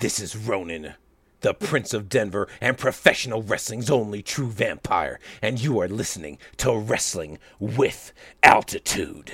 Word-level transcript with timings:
This 0.00 0.20
is 0.20 0.36
Ronan, 0.36 0.94
the 1.40 1.54
Prince 1.54 1.92
of 1.92 2.08
Denver 2.08 2.46
and 2.60 2.78
professional 2.78 3.42
wrestling's 3.42 3.90
only 3.90 4.22
true 4.22 4.48
vampire, 4.48 5.18
and 5.42 5.60
you 5.60 5.80
are 5.80 5.88
listening 5.88 6.38
to 6.58 6.72
Wrestling 6.72 7.40
with 7.58 8.12
Altitude. 8.44 9.32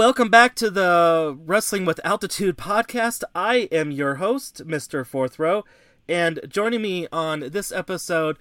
Welcome 0.00 0.30
back 0.30 0.54
to 0.54 0.70
the 0.70 1.38
Wrestling 1.44 1.84
with 1.84 2.00
Altitude 2.06 2.56
podcast. 2.56 3.22
I 3.34 3.68
am 3.70 3.90
your 3.90 4.14
host, 4.14 4.66
Mr. 4.66 5.04
Fourth 5.04 5.38
Row, 5.38 5.66
and 6.08 6.40
joining 6.48 6.80
me 6.80 7.06
on 7.12 7.50
this 7.50 7.70
episode, 7.70 8.38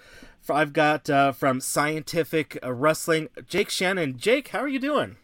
I've 0.50 0.72
got 0.72 1.10
uh, 1.10 1.34
from 1.34 1.60
Scientific 1.60 2.58
Wrestling, 2.64 3.28
Jake 3.46 3.70
Shannon. 3.70 4.18
Jake, 4.18 4.48
how 4.48 4.60
are 4.60 4.70
you 4.70 4.80
doing? 4.80 5.18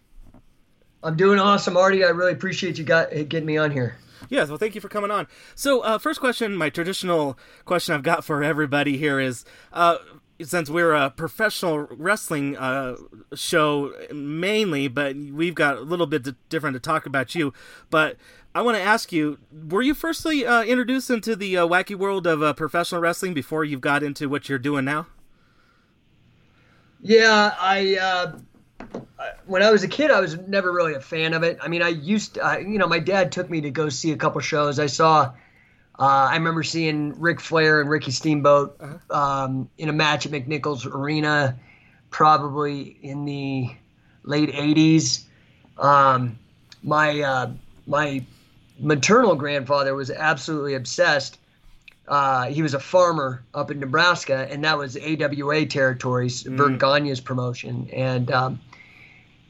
I'm 1.04 1.16
doing 1.16 1.40
awesome, 1.40 1.78
Artie. 1.78 2.04
I 2.04 2.10
really 2.10 2.34
appreciate 2.34 2.78
you 2.78 2.84
got 2.84 3.12
getting 3.12 3.46
me 3.46 3.56
on 3.56 3.72
here. 3.72 3.96
Yes, 4.28 4.50
well, 4.50 4.58
thank 4.58 4.76
you 4.76 4.82
for 4.82 4.90
coming 4.90 5.12
on. 5.12 5.28
So, 5.56 5.80
uh, 5.84 6.00
first 6.00 6.20
question, 6.20 6.54
my 6.58 6.70
traditional 6.70 7.40
question 7.64 7.96
I've 7.96 8.04
got 8.04 8.26
for 8.26 8.44
everybody 8.44 8.98
here 8.98 9.22
is 9.22 9.46
uh, 9.72 10.00
since 10.42 10.70
we're 10.70 10.94
a 10.94 11.10
professional 11.10 11.88
wrestling 11.92 12.58
uh, 12.58 12.96
show 13.34 13.94
mainly, 14.14 14.88
but 14.88 15.16
we've 15.16 15.56
got 15.56 15.78
a 15.78 15.82
little 15.82 16.08
bit 16.08 16.28
different 16.50 16.76
to 16.76 16.80
talk 16.80 17.06
about 17.06 17.36
you. 17.36 17.54
But 17.90 18.18
I 18.54 18.62
want 18.62 18.78
to 18.78 18.84
ask 18.84 19.12
you: 19.12 19.38
Were 19.70 19.82
you 19.82 19.94
firstly 19.94 20.46
uh, 20.46 20.64
introduced 20.64 21.10
into 21.10 21.36
the 21.36 21.58
uh, 21.58 21.68
wacky 21.68 21.96
world 21.96 22.28
of 22.28 22.44
uh, 22.44 22.54
professional 22.54 23.02
wrestling 23.02 23.34
before 23.34 23.64
you 23.64 23.80
got 23.80 24.04
into 24.04 24.28
what 24.28 24.50
you're 24.50 24.60
doing 24.60 24.86
now? 24.86 25.08
Yeah, 27.02 27.56
I. 27.60 27.98
Uh, 28.02 28.40
when 29.46 29.64
I 29.64 29.72
was 29.72 29.84
a 29.84 29.88
kid, 29.88 30.12
I 30.12 30.20
was 30.20 30.38
never 30.38 30.72
really 30.72 30.94
a 30.94 31.02
fan 31.02 31.34
of 31.34 31.44
it. 31.44 31.58
I 31.62 31.68
mean, 31.68 31.82
I 31.82 31.90
used, 31.90 32.36
to, 32.36 32.64
you 32.66 32.78
know, 32.78 32.88
my 32.88 33.00
dad 33.00 33.32
took 33.32 33.50
me 33.50 33.62
to 33.62 33.72
go 33.72 33.90
see 33.90 34.12
a 34.12 34.16
couple 34.16 34.40
shows. 34.42 34.80
I 34.80 34.86
saw 34.86 35.34
uh, 35.98 36.28
I 36.30 36.36
remember 36.36 36.64
seeing 36.64 37.20
Ric 37.20 37.40
Flair 37.40 37.80
and 37.80 37.90
Ricky 37.90 38.12
Steamboat 38.12 38.76
uh-huh. 38.80 39.44
um, 39.44 39.70
in 39.78 39.90
a 39.90 39.94
match 39.94 40.26
at 40.26 40.32
McNichols 40.32 40.86
Arena, 40.86 41.58
probably 42.10 42.98
in 43.02 43.26
the 43.26 43.70
late 44.24 44.52
'80s. 44.52 45.24
Um, 45.78 46.38
my 46.84 47.22
uh, 47.22 47.52
my 47.88 48.26
maternal 48.80 49.36
grandfather 49.36 49.96
was 49.96 50.12
absolutely 50.12 50.74
obsessed. 50.74 51.40
Uh, 52.08 52.46
he 52.46 52.62
was 52.62 52.74
a 52.74 52.80
farmer 52.80 53.44
up 53.54 53.72
in 53.72 53.80
Nebraska, 53.80 54.48
and 54.52 54.64
that 54.64 54.78
was 54.78 54.98
AWA 54.98 55.66
territories, 55.66 56.44
mm. 56.44 56.78
Gagne's 56.78 57.20
promotion. 57.20 57.90
And 57.92 58.30
um, 58.32 58.60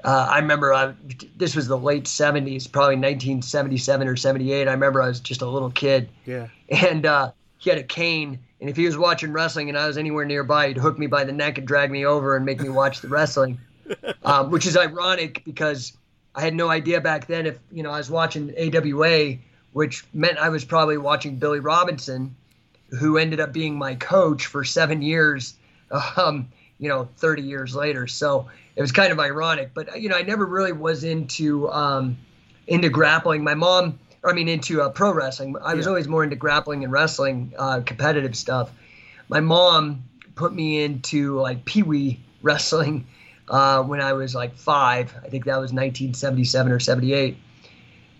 uh, 0.05 0.27
I 0.29 0.37
remember 0.37 0.71
I, 0.71 0.93
this 1.35 1.55
was 1.55 1.67
the 1.67 1.77
late 1.77 2.03
70s, 2.03 2.71
probably 2.71 2.95
1977 2.95 4.07
or 4.07 4.15
78. 4.15 4.67
I 4.67 4.71
remember 4.71 5.01
I 5.01 5.07
was 5.07 5.19
just 5.19 5.41
a 5.41 5.47
little 5.47 5.71
kid. 5.71 6.09
Yeah. 6.25 6.47
And 6.69 7.07
uh, 7.07 7.31
he 7.57 7.71
had 7.71 7.79
a 7.79 7.83
cane. 7.83 8.37
And 8.61 8.69
if 8.69 8.77
he 8.77 8.85
was 8.85 8.97
watching 8.97 9.33
wrestling 9.33 9.67
and 9.67 9.77
I 9.77 9.87
was 9.87 9.97
anywhere 9.97 10.23
nearby, 10.23 10.67
he'd 10.67 10.77
hook 10.77 10.99
me 10.99 11.07
by 11.07 11.23
the 11.23 11.31
neck 11.31 11.57
and 11.57 11.67
drag 11.67 11.89
me 11.89 12.05
over 12.05 12.35
and 12.35 12.45
make 12.45 12.61
me 12.61 12.69
watch 12.69 13.01
the 13.01 13.07
wrestling, 13.07 13.59
um, 14.23 14.51
which 14.51 14.67
is 14.67 14.77
ironic 14.77 15.43
because 15.43 15.97
I 16.35 16.41
had 16.41 16.53
no 16.53 16.69
idea 16.69 17.01
back 17.01 17.25
then 17.25 17.47
if, 17.47 17.57
you 17.71 17.81
know, 17.81 17.89
I 17.89 17.97
was 17.97 18.11
watching 18.11 18.53
AWA, 18.55 19.37
which 19.73 20.05
meant 20.13 20.37
I 20.37 20.49
was 20.49 20.63
probably 20.63 20.99
watching 20.99 21.37
Billy 21.37 21.59
Robinson, 21.59 22.35
who 22.99 23.17
ended 23.17 23.39
up 23.39 23.53
being 23.53 23.75
my 23.75 23.95
coach 23.95 24.45
for 24.45 24.63
seven 24.63 25.01
years, 25.01 25.55
um, 26.15 26.47
you 26.79 26.89
know, 26.89 27.07
30 27.17 27.41
years 27.41 27.75
later. 27.75 28.07
So 28.07 28.47
it 28.75 28.81
was 28.81 28.91
kind 28.91 29.11
of 29.11 29.19
ironic. 29.19 29.71
But 29.73 30.01
you 30.01 30.09
know, 30.09 30.17
I 30.17 30.23
never 30.23 30.45
really 30.45 30.73
was 30.73 31.03
into 31.03 31.71
um, 31.71 32.17
into 32.67 32.89
grappling. 32.89 33.43
My 33.43 33.55
mom, 33.55 33.99
I 34.23 34.33
mean, 34.33 34.47
into 34.47 34.81
uh, 34.81 34.89
pro 34.89 35.13
wrestling. 35.13 35.55
I 35.63 35.73
was 35.73 35.85
yeah. 35.85 35.89
always 35.89 36.07
more 36.07 36.23
into 36.23 36.35
grappling 36.35 36.83
and 36.83 36.91
wrestling, 36.91 37.53
uh, 37.57 37.81
competitive 37.85 38.35
stuff. 38.35 38.71
My 39.29 39.39
mom 39.39 40.03
put 40.35 40.53
me 40.53 40.83
into 40.83 41.39
like 41.39 41.65
pee 41.65 41.83
wee 41.83 42.19
wrestling 42.41 43.07
uh, 43.49 43.83
when 43.83 44.01
I 44.01 44.13
was 44.13 44.35
like 44.35 44.55
five. 44.55 45.13
I 45.23 45.29
think 45.29 45.45
that 45.45 45.57
was 45.57 45.71
1977 45.71 46.71
or 46.71 46.79
78. 46.79 47.37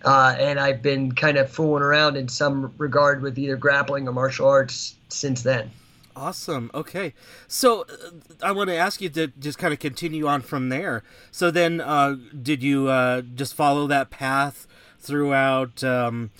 Uh, 0.04 0.36
and 0.38 0.60
I've 0.60 0.82
been 0.82 1.12
kind 1.12 1.36
of 1.36 1.50
fooling 1.50 1.82
around 1.82 2.16
in 2.16 2.28
some 2.28 2.72
regard 2.78 3.22
with 3.22 3.38
either 3.38 3.56
grappling 3.56 4.06
or 4.06 4.12
martial 4.12 4.48
arts 4.48 4.94
since 5.08 5.42
then. 5.42 5.70
Awesome. 6.16 6.70
Okay. 6.72 7.12
So 7.46 7.82
uh, 7.82 8.10
I 8.42 8.50
want 8.52 8.70
to 8.70 8.76
ask 8.76 9.02
you 9.02 9.10
to 9.10 9.26
just 9.38 9.58
kind 9.58 9.74
of 9.74 9.78
continue 9.78 10.26
on 10.26 10.40
from 10.40 10.70
there. 10.70 11.02
So 11.30 11.50
then, 11.50 11.80
uh, 11.82 12.16
did 12.42 12.62
you 12.62 12.88
uh, 12.88 13.20
just 13.20 13.54
follow 13.54 13.86
that 13.88 14.08
path 14.08 14.66
throughout? 14.98 15.84
Um, 15.84 16.30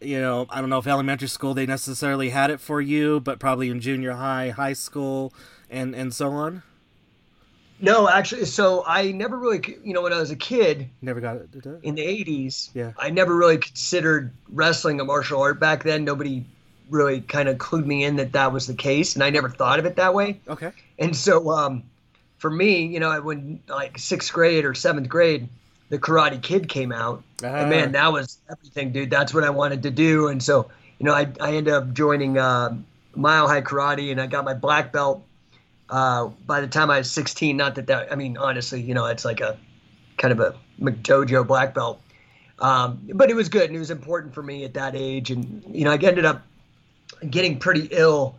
you 0.00 0.18
know, 0.18 0.46
I 0.48 0.60
don't 0.62 0.70
know 0.70 0.78
if 0.78 0.86
elementary 0.86 1.28
school 1.28 1.52
they 1.52 1.66
necessarily 1.66 2.30
had 2.30 2.50
it 2.50 2.58
for 2.58 2.80
you, 2.80 3.20
but 3.20 3.38
probably 3.38 3.68
in 3.68 3.80
junior 3.80 4.12
high, 4.12 4.50
high 4.50 4.72
school, 4.72 5.34
and 5.68 5.94
and 5.94 6.14
so 6.14 6.30
on. 6.30 6.62
No, 7.80 8.08
actually, 8.08 8.44
so 8.46 8.82
I 8.86 9.12
never 9.12 9.38
really, 9.38 9.76
you 9.84 9.92
know, 9.92 10.02
when 10.02 10.12
I 10.12 10.18
was 10.18 10.32
a 10.32 10.36
kid, 10.36 10.88
never 11.00 11.20
got 11.20 11.36
it, 11.36 11.48
it? 11.52 11.66
in 11.82 11.94
the 11.96 12.02
'80s. 12.02 12.70
Yeah, 12.74 12.92
I 12.98 13.10
never 13.10 13.36
really 13.36 13.58
considered 13.58 14.32
wrestling 14.48 15.00
a 15.00 15.04
martial 15.04 15.42
art 15.42 15.60
back 15.60 15.84
then. 15.84 16.04
Nobody 16.04 16.44
really 16.90 17.20
kind 17.20 17.48
of 17.48 17.58
clued 17.58 17.86
me 17.86 18.04
in 18.04 18.16
that 18.16 18.32
that 18.32 18.52
was 18.52 18.66
the 18.66 18.74
case, 18.74 19.14
and 19.14 19.22
I 19.22 19.30
never 19.30 19.48
thought 19.48 19.78
of 19.78 19.86
it 19.86 19.96
that 19.96 20.14
way. 20.14 20.40
Okay. 20.48 20.72
And 20.98 21.14
so, 21.14 21.50
um, 21.50 21.82
for 22.38 22.50
me, 22.50 22.86
you 22.86 23.00
know, 23.00 23.20
when 23.20 23.60
like 23.68 23.98
sixth 23.98 24.32
grade 24.32 24.64
or 24.64 24.74
seventh 24.74 25.08
grade, 25.08 25.48
the 25.88 25.98
Karate 25.98 26.40
Kid 26.40 26.68
came 26.68 26.92
out, 26.92 27.22
uh-huh. 27.42 27.56
and 27.56 27.70
man, 27.70 27.92
that 27.92 28.12
was 28.12 28.38
everything, 28.50 28.92
dude. 28.92 29.10
That's 29.10 29.32
what 29.32 29.44
I 29.44 29.50
wanted 29.50 29.82
to 29.84 29.90
do, 29.90 30.28
and 30.28 30.42
so, 30.42 30.70
you 30.98 31.04
know, 31.04 31.14
I 31.14 31.28
I 31.40 31.54
ended 31.54 31.72
up 31.72 31.92
joining 31.92 32.38
uh, 32.38 32.76
Mile 33.14 33.48
High 33.48 33.62
Karate, 33.62 34.10
and 34.10 34.20
I 34.20 34.26
got 34.26 34.44
my 34.44 34.54
black 34.54 34.92
belt. 34.92 35.24
Uh, 35.90 36.26
by 36.46 36.60
the 36.60 36.68
time 36.68 36.90
I 36.90 36.98
was 36.98 37.10
16, 37.10 37.56
not 37.56 37.74
that 37.76 37.86
that, 37.86 38.12
I 38.12 38.14
mean, 38.14 38.36
honestly, 38.36 38.80
you 38.82 38.92
know, 38.92 39.06
it's 39.06 39.24
like 39.24 39.40
a 39.40 39.58
kind 40.18 40.32
of 40.32 40.40
a 40.40 40.54
McDojo 40.80 41.46
black 41.46 41.74
belt. 41.74 42.00
Um, 42.58 43.08
but 43.14 43.30
it 43.30 43.34
was 43.34 43.48
good 43.48 43.64
and 43.64 43.76
it 43.76 43.78
was 43.78 43.90
important 43.90 44.34
for 44.34 44.42
me 44.42 44.64
at 44.64 44.74
that 44.74 44.94
age. 44.96 45.30
And, 45.30 45.62
you 45.70 45.84
know, 45.84 45.92
I 45.92 45.94
ended 45.94 46.24
up 46.24 46.42
getting 47.28 47.58
pretty 47.58 47.88
ill. 47.90 48.36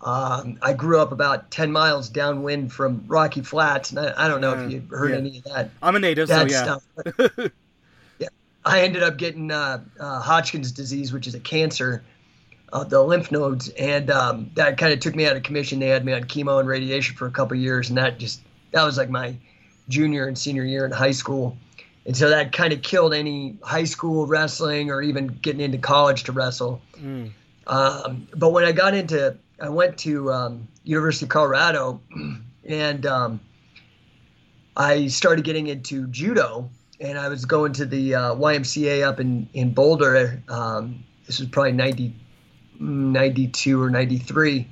Um, 0.00 0.58
I 0.62 0.74
grew 0.74 1.00
up 1.00 1.10
about 1.10 1.50
10 1.50 1.72
miles 1.72 2.08
downwind 2.08 2.72
from 2.72 3.04
Rocky 3.08 3.42
Flats, 3.42 3.90
and 3.90 3.98
I, 3.98 4.14
I 4.16 4.28
don't 4.28 4.40
know 4.40 4.54
if 4.54 4.70
you've 4.70 4.88
heard 4.90 5.10
yeah. 5.10 5.16
any 5.16 5.38
of 5.38 5.44
that. 5.44 5.70
I'm 5.82 5.96
a 5.96 5.98
native, 5.98 6.28
so 6.28 6.46
yeah. 6.46 6.62
Stuff. 6.62 6.84
But, 6.94 7.52
yeah. 8.18 8.28
I 8.64 8.82
ended 8.82 9.02
up 9.02 9.16
getting 9.16 9.50
uh, 9.50 9.82
uh, 9.98 10.20
Hodgkin's 10.20 10.70
disease, 10.70 11.12
which 11.12 11.26
is 11.26 11.34
a 11.34 11.40
cancer 11.40 12.04
of 12.72 12.90
the 12.90 13.02
lymph 13.02 13.32
nodes, 13.32 13.70
and 13.70 14.10
um, 14.10 14.50
that 14.54 14.78
kind 14.78 14.92
of 14.92 15.00
took 15.00 15.16
me 15.16 15.26
out 15.26 15.36
of 15.36 15.42
commission. 15.42 15.80
They 15.80 15.88
had 15.88 16.04
me 16.04 16.12
on 16.12 16.24
chemo 16.24 16.60
and 16.60 16.68
radiation 16.68 17.16
for 17.16 17.26
a 17.26 17.30
couple 17.30 17.56
years, 17.56 17.88
and 17.88 17.98
that 17.98 18.18
just 18.18 18.40
that 18.72 18.84
was 18.84 18.98
like 18.98 19.10
my 19.10 19.36
junior 19.88 20.26
and 20.26 20.38
senior 20.38 20.64
year 20.64 20.84
in 20.84 20.92
high 20.92 21.12
school. 21.12 21.56
And 22.06 22.16
so 22.16 22.30
that 22.30 22.52
kind 22.52 22.72
of 22.72 22.82
killed 22.82 23.12
any 23.12 23.58
high 23.62 23.84
school 23.84 24.26
wrestling 24.26 24.90
or 24.90 25.02
even 25.02 25.26
getting 25.26 25.60
into 25.60 25.78
college 25.78 26.24
to 26.24 26.32
wrestle. 26.32 26.80
Mm. 26.96 27.32
Um, 27.68 28.26
but 28.34 28.50
when 28.50 28.64
I 28.64 28.72
got 28.72 28.94
into, 28.94 29.36
I 29.60 29.68
went 29.68 29.98
to 29.98 30.32
um, 30.32 30.68
University 30.84 31.26
of 31.26 31.30
Colorado, 31.30 32.00
and 32.64 33.06
um, 33.06 33.40
I 34.76 35.08
started 35.08 35.44
getting 35.44 35.66
into 35.66 36.06
judo, 36.08 36.70
and 37.00 37.18
I 37.18 37.28
was 37.28 37.44
going 37.44 37.72
to 37.74 37.86
the 37.86 38.14
uh, 38.14 38.34
YMCA 38.34 39.06
up 39.06 39.20
in 39.20 39.48
in 39.52 39.74
Boulder. 39.74 40.42
Um, 40.48 41.04
this 41.26 41.38
was 41.38 41.48
probably 41.48 41.72
90, 41.72 42.14
92 42.80 43.82
or 43.82 43.90
ninety 43.90 44.16
three, 44.16 44.66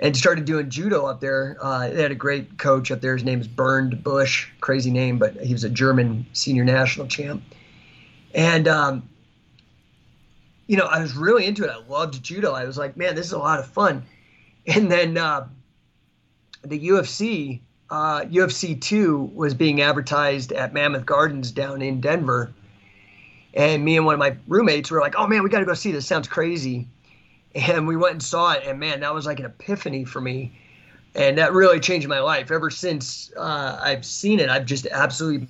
and 0.00 0.16
started 0.16 0.46
doing 0.46 0.70
judo 0.70 1.04
up 1.04 1.20
there. 1.20 1.58
Uh, 1.60 1.88
they 1.88 2.00
had 2.00 2.10
a 2.10 2.16
great 2.16 2.58
coach 2.58 2.90
up 2.90 3.02
there. 3.02 3.14
His 3.14 3.24
name 3.24 3.40
is 3.40 3.48
Bernd 3.48 4.02
Busch, 4.02 4.48
crazy 4.60 4.90
name, 4.90 5.18
but 5.18 5.36
he 5.36 5.52
was 5.52 5.64
a 5.64 5.68
German 5.68 6.26
senior 6.32 6.64
national 6.64 7.06
champ. 7.06 7.42
And 8.34 8.68
um, 8.68 9.08
you 10.68 10.76
know, 10.76 10.84
I 10.84 11.00
was 11.00 11.16
really 11.16 11.46
into 11.46 11.64
it. 11.64 11.70
I 11.70 11.78
loved 11.88 12.22
judo. 12.22 12.52
I 12.52 12.64
was 12.64 12.78
like, 12.78 12.96
man, 12.96 13.16
this 13.16 13.26
is 13.26 13.32
a 13.32 13.38
lot 13.38 13.58
of 13.58 13.66
fun. 13.66 14.04
And 14.66 14.92
then 14.92 15.16
uh, 15.16 15.48
the 16.62 16.78
UFC, 16.88 17.60
uh, 17.88 18.20
UFC 18.20 18.78
2 18.78 19.30
was 19.34 19.54
being 19.54 19.80
advertised 19.80 20.52
at 20.52 20.74
Mammoth 20.74 21.06
Gardens 21.06 21.50
down 21.50 21.80
in 21.80 22.02
Denver. 22.02 22.52
And 23.54 23.82
me 23.82 23.96
and 23.96 24.04
one 24.04 24.12
of 24.12 24.18
my 24.18 24.36
roommates 24.46 24.90
were 24.90 25.00
like, 25.00 25.14
oh 25.16 25.26
man, 25.26 25.42
we 25.42 25.48
got 25.48 25.60
to 25.60 25.64
go 25.64 25.72
see 25.72 25.90
this. 25.90 26.06
Sounds 26.06 26.28
crazy. 26.28 26.86
And 27.54 27.88
we 27.88 27.96
went 27.96 28.12
and 28.12 28.22
saw 28.22 28.52
it. 28.52 28.64
And 28.66 28.78
man, 28.78 29.00
that 29.00 29.14
was 29.14 29.24
like 29.24 29.40
an 29.40 29.46
epiphany 29.46 30.04
for 30.04 30.20
me. 30.20 30.52
And 31.14 31.38
that 31.38 31.54
really 31.54 31.80
changed 31.80 32.06
my 32.08 32.20
life. 32.20 32.50
Ever 32.50 32.68
since 32.68 33.32
uh, 33.38 33.80
I've 33.82 34.04
seen 34.04 34.38
it, 34.38 34.50
I've 34.50 34.66
just 34.66 34.86
absolutely 34.86 35.48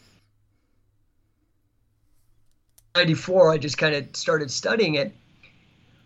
94 2.98 3.52
i 3.52 3.58
just 3.58 3.78
kind 3.78 3.94
of 3.94 4.04
started 4.16 4.50
studying 4.50 4.96
it. 4.96 5.14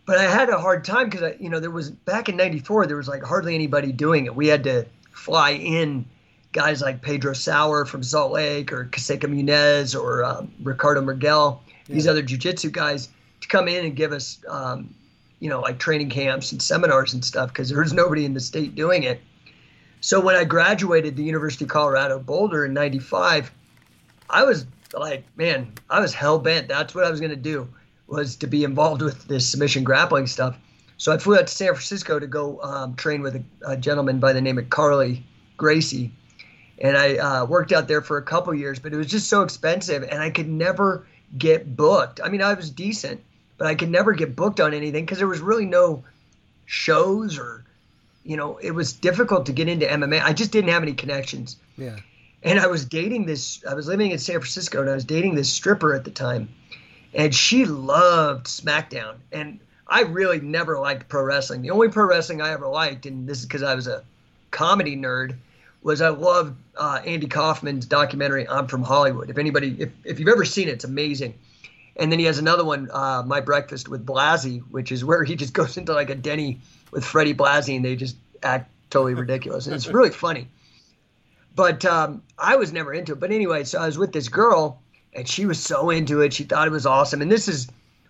But 0.05 0.19
i 0.19 0.25
had 0.25 0.51
a 0.51 0.59
hard 0.59 0.85
time 0.85 1.09
because 1.09 1.23
i 1.23 1.37
you 1.41 1.49
know 1.49 1.59
there 1.59 1.71
was 1.71 1.91
back 1.91 2.29
in 2.29 2.37
94 2.37 2.87
there 2.87 2.97
was 2.97 3.09
like 3.09 3.23
hardly 3.23 3.55
anybody 3.55 3.93
doing 3.93 4.27
it. 4.27 4.35
We 4.35 4.49
had 4.49 4.65
to 4.65 4.87
fly 5.11 5.51
in 5.53 6.05
guys 6.53 6.83
like 6.83 7.01
pedro 7.01 7.33
sauer 7.33 7.87
from 7.87 8.03
salt 8.03 8.33
lake 8.33 8.73
or 8.73 8.85
Caseca 8.87 9.25
Munez 9.25 9.99
or 9.99 10.23
um, 10.23 10.53
ricardo 10.63 11.01
miguel 11.01 11.63
yeah. 11.87 11.95
these 11.95 12.07
other 12.07 12.23
jiu-jitsu 12.23 12.71
guys 12.71 13.09
to 13.41 13.49
come 13.49 13.69
in 13.69 13.87
and 13.87 13.97
give 13.97 14.13
us 14.13 14.39
um, 14.49 14.95
you 15.41 15.49
know 15.49 15.61
like 15.61 15.79
training 15.79 16.11
camps 16.11 16.53
and 16.53 16.61
seminars 16.61 17.15
and 17.15 17.25
stuff 17.25 17.49
because 17.49 17.71
there 17.71 17.81
was 17.81 17.95
nobody 17.95 18.27
in 18.27 18.35
the 18.35 18.41
state 18.41 18.75
doing 18.75 19.05
it. 19.05 19.21
So 20.03 20.21
when 20.21 20.37
i 20.37 20.45
graduated 20.45 21.17
the 21.17 21.25
university 21.25 21.65
of 21.65 21.71
colorado 21.71 22.19
boulder 22.19 22.67
in 22.67 22.75
95 22.75 23.51
i 24.29 24.43
was 24.43 24.67
like, 25.01 25.25
man, 25.37 25.73
I 25.89 26.01
was 26.01 26.15
hell 26.15 26.39
bent. 26.39 26.69
That's 26.69 26.95
what 26.95 27.05
I 27.05 27.11
was 27.11 27.21
going 27.21 27.31
to 27.31 27.37
do 27.37 27.69
was 28.07 28.37
to 28.37 28.47
be 28.47 28.65
involved 28.65 29.01
with 29.01 29.27
this 29.27 29.49
submission 29.49 29.85
grappling 29.85 30.27
stuff. 30.27 30.57
So 30.99 31.13
I 31.13 31.19
flew 31.19 31.37
out 31.37 31.47
to 31.47 31.53
San 31.53 31.69
Francisco 31.69 32.19
to 32.19 32.27
go 32.27 32.61
um, 32.63 32.95
train 32.95 33.23
with 33.23 33.37
a, 33.37 33.45
a, 33.67 33.77
gentleman 33.77 34.21
by 34.21 34.33
the 34.33 34.41
name 34.41 34.59
of 34.59 34.71
Carley 34.71 35.25
Gracie, 35.57 36.13
and 36.79 36.97
I 36.97 37.17
uh, 37.17 37.47
worked 37.47 37.73
out 37.73 37.89
there 37.89 38.03
for 38.03 38.19
a 38.19 38.23
couple 38.23 38.55
years. 38.55 38.79
But 38.79 38.93
it 38.93 38.97
was 38.97 39.09
just 39.09 39.29
so 39.29 39.43
expensive, 39.43 40.03
and 40.05 40.23
I 40.23 40.31
could 40.31 40.49
never 40.49 41.07
get 41.37 41.75
booked. 41.75 42.21
I 42.23 42.29
mean, 42.29 42.43
I 42.43 42.55
was 42.55 42.71
decent, 42.71 43.21
but 43.59 43.67
I 43.67 43.75
could 43.75 43.91
never 43.91 44.13
get 44.13 44.37
booked 44.37 44.61
on 44.61 44.75
anything 44.75 45.05
because 45.05 45.19
there 45.19 45.27
was 45.27 45.41
really 45.41 45.67
no 45.67 46.05
shows 46.67 47.39
or, 47.39 47.65
you 48.25 48.37
know, 48.37 48.59
it 48.59 48.73
was 48.73 48.93
difficult 48.93 49.47
to 49.47 49.53
get 49.53 49.69
into 49.69 49.87
MMA. 49.87 50.23
I 50.23 50.33
just 50.33 50.53
didn't 50.53 50.71
have 50.71 50.83
any 50.83 50.93
connections. 50.93 51.57
Yeah 51.77 51.97
and 52.43 52.59
I 52.59 52.67
was 52.67 52.85
dating 52.85 53.27
this. 53.27 53.65
I 53.69 53.75
was 53.75 53.87
living 53.87 54.11
in 54.11 54.19
San 54.19 54.37
Francisco, 54.37 54.81
and 54.81 54.91
I 54.91 54.95
was 54.95 55.05
dating 55.05 55.35
this 55.35 55.53
stripper 55.53 55.95
at 55.95 56.05
the 56.05 56.11
time, 56.11 56.49
and 57.15 57.35
she 57.35 57.65
loved 57.65 58.47
SmackDown, 58.47 59.17
and 59.31 59.61
I 59.87 60.03
really 60.03 60.41
never 60.41 60.79
liked 60.79 61.09
pro 61.09 61.23
wrestling. 61.23 61.63
The 61.63 61.71
only 61.71 61.89
pro 61.89 62.05
wrestling 62.05 62.41
I 62.41 62.51
ever 62.51 62.67
liked, 62.67 63.07
and 63.07 63.29
this 63.29 63.41
is 63.41 63.47
because 63.47 63.63
I 63.63 63.75
was 63.75 63.87
a 63.87 64.03
comedy 64.51 64.97
nerd, 64.97 65.37
was 65.83 66.01
I 66.01 66.09
loved 66.09 66.57
uh, 66.77 67.01
Andy 67.05 67.27
Kaufman's 67.27 67.87
documentary 67.87 68.49
"I'm 68.49 68.67
from 68.67 68.83
Hollywood." 68.83 69.31
If 69.31 69.39
anybody, 69.39 69.77
if 69.79 69.91
if 70.05 70.19
you've 70.19 70.29
ever 70.29 70.45
seen 70.45 70.69
it, 70.69 70.73
it's 70.73 70.85
amazing. 70.85 71.35
And 71.95 72.11
then 72.11 72.19
he 72.19 72.25
has 72.25 72.39
another 72.39 72.65
one, 72.65 72.89
uh, 72.91 73.23
My 73.27 73.41
Breakfast 73.41 73.87
with 73.87 74.07
Blassie, 74.07 74.61
which 74.71 74.91
is 74.91 75.05
where 75.05 75.25
he 75.25 75.37
just 75.37 75.53
goes 75.53 75.77
into 75.77 75.93
like 75.93 76.09
a 76.09 76.15
Denny 76.15 76.61
with 76.91 77.05
Freddie 77.05 77.35
Blassie, 77.35 77.77
and 77.77 77.85
they 77.85 77.97
just 77.97 78.17
act 78.43 78.71
totally 78.89 79.15
ridiculous, 79.15 79.67
and 79.67 79.75
it's 79.75 79.87
really 79.89 80.11
funny. 80.11 80.49
But 81.55 81.85
um, 81.85 82.23
I 82.39 82.57
was 82.57 82.73
never 82.73 82.93
into 82.93 83.13
it. 83.13 83.21
But 83.21 83.31
anyway, 83.31 83.65
so 83.65 83.81
I 83.81 83.87
was 83.87 83.99
with 83.99 84.13
this 84.13 84.29
girl, 84.29 84.81
and 85.15 85.29
she 85.29 85.47
was 85.47 85.63
so 85.63 85.91
into 85.91 86.21
it. 86.21 86.33
She 86.33 86.45
thought 86.45 86.67
it 86.67 86.71
was 86.71 86.87
awesome. 86.87 87.21
And 87.21 87.31
this 87.31 87.49
is 87.49 87.69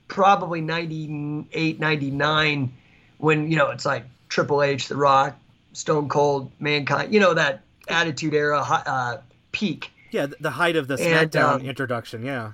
probably 0.09 0.61
98, 0.61 1.81
99, 1.81 2.73
when, 3.19 3.51
you 3.51 3.57
know, 3.57 3.71
it's 3.71 3.87
like 3.87 4.05
Triple 4.29 4.63
H, 4.63 4.89
The 4.89 4.97
Rock, 4.97 5.37
Stone 5.73 6.09
Cold, 6.09 6.53
Mankind, 6.61 7.13
you 7.13 7.21
know, 7.21 7.35
that 7.35 7.63
Attitude 7.89 8.35
Era 8.35 8.61
uh, 8.61 9.19
peak. 9.53 9.91
Yeah, 10.11 10.27
the 10.41 10.51
height 10.51 10.77
of 10.77 10.89
the 10.89 10.97
SmackDown 10.97 11.55
um, 11.55 11.61
introduction. 11.63 12.25
Yeah. 12.25 12.53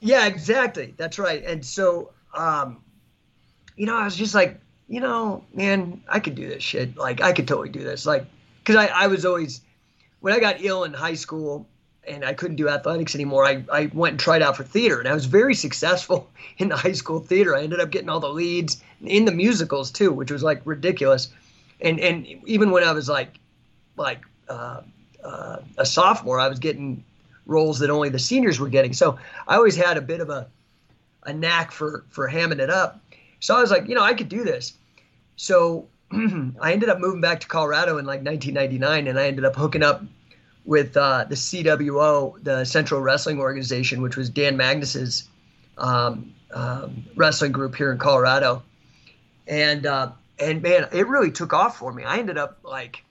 Yeah, 0.00 0.26
exactly. 0.26 0.94
That's 0.96 1.18
right. 1.18 1.44
And 1.44 1.64
so, 1.64 2.10
um, 2.34 2.82
you 3.76 3.86
know, 3.86 3.96
I 3.96 4.04
was 4.04 4.16
just 4.16 4.34
like, 4.34 4.60
you 4.88 5.00
know, 5.00 5.44
man, 5.54 6.02
I 6.08 6.20
could 6.20 6.34
do 6.34 6.48
this 6.48 6.62
shit. 6.62 6.96
Like, 6.96 7.20
I 7.20 7.32
could 7.32 7.46
totally 7.46 7.68
do 7.68 7.84
this. 7.84 8.06
Like, 8.06 8.26
because 8.60 8.76
I, 8.76 8.86
I 8.86 9.06
was 9.06 9.24
always 9.24 9.60
when 10.20 10.32
I 10.32 10.40
got 10.40 10.62
ill 10.62 10.84
in 10.84 10.92
high 10.92 11.14
school 11.14 11.68
and 12.06 12.24
I 12.24 12.32
couldn't 12.32 12.56
do 12.56 12.68
athletics 12.68 13.14
anymore, 13.14 13.44
I, 13.44 13.64
I 13.70 13.90
went 13.92 14.14
and 14.14 14.20
tried 14.20 14.42
out 14.42 14.56
for 14.56 14.64
theater, 14.64 14.98
and 14.98 15.08
I 15.08 15.14
was 15.14 15.26
very 15.26 15.54
successful 15.54 16.30
in 16.58 16.68
the 16.68 16.76
high 16.76 16.92
school 16.92 17.20
theater. 17.20 17.54
I 17.54 17.62
ended 17.62 17.80
up 17.80 17.90
getting 17.90 18.08
all 18.08 18.20
the 18.20 18.28
leads 18.28 18.82
in 19.02 19.24
the 19.24 19.32
musicals 19.32 19.90
too, 19.90 20.12
which 20.12 20.30
was 20.30 20.42
like 20.42 20.62
ridiculous. 20.64 21.28
And 21.80 22.00
and 22.00 22.26
even 22.46 22.70
when 22.70 22.82
I 22.82 22.92
was 22.92 23.08
like 23.08 23.38
like 23.96 24.22
uh, 24.48 24.82
uh, 25.22 25.58
a 25.76 25.86
sophomore, 25.86 26.40
I 26.40 26.48
was 26.48 26.58
getting 26.58 27.04
roles 27.46 27.78
that 27.80 27.90
only 27.90 28.08
the 28.08 28.18
seniors 28.18 28.58
were 28.58 28.68
getting. 28.68 28.92
So 28.92 29.18
I 29.46 29.56
always 29.56 29.76
had 29.76 29.96
a 29.96 30.02
bit 30.02 30.20
of 30.20 30.30
a 30.30 30.48
a 31.24 31.32
knack 31.32 31.70
for 31.70 32.04
for 32.08 32.28
hamming 32.28 32.58
it 32.58 32.70
up. 32.70 33.00
So 33.40 33.56
I 33.56 33.60
was 33.60 33.70
like, 33.70 33.88
you 33.88 33.94
know, 33.94 34.02
I 34.02 34.14
could 34.14 34.28
do 34.28 34.44
this. 34.44 34.72
So 35.36 35.86
I 36.60 36.72
ended 36.72 36.88
up 36.88 37.00
moving 37.00 37.20
back 37.20 37.40
to 37.40 37.48
Colorado 37.48 37.98
in 37.98 38.06
like 38.06 38.24
1999, 38.24 39.06
and 39.06 39.18
I 39.18 39.26
ended 39.26 39.44
up 39.44 39.56
hooking 39.56 39.82
up 39.82 40.02
with 40.64 40.96
uh, 40.96 41.24
the 41.24 41.34
CWO, 41.34 42.42
the 42.42 42.64
Central 42.64 43.00
Wrestling 43.00 43.40
Organization, 43.40 44.02
which 44.02 44.16
was 44.16 44.30
Dan 44.30 44.56
Magnus's 44.56 45.28
um, 45.76 46.34
um, 46.52 47.04
wrestling 47.16 47.52
group 47.52 47.74
here 47.74 47.92
in 47.92 47.98
Colorado, 47.98 48.62
and 49.46 49.86
uh, 49.86 50.12
and 50.38 50.62
man, 50.62 50.88
it 50.92 51.06
really 51.08 51.30
took 51.30 51.52
off 51.52 51.78
for 51.78 51.92
me. 51.92 52.04
I 52.04 52.18
ended 52.18 52.38
up 52.38 52.58
like 52.62 53.04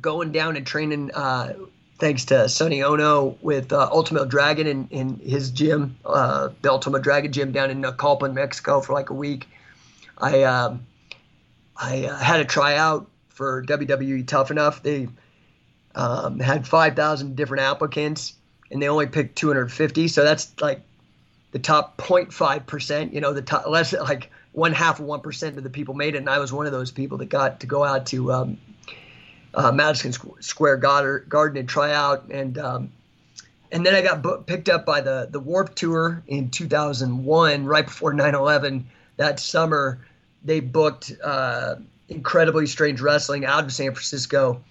going 0.00 0.32
down 0.32 0.56
and 0.56 0.66
training. 0.66 1.10
Uh, 1.12 1.54
thanks 1.98 2.24
to 2.26 2.48
Sonny 2.48 2.82
Onoo 2.82 3.36
with 3.40 3.72
uh, 3.72 3.88
Ultimo 3.90 4.24
Dragon 4.24 4.66
in, 4.66 4.88
in 4.90 5.18
his 5.20 5.50
gym, 5.50 5.96
uh, 6.04 6.48
the 6.62 6.70
Ultimo 6.70 6.98
Dragon 6.98 7.32
gym 7.32 7.52
down 7.52 7.70
in 7.70 7.82
Naucalpan, 7.82 8.34
Mexico, 8.34 8.80
for 8.80 8.92
like 8.92 9.10
a 9.10 9.14
week. 9.14 9.48
I 10.18 10.42
um, 10.42 10.86
I 11.76 12.06
uh, 12.06 12.16
had 12.16 12.40
a 12.40 12.44
tryout 12.44 13.10
for 13.28 13.64
WWE 13.64 14.26
Tough 14.26 14.50
Enough. 14.50 14.82
They 14.82 15.08
um, 15.94 16.38
had 16.40 16.66
5,000 16.66 17.36
different 17.36 17.62
applicants, 17.62 18.34
and 18.70 18.80
they 18.80 18.88
only 18.88 19.06
picked 19.06 19.36
250. 19.36 20.08
So 20.08 20.24
that's 20.24 20.52
like 20.60 20.80
the 21.52 21.58
top 21.58 21.96
0.5 21.96 22.66
percent. 22.66 23.12
You 23.12 23.20
know, 23.20 23.32
the 23.32 23.42
top 23.42 23.66
less 23.68 23.92
like 23.92 24.30
one 24.52 24.72
half 24.72 25.00
of 25.00 25.06
one 25.06 25.20
percent 25.20 25.56
of 25.56 25.64
the 25.64 25.70
people 25.70 25.94
made 25.94 26.14
it, 26.14 26.18
and 26.18 26.28
I 26.28 26.38
was 26.38 26.52
one 26.52 26.66
of 26.66 26.72
those 26.72 26.90
people 26.90 27.18
that 27.18 27.28
got 27.28 27.60
to 27.60 27.66
go 27.66 27.84
out 27.84 28.06
to 28.06 28.32
um, 28.32 28.58
uh, 29.54 29.72
Madison 29.72 30.12
Square 30.40 30.78
Garden 30.78 31.56
and 31.56 31.68
try 31.68 31.92
out, 31.92 32.28
and 32.30 32.58
um, 32.58 32.92
and 33.70 33.84
then 33.84 33.94
I 33.94 34.02
got 34.02 34.46
picked 34.46 34.68
up 34.68 34.84
by 34.84 35.00
the 35.00 35.28
the 35.30 35.40
Warp 35.40 35.74
Tour 35.74 36.22
in 36.26 36.50
2001, 36.50 37.64
right 37.64 37.84
before 37.84 38.12
9/11. 38.12 38.84
That 39.16 39.38
summer, 39.38 40.04
they 40.44 40.60
booked 40.60 41.12
uh, 41.22 41.76
incredibly 42.08 42.66
strange 42.66 43.00
wrestling 43.00 43.44
out 43.44 43.64
of 43.64 43.72
San 43.72 43.92
Francisco 43.92 44.62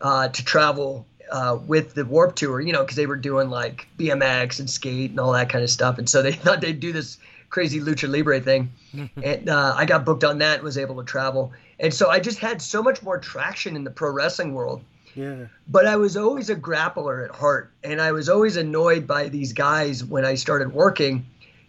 uh, 0.00 0.28
to 0.28 0.44
travel 0.44 1.06
uh, 1.30 1.58
with 1.66 1.94
the 1.94 2.04
Warp 2.04 2.36
Tour, 2.36 2.60
you 2.60 2.72
know, 2.72 2.82
because 2.82 2.96
they 2.96 3.06
were 3.06 3.16
doing 3.16 3.48
like 3.48 3.86
BMX 3.98 4.58
and 4.58 4.68
skate 4.68 5.10
and 5.10 5.20
all 5.20 5.32
that 5.32 5.48
kind 5.48 5.64
of 5.64 5.70
stuff, 5.70 5.98
and 5.98 6.08
so 6.08 6.22
they 6.22 6.32
thought 6.32 6.60
they'd 6.60 6.80
do 6.80 6.92
this 6.92 7.18
crazy 7.48 7.80
lucha 7.80 8.10
libre 8.10 8.40
thing, 8.40 8.72
and 9.22 9.48
uh, 9.48 9.74
I 9.76 9.84
got 9.84 10.04
booked 10.04 10.24
on 10.24 10.38
that 10.38 10.56
and 10.56 10.62
was 10.64 10.76
able 10.76 10.96
to 10.96 11.04
travel, 11.04 11.52
and 11.78 11.94
so 11.94 12.10
I 12.10 12.20
just 12.20 12.38
had 12.38 12.60
so 12.60 12.82
much 12.82 13.02
more 13.02 13.18
traction 13.18 13.76
in 13.76 13.84
the 13.84 13.90
pro 13.90 14.10
wrestling 14.10 14.54
world. 14.54 14.82
Yeah. 15.14 15.46
But 15.68 15.86
I 15.86 15.94
was 15.94 16.16
always 16.16 16.50
a 16.50 16.56
grappler 16.56 17.24
at 17.24 17.30
heart, 17.34 17.70
and 17.84 18.00
I 18.00 18.10
was 18.10 18.28
always 18.28 18.56
annoyed 18.56 19.06
by 19.06 19.28
these 19.28 19.52
guys 19.52 20.02
when 20.02 20.24
I 20.24 20.34
started 20.34 20.72
working 20.72 21.24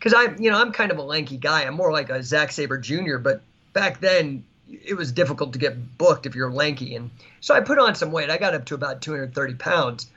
because 0.06 0.24
I'm, 0.24 0.40
you 0.40 0.52
know, 0.52 0.62
I'm 0.62 0.72
kind 0.72 0.92
of 0.92 1.00
a 1.00 1.02
lanky 1.02 1.36
guy. 1.36 1.64
I'm 1.64 1.74
more 1.74 1.92
like 1.92 2.12
a 2.12 2.22
Zack 2.22 2.52
Sabre 2.52 2.78
Jr. 2.78 3.18
But 3.18 3.42
back 3.74 4.00
then, 4.02 4.46
it 4.70 4.94
was 4.94 5.12
difficult 5.12 5.54
to 5.54 5.60
get 5.60 5.98
booked 5.98 6.28
if 6.28 6.36
you're 6.36 6.52
lanky, 6.52 6.96
and 6.96 7.10
so 7.42 7.56
I 7.56 7.62
put 7.62 7.80
on 7.80 7.96
some 7.96 8.12
weight. 8.12 8.30
I 8.30 8.38
got 8.38 8.54
up 8.54 8.66
to 8.66 8.76
about 8.76 9.02
230 9.02 9.56
pounds, 9.56 10.12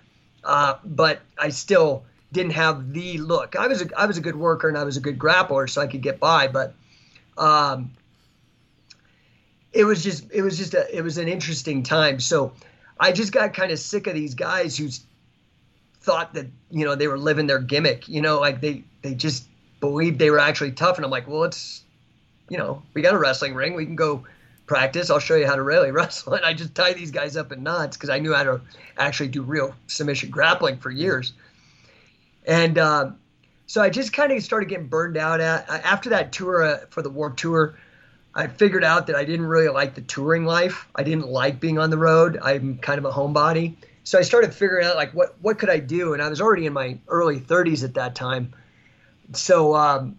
uh, 0.44 0.74
but 0.84 1.20
I 1.38 1.48
still 1.48 2.04
didn't 2.32 2.52
have 2.52 2.92
the 2.92 3.16
look. 3.16 3.56
I 3.56 3.66
was 3.66 3.80
a, 3.80 3.88
I 3.98 4.04
was 4.04 4.18
a 4.18 4.20
good 4.20 4.36
worker 4.36 4.68
and 4.68 4.76
I 4.76 4.84
was 4.84 4.98
a 4.98 5.00
good 5.00 5.18
grappler, 5.18 5.70
so 5.70 5.80
I 5.80 5.86
could 5.86 6.02
get 6.02 6.20
by. 6.20 6.48
But 6.48 6.74
um, 7.38 7.90
it 9.72 9.84
was 9.84 10.04
just 10.04 10.30
it 10.30 10.42
was 10.42 10.58
just 10.58 10.74
a 10.74 10.94
it 10.94 11.00
was 11.00 11.16
an 11.16 11.28
interesting 11.28 11.82
time. 11.82 12.20
So 12.20 12.52
I 13.00 13.12
just 13.12 13.32
got 13.32 13.54
kind 13.54 13.72
of 13.72 13.78
sick 13.78 14.06
of 14.06 14.12
these 14.12 14.34
guys 14.34 14.76
who 14.76 14.90
thought 16.02 16.34
that 16.34 16.46
you 16.70 16.84
know 16.84 16.94
they 16.94 17.08
were 17.08 17.18
living 17.18 17.46
their 17.46 17.58
gimmick. 17.58 18.06
You 18.06 18.20
know, 18.20 18.38
like 18.38 18.60
they 18.60 18.84
they 19.00 19.14
just 19.14 19.47
believed 19.80 20.18
they 20.18 20.30
were 20.30 20.38
actually 20.38 20.72
tough. 20.72 20.96
And 20.96 21.04
I'm 21.04 21.10
like, 21.10 21.28
well, 21.28 21.44
it's, 21.44 21.82
you 22.48 22.58
know, 22.58 22.82
we 22.94 23.02
got 23.02 23.14
a 23.14 23.18
wrestling 23.18 23.54
ring. 23.54 23.74
We 23.74 23.86
can 23.86 23.96
go 23.96 24.24
practice. 24.66 25.10
I'll 25.10 25.18
show 25.18 25.36
you 25.36 25.46
how 25.46 25.56
to 25.56 25.62
really 25.62 25.90
wrestle. 25.92 26.34
And 26.34 26.44
I 26.44 26.54
just 26.54 26.74
tie 26.74 26.92
these 26.92 27.10
guys 27.10 27.36
up 27.36 27.52
in 27.52 27.62
knots 27.62 27.96
because 27.96 28.10
I 28.10 28.18
knew 28.18 28.34
how 28.34 28.44
to 28.44 28.60
actually 28.96 29.28
do 29.28 29.42
real 29.42 29.74
submission 29.86 30.30
grappling 30.30 30.78
for 30.78 30.90
years. 30.90 31.32
And, 32.46 32.78
uh, 32.78 33.10
so 33.68 33.82
I 33.82 33.90
just 33.90 34.14
kind 34.14 34.32
of 34.32 34.42
started 34.42 34.70
getting 34.70 34.86
burned 34.86 35.18
out 35.18 35.40
at 35.40 35.68
after 35.68 36.08
that 36.10 36.32
tour 36.32 36.62
uh, 36.62 36.78
for 36.88 37.02
the 37.02 37.10
Warp 37.10 37.36
Tour. 37.36 37.78
I 38.34 38.46
figured 38.46 38.82
out 38.82 39.08
that 39.08 39.16
I 39.16 39.24
didn't 39.24 39.44
really 39.44 39.68
like 39.68 39.94
the 39.94 40.00
touring 40.00 40.46
life. 40.46 40.88
I 40.94 41.02
didn't 41.02 41.28
like 41.28 41.60
being 41.60 41.78
on 41.78 41.90
the 41.90 41.98
road. 41.98 42.38
I'm 42.42 42.78
kind 42.78 42.98
of 42.98 43.04
a 43.04 43.10
homebody. 43.10 43.76
So 44.04 44.18
I 44.18 44.22
started 44.22 44.54
figuring 44.54 44.86
out 44.86 44.96
like 44.96 45.12
what 45.12 45.36
what 45.42 45.58
could 45.58 45.68
I 45.68 45.80
do, 45.80 46.14
and 46.14 46.22
I 46.22 46.30
was 46.30 46.40
already 46.40 46.64
in 46.64 46.72
my 46.72 46.98
early 47.08 47.38
30s 47.38 47.84
at 47.84 47.92
that 47.94 48.14
time. 48.14 48.54
So 49.32 49.74
um, 49.74 50.18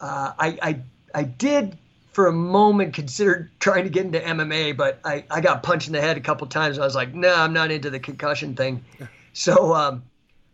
uh, 0.00 0.32
I, 0.38 0.58
I 0.62 0.80
I 1.14 1.22
did 1.22 1.78
for 2.14 2.28
a 2.28 2.32
moment 2.32 2.94
considered 2.94 3.50
trying 3.58 3.84
to 3.84 3.90
get 3.90 4.06
into 4.06 4.20
MMA, 4.20 4.76
but 4.76 5.00
I, 5.04 5.24
I 5.30 5.40
got 5.40 5.62
punched 5.62 5.88
in 5.88 5.92
the 5.92 6.00
head 6.00 6.16
a 6.16 6.20
couple 6.20 6.46
times. 6.46 6.78
I 6.78 6.84
was 6.84 6.94
like, 6.94 7.12
no, 7.12 7.28
nah, 7.28 7.42
I'm 7.42 7.52
not 7.52 7.70
into 7.70 7.90
the 7.90 8.00
concussion 8.00 8.54
thing. 8.54 8.84
So 9.36 9.74
um, 9.74 10.04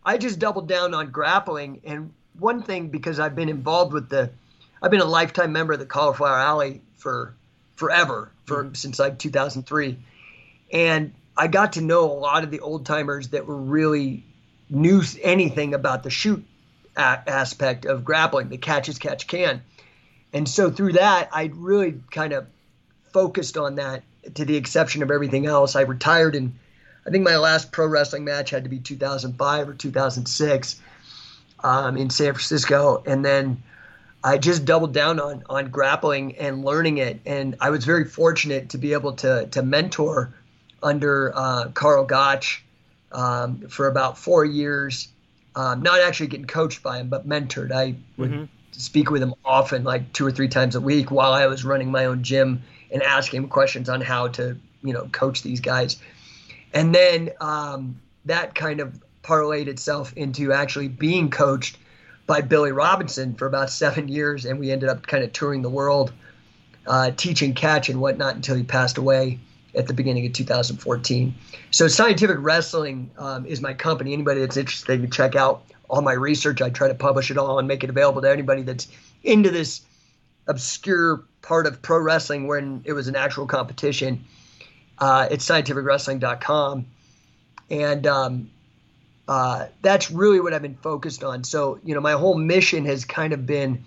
I 0.03 0.17
just 0.17 0.39
doubled 0.39 0.67
down 0.67 0.95
on 0.95 1.11
grappling. 1.11 1.81
And 1.83 2.11
one 2.39 2.63
thing, 2.63 2.87
because 2.87 3.19
I've 3.19 3.35
been 3.35 3.47
involved 3.47 3.93
with 3.93 4.09
the, 4.09 4.31
I've 4.81 4.89
been 4.89 5.01
a 5.01 5.05
lifetime 5.05 5.51
member 5.51 5.73
of 5.73 5.77
the 5.77 5.85
Cauliflower 5.85 6.39
Alley 6.39 6.81
for 6.95 7.35
forever, 7.75 8.31
for 8.45 8.63
mm-hmm. 8.63 8.73
since 8.73 8.97
like 8.97 9.19
2003, 9.19 9.99
and 10.73 11.13
I 11.37 11.45
got 11.45 11.73
to 11.73 11.81
know 11.81 12.05
a 12.05 12.11
lot 12.11 12.43
of 12.43 12.49
the 12.49 12.59
old 12.59 12.87
timers 12.87 13.27
that 13.29 13.45
were 13.45 13.55
really 13.55 14.25
knew 14.71 15.03
anything 15.21 15.75
about 15.75 16.01
the 16.01 16.09
shoot 16.09 16.43
a- 16.95 17.29
aspect 17.29 17.85
of 17.85 18.03
grappling, 18.03 18.49
the 18.49 18.57
catch 18.57 18.89
as 18.89 18.97
catch 18.97 19.27
can. 19.27 19.61
And 20.33 20.47
so 20.47 20.71
through 20.71 20.93
that, 20.93 21.29
I 21.31 21.51
really 21.53 22.01
kind 22.11 22.33
of 22.33 22.47
focused 23.11 23.57
on 23.57 23.75
that 23.75 24.03
to 24.35 24.45
the 24.45 24.55
exception 24.55 25.03
of 25.03 25.11
everything 25.11 25.45
else. 25.45 25.75
I 25.75 25.81
retired 25.81 26.35
in, 26.35 26.57
I 27.05 27.09
think 27.09 27.23
my 27.23 27.37
last 27.37 27.71
pro 27.71 27.87
wrestling 27.87 28.23
match 28.23 28.49
had 28.49 28.63
to 28.63 28.69
be 28.69 28.79
2005 28.79 29.69
or 29.69 29.73
2006 29.73 30.81
um, 31.63 31.97
in 31.97 32.09
San 32.09 32.33
Francisco. 32.33 33.03
And 33.05 33.25
then 33.25 33.63
I 34.23 34.37
just 34.37 34.65
doubled 34.65 34.93
down 34.93 35.19
on, 35.19 35.43
on 35.49 35.69
grappling 35.69 36.37
and 36.37 36.63
learning 36.63 36.97
it. 36.99 37.21
And 37.25 37.55
I 37.59 37.71
was 37.71 37.85
very 37.85 38.05
fortunate 38.05 38.69
to 38.69 38.77
be 38.77 38.93
able 38.93 39.13
to, 39.13 39.47
to 39.47 39.63
mentor 39.63 40.33
under 40.83 41.31
uh, 41.35 41.69
Karl 41.73 42.05
Gotch 42.05 42.63
um, 43.11 43.67
for 43.67 43.87
about 43.87 44.17
four 44.17 44.45
years. 44.45 45.07
Um, 45.55 45.81
not 45.81 45.99
actually 45.99 46.27
getting 46.27 46.47
coached 46.47 46.81
by 46.81 46.99
him, 46.99 47.09
but 47.09 47.27
mentored. 47.27 47.71
I 47.71 47.95
would 48.17 48.31
mm-hmm 48.31 48.43
speak 48.71 49.11
with 49.11 49.21
him 49.21 49.33
often, 49.45 49.83
like 49.83 50.11
two 50.13 50.25
or 50.25 50.31
three 50.31 50.47
times 50.47 50.75
a 50.75 50.81
week, 50.81 51.11
while 51.11 51.33
I 51.33 51.47
was 51.47 51.63
running 51.63 51.91
my 51.91 52.05
own 52.05 52.23
gym 52.23 52.61
and 52.91 53.01
asking 53.03 53.43
him 53.43 53.49
questions 53.49 53.89
on 53.89 54.01
how 54.01 54.27
to, 54.29 54.57
you 54.83 54.93
know, 54.93 55.07
coach 55.11 55.43
these 55.43 55.59
guys. 55.59 55.97
And 56.73 56.93
then 56.93 57.31
um, 57.39 57.99
that 58.25 58.55
kind 58.55 58.79
of 58.79 59.01
parlayed 59.23 59.67
itself 59.67 60.13
into 60.13 60.51
actually 60.51 60.87
being 60.87 61.29
coached 61.29 61.77
by 62.27 62.41
Billy 62.41 62.71
Robinson 62.71 63.35
for 63.35 63.45
about 63.45 63.69
seven 63.81 64.07
years, 64.07 64.45
and 64.45 64.59
we 64.59 64.71
ended 64.71 64.89
up 64.89 65.05
kind 65.07 65.23
of 65.23 65.33
touring 65.33 65.61
the 65.61 65.69
world, 65.69 66.11
uh, 66.87 67.11
teaching 67.11 67.53
catch 67.53 67.89
and 67.89 68.01
whatnot 68.01 68.35
until 68.35 68.55
he 68.55 68.63
passed 68.63 68.97
away 68.97 69.39
at 69.75 69.87
the 69.87 69.93
beginning 69.93 70.25
of 70.25 70.33
2014. 70.33 71.33
So 71.71 71.87
Scientific 71.87 72.37
Wrestling 72.39 73.11
um, 73.17 73.45
is 73.45 73.61
my 73.61 73.73
company. 73.73 74.13
Anybody 74.13 74.41
that's 74.41 74.57
interested 74.57 75.01
can 75.01 75.11
check 75.11 75.35
out 75.35 75.63
all 75.89 76.01
my 76.01 76.13
research. 76.13 76.61
I 76.61 76.69
try 76.69 76.87
to 76.87 76.95
publish 76.95 77.31
it 77.31 77.37
all 77.37 77.59
and 77.59 77.67
make 77.67 77.83
it 77.83 77.89
available 77.89 78.21
to 78.21 78.29
anybody 78.29 78.61
that's 78.61 78.87
into 79.23 79.49
this 79.49 79.81
obscure 80.47 81.23
part 81.41 81.67
of 81.67 81.81
pro 81.81 81.99
wrestling 81.99 82.47
when 82.47 82.81
it 82.85 82.93
was 82.93 83.07
an 83.07 83.15
actual 83.15 83.45
competition. 83.45 84.23
Uh, 84.97 85.27
it's 85.31 85.45
scientificwrestling.com. 85.45 86.85
And 87.69 88.07
um, 88.07 88.51
uh, 89.27 89.67
that's 89.81 90.11
really 90.11 90.39
what 90.39 90.53
I've 90.53 90.61
been 90.61 90.75
focused 90.75 91.23
on. 91.23 91.43
So, 91.43 91.79
you 91.83 91.95
know, 91.95 92.01
my 92.01 92.13
whole 92.13 92.35
mission 92.35 92.85
has 92.85 93.05
kind 93.05 93.33
of 93.33 93.45
been 93.45 93.83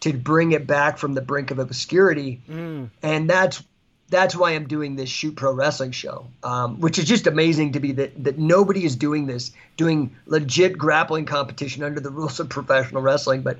to 0.00 0.12
bring 0.12 0.52
it 0.52 0.66
back 0.66 0.98
from 0.98 1.14
the 1.14 1.22
brink 1.22 1.50
of 1.50 1.58
obscurity. 1.58 2.42
Mm. 2.48 2.90
And 3.02 3.30
that's 3.30 3.62
that's 4.12 4.36
why 4.36 4.50
I'm 4.50 4.68
doing 4.68 4.94
this 4.94 5.08
shoot 5.08 5.34
pro 5.34 5.52
wrestling 5.52 5.90
show, 5.90 6.26
um, 6.44 6.78
which 6.80 6.98
is 6.98 7.06
just 7.06 7.26
amazing 7.26 7.72
to 7.72 7.80
me 7.80 7.92
that 7.92 8.22
that 8.22 8.38
nobody 8.38 8.84
is 8.84 8.94
doing 8.94 9.26
this, 9.26 9.52
doing 9.78 10.14
legit 10.26 10.76
grappling 10.76 11.24
competition 11.24 11.82
under 11.82 11.98
the 11.98 12.10
rules 12.10 12.38
of 12.38 12.50
professional 12.50 13.00
wrestling. 13.00 13.40
But 13.40 13.58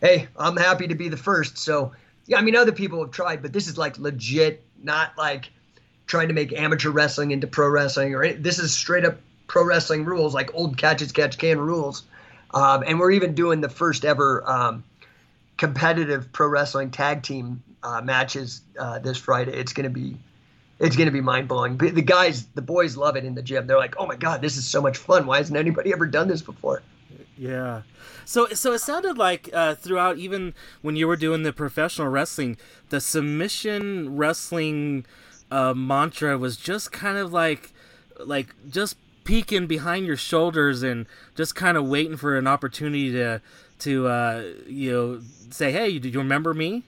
hey, 0.00 0.26
I'm 0.36 0.56
happy 0.56 0.88
to 0.88 0.96
be 0.96 1.08
the 1.08 1.16
first. 1.16 1.56
So 1.56 1.92
yeah, 2.26 2.38
I 2.38 2.42
mean 2.42 2.56
other 2.56 2.72
people 2.72 3.00
have 3.02 3.12
tried, 3.12 3.40
but 3.40 3.52
this 3.52 3.68
is 3.68 3.78
like 3.78 3.96
legit, 3.96 4.64
not 4.82 5.16
like 5.16 5.50
trying 6.08 6.26
to 6.28 6.34
make 6.34 6.52
amateur 6.52 6.90
wrestling 6.90 7.30
into 7.30 7.46
pro 7.46 7.68
wrestling 7.68 8.14
or 8.14 8.32
this 8.32 8.58
is 8.58 8.74
straight 8.74 9.04
up 9.04 9.16
pro 9.46 9.64
wrestling 9.64 10.04
rules, 10.04 10.34
like 10.34 10.52
old 10.54 10.76
catch 10.76 10.98
catches 10.98 11.12
catch 11.12 11.38
can 11.38 11.60
rules. 11.60 12.02
Um, 12.52 12.82
and 12.84 12.98
we're 12.98 13.12
even 13.12 13.34
doing 13.34 13.60
the 13.60 13.68
first 13.68 14.04
ever 14.04 14.42
um, 14.50 14.82
competitive 15.56 16.32
pro 16.32 16.48
wrestling 16.48 16.90
tag 16.90 17.22
team 17.22 17.62
uh, 17.84 18.00
matches 18.00 18.62
uh, 18.78 18.98
this 18.98 19.18
Friday. 19.18 19.52
It's 19.52 19.72
gonna 19.72 19.90
be 19.90 20.16
it's 20.80 20.96
gonna 20.96 21.12
be 21.12 21.20
mind 21.20 21.46
blowing. 21.46 21.76
The 21.76 22.02
guys, 22.02 22.46
the 22.54 22.62
boys 22.62 22.96
love 22.96 23.16
it 23.16 23.24
in 23.24 23.34
the 23.34 23.42
gym. 23.42 23.66
They're 23.66 23.78
like, 23.78 23.94
"Oh 23.98 24.06
my 24.06 24.16
god, 24.16 24.42
this 24.42 24.56
is 24.56 24.66
so 24.66 24.82
much 24.82 24.98
fun! 24.98 25.26
Why 25.26 25.36
hasn't 25.36 25.56
anybody 25.56 25.92
ever 25.92 26.06
done 26.06 26.26
this 26.26 26.42
before?" 26.42 26.82
Yeah. 27.38 27.82
So 28.24 28.46
so 28.48 28.72
it 28.72 28.80
sounded 28.80 29.18
like 29.18 29.50
uh, 29.52 29.74
throughout, 29.74 30.18
even 30.18 30.54
when 30.82 30.96
you 30.96 31.06
were 31.06 31.16
doing 31.16 31.42
the 31.42 31.52
professional 31.52 32.08
wrestling, 32.08 32.56
the 32.88 33.00
submission 33.00 34.16
wrestling 34.16 35.04
uh, 35.50 35.74
mantra 35.74 36.38
was 36.38 36.56
just 36.56 36.90
kind 36.90 37.18
of 37.18 37.32
like 37.32 37.72
like 38.18 38.54
just 38.68 38.96
peeking 39.24 39.66
behind 39.66 40.06
your 40.06 40.16
shoulders 40.16 40.82
and 40.82 41.06
just 41.34 41.54
kind 41.54 41.76
of 41.76 41.86
waiting 41.86 42.16
for 42.16 42.36
an 42.36 42.46
opportunity 42.46 43.12
to 43.12 43.40
to 43.80 44.08
uh, 44.08 44.44
you 44.66 44.92
know 44.92 45.20
say, 45.50 45.70
"Hey, 45.70 45.98
do 45.98 46.08
you 46.08 46.18
remember 46.18 46.54
me?" 46.54 46.82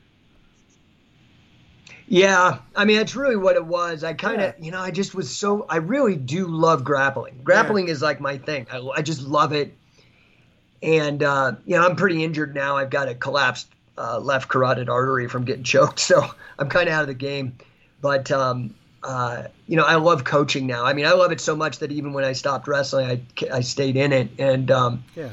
Yeah, 2.09 2.59
I 2.75 2.85
mean 2.85 2.99
that's 2.99 3.17
really 3.17 3.37
what 3.37 3.57
it 3.57 3.67
was. 3.67 4.05
I 4.05 4.15
kind 4.15 4.41
of, 4.41 4.55
yeah. 4.59 4.65
you 4.65 4.71
know, 4.71 4.81
I 4.81 4.91
just 4.91 5.15
was 5.15 5.35
so. 5.35 5.67
I 5.69 5.77
really 5.77 6.17
do 6.17 6.47
love 6.47 6.85
grappling. 6.85 7.41
Grappling 7.43 7.89
yeah. 7.89 7.95
is 7.95 8.03
like 8.03 8.21
my 8.21 8.39
thing. 8.39 8.67
I, 8.71 8.79
I 8.79 9.03
just 9.03 9.23
love 9.23 9.53
it. 9.53 9.77
And 10.83 11.23
uh, 11.23 11.53
you 11.65 11.77
know, 11.77 11.85
I'm 11.85 11.97
pretty 11.97 12.23
injured 12.23 12.55
now. 12.55 12.77
I've 12.77 12.91
got 12.91 13.09
a 13.09 13.15
collapsed 13.15 13.69
uh, 13.99 14.21
left 14.21 14.49
carotid 14.49 14.89
artery 14.89 15.29
from 15.29 15.45
getting 15.45 15.65
choked, 15.75 15.99
so 15.99 16.25
I'm 16.59 16.69
kind 16.69 16.89
of 16.89 16.95
out 16.95 17.03
of 17.03 17.09
the 17.09 17.15
game. 17.15 17.59
But 18.01 18.31
um, 18.31 18.75
uh, 19.03 19.45
you 19.67 19.77
know, 19.77 19.85
I 19.85 19.97
love 19.97 20.23
coaching 20.23 20.67
now. 20.67 20.85
I 20.85 20.93
mean, 20.93 21.07
I 21.07 21.13
love 21.13 21.33
it 21.33 21.41
so 21.41 21.57
much 21.57 21.79
that 21.79 21.91
even 21.91 22.13
when 22.13 22.25
I 22.25 22.33
stopped 22.33 22.69
wrestling, 22.69 23.07
I 23.41 23.47
I 23.53 23.61
stayed 23.63 23.97
in 23.97 24.13
it. 24.13 24.31
And 24.39 24.71
um, 24.71 25.05
yeah, 25.17 25.31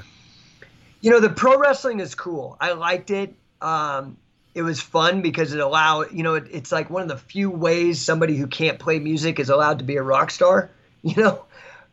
you 1.02 1.12
know, 1.12 1.20
the 1.20 1.30
pro 1.30 1.60
wrestling 1.60 2.00
is 2.00 2.16
cool. 2.16 2.58
I 2.60 2.72
liked 2.72 3.12
it. 3.12 3.36
Um, 3.62 4.18
it 4.56 4.62
was 4.62 4.80
fun 4.80 5.22
because 5.22 5.54
it 5.54 5.60
allowed 5.60 6.12
you 6.12 6.24
know 6.24 6.36
it, 6.36 6.46
it's 6.52 6.72
like 6.72 6.90
one 6.90 7.02
of 7.02 7.08
the 7.08 7.18
few 7.18 7.50
ways 7.50 8.02
somebody 8.02 8.36
who 8.36 8.48
can't 8.48 8.80
play 8.80 9.00
music 9.00 9.40
is 9.40 9.50
allowed 9.50 9.80
to 9.80 9.86
be 9.86 9.96
a 9.96 10.04
rock 10.04 10.32
star 10.32 10.70
you 11.04 11.22
know? 11.22 11.44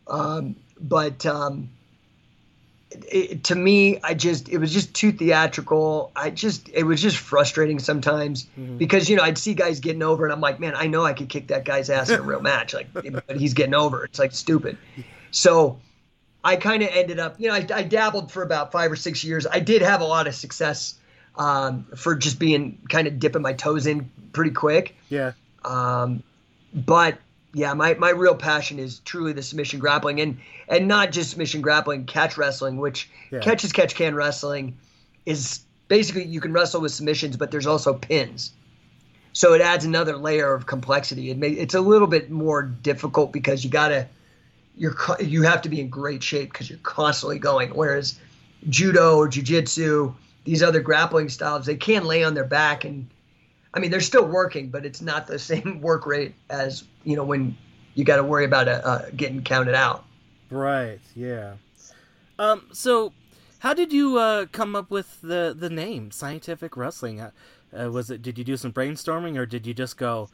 Um, 0.07 0.57
but 0.81 1.27
um, 1.27 1.69
it, 2.91 3.45
to 3.45 3.55
me 3.55 4.01
i 4.03 4.15
just 4.15 4.49
it 4.49 4.59
was 4.59 4.73
just 4.73 4.95
too 4.95 5.13
theatrical. 5.13 6.11
I 6.17 6.31
just 6.31 6.69
it 6.71 6.83
was 6.85 7.01
just 7.01 7.19
frustrating 7.19 7.79
sometimes 7.79 8.47
mm-hmm. 8.59 8.79
because 8.79 9.09
you 9.09 9.17
know 9.17 9.23
i'd 9.23 9.39
see 9.39 9.55
guys 9.55 9.79
getting 9.79 10.03
over 10.03 10.25
and 10.25 10.33
i'm 10.33 10.41
like 10.41 10.59
man 10.59 10.75
i 10.75 10.89
know 10.89 11.05
i 11.05 11.13
could 11.13 11.29
kick 11.29 11.49
that 11.49 11.65
guy's 11.65 11.89
ass 11.91 12.11
in 12.11 12.19
a 12.19 12.23
real 12.23 12.41
match. 12.53 12.75
Like 12.75 12.93
but 12.93 13.37
he's 13.37 13.55
getting 13.55 13.75
over. 13.75 14.05
It's 14.05 14.19
like 14.19 14.33
stupid. 14.33 14.79
So 15.31 15.79
i 16.43 16.57
kind 16.57 16.83
of 16.83 16.89
ended 16.93 17.19
up 17.19 17.39
you 17.39 17.49
know 17.49 17.55
I, 17.55 17.67
I 17.73 17.83
dabbled 17.83 18.33
for 18.33 18.43
about 18.43 18.73
five 18.73 18.91
or 18.91 18.97
six 18.97 19.23
years. 19.23 19.47
I 19.47 19.61
did 19.61 19.83
have 19.83 20.01
a 20.01 20.07
lot 20.07 20.27
of 20.27 20.35
success 20.35 20.95
um, 21.37 21.87
for 21.97 22.15
just 22.15 22.39
being 22.39 22.81
kind 22.89 23.07
of 23.07 23.19
dipping 23.19 23.43
my 23.43 23.53
toes 23.53 23.87
in 23.87 24.11
pretty 24.33 24.51
quick. 24.51 24.97
Yeah. 25.09 25.33
Um, 25.65 26.23
but 26.75 27.19
yeah, 27.53 27.75
my, 27.75 27.95
my 27.95 28.11
real 28.11 28.35
passion 28.35 28.79
is 28.79 29.01
truly 29.01 29.33
the 29.33 29.43
submission 29.43 29.81
grappling 29.81 30.21
and 30.21 30.39
and 30.69 30.87
not 30.87 31.11
just 31.11 31.31
submission 31.31 31.63
grappling, 31.63 32.07
catch 32.07 32.39
wrestling, 32.39 32.77
which 32.77 33.11
yeah. 33.33 33.41
catch 33.41 33.65
as 33.65 33.73
catch 33.73 33.95
can 33.95 34.15
wrestling 34.15 34.79
is 35.27 35.61
basically 35.89 36.25
you 36.25 36.41
can 36.41 36.53
wrestle 36.53 36.81
with 36.81 36.93
submissions, 36.93 37.37
but 37.37 37.51
there's 37.51 37.67
also 37.67 37.95
pins. 37.95 38.53
So 39.33 39.53
it 39.55 39.61
adds 39.61 39.85
another 39.85 40.17
layer 40.17 40.53
of 40.53 40.67
complexity. 40.67 41.31
It 41.31 41.39
may, 41.39 41.51
it's 41.51 41.75
a 41.75 41.81
little 41.81 42.09
bit 42.09 42.31
more 42.31 42.63
difficult 42.63 43.33
because 43.33 43.65
you 43.65 43.71
gotta 43.71 44.09
you're 44.77 44.97
you 45.21 45.43
have 45.43 45.63
to 45.63 45.69
be 45.69 45.81
in 45.81 45.89
great 45.89 46.23
shape 46.23 46.53
because 46.53 46.71
you're 46.71 46.79
constantly 46.83 47.39
going. 47.39 47.71
Whereas 47.71 48.19
judo 48.69 49.17
or 49.17 49.29
jujitsu, 49.29 50.15
these 50.45 50.63
other 50.63 50.81
grappling 50.81 51.29
styles, 51.29 51.67
they 51.67 51.77
can 51.77 52.05
lay 52.05 52.25
on 52.25 52.35
their 52.35 52.45
back 52.45 52.85
and 52.85 53.09
I 53.73 53.79
mean 53.79 53.91
they're 53.91 54.01
still 54.01 54.27
working, 54.27 54.71
but 54.71 54.85
it's 54.85 55.01
not 55.01 55.27
the 55.27 55.39
same 55.51 55.81
work 55.81 56.07
rate 56.07 56.35
as 56.49 56.85
you 57.05 57.17
know 57.17 57.25
when 57.25 57.57
you 57.95 58.05
got 58.05 58.17
to 58.17 58.25
worry 58.25 58.45
about 58.45 58.69
uh, 58.69 58.81
uh, 58.85 59.11
getting 59.17 59.43
counted 59.43 59.75
out. 59.75 60.05
Right. 60.51 61.01
Yeah. 61.15 61.55
Um. 62.39 62.67
So, 62.73 63.13
how 63.61 63.75
did 63.75 63.93
you 63.93 64.19
uh, 64.19 64.47
come 64.53 64.75
up 64.75 64.91
with 64.91 65.21
the 65.21 65.55
the 65.57 65.71
name 65.71 66.11
Scientific 66.11 66.77
Wrestling? 66.77 67.21
Uh, 67.21 67.31
uh, 67.79 67.91
was 67.91 68.11
it? 68.11 68.23
Did 68.23 68.39
you 68.39 68.45
do 68.45 68.57
some 68.57 68.73
brainstorming, 68.73 69.37
or 69.37 69.47
did 69.47 69.67
you 69.67 69.75
just 69.75 69.97
go, 69.97 70.29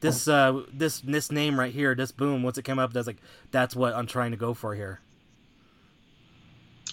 this 0.00 0.28
uh 0.28 0.62
this 0.72 1.00
this 1.00 1.32
name 1.32 1.58
right 1.58 1.72
here, 1.72 1.94
this 1.94 2.12
boom? 2.12 2.42
Once 2.42 2.58
it 2.58 2.62
came 2.64 2.78
up, 2.78 2.92
that's 2.92 3.06
like 3.06 3.20
that's 3.50 3.74
what 3.74 3.94
I'm 3.94 4.06
trying 4.06 4.30
to 4.30 4.36
go 4.36 4.54
for 4.54 4.74
here. 4.74 5.00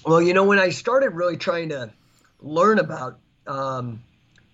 Well, 0.05 0.21
you 0.21 0.33
know, 0.33 0.43
when 0.43 0.59
I 0.59 0.69
started 0.69 1.09
really 1.09 1.37
trying 1.37 1.69
to 1.69 1.91
learn 2.43 2.77
about 2.77 3.17
um, 3.47 4.03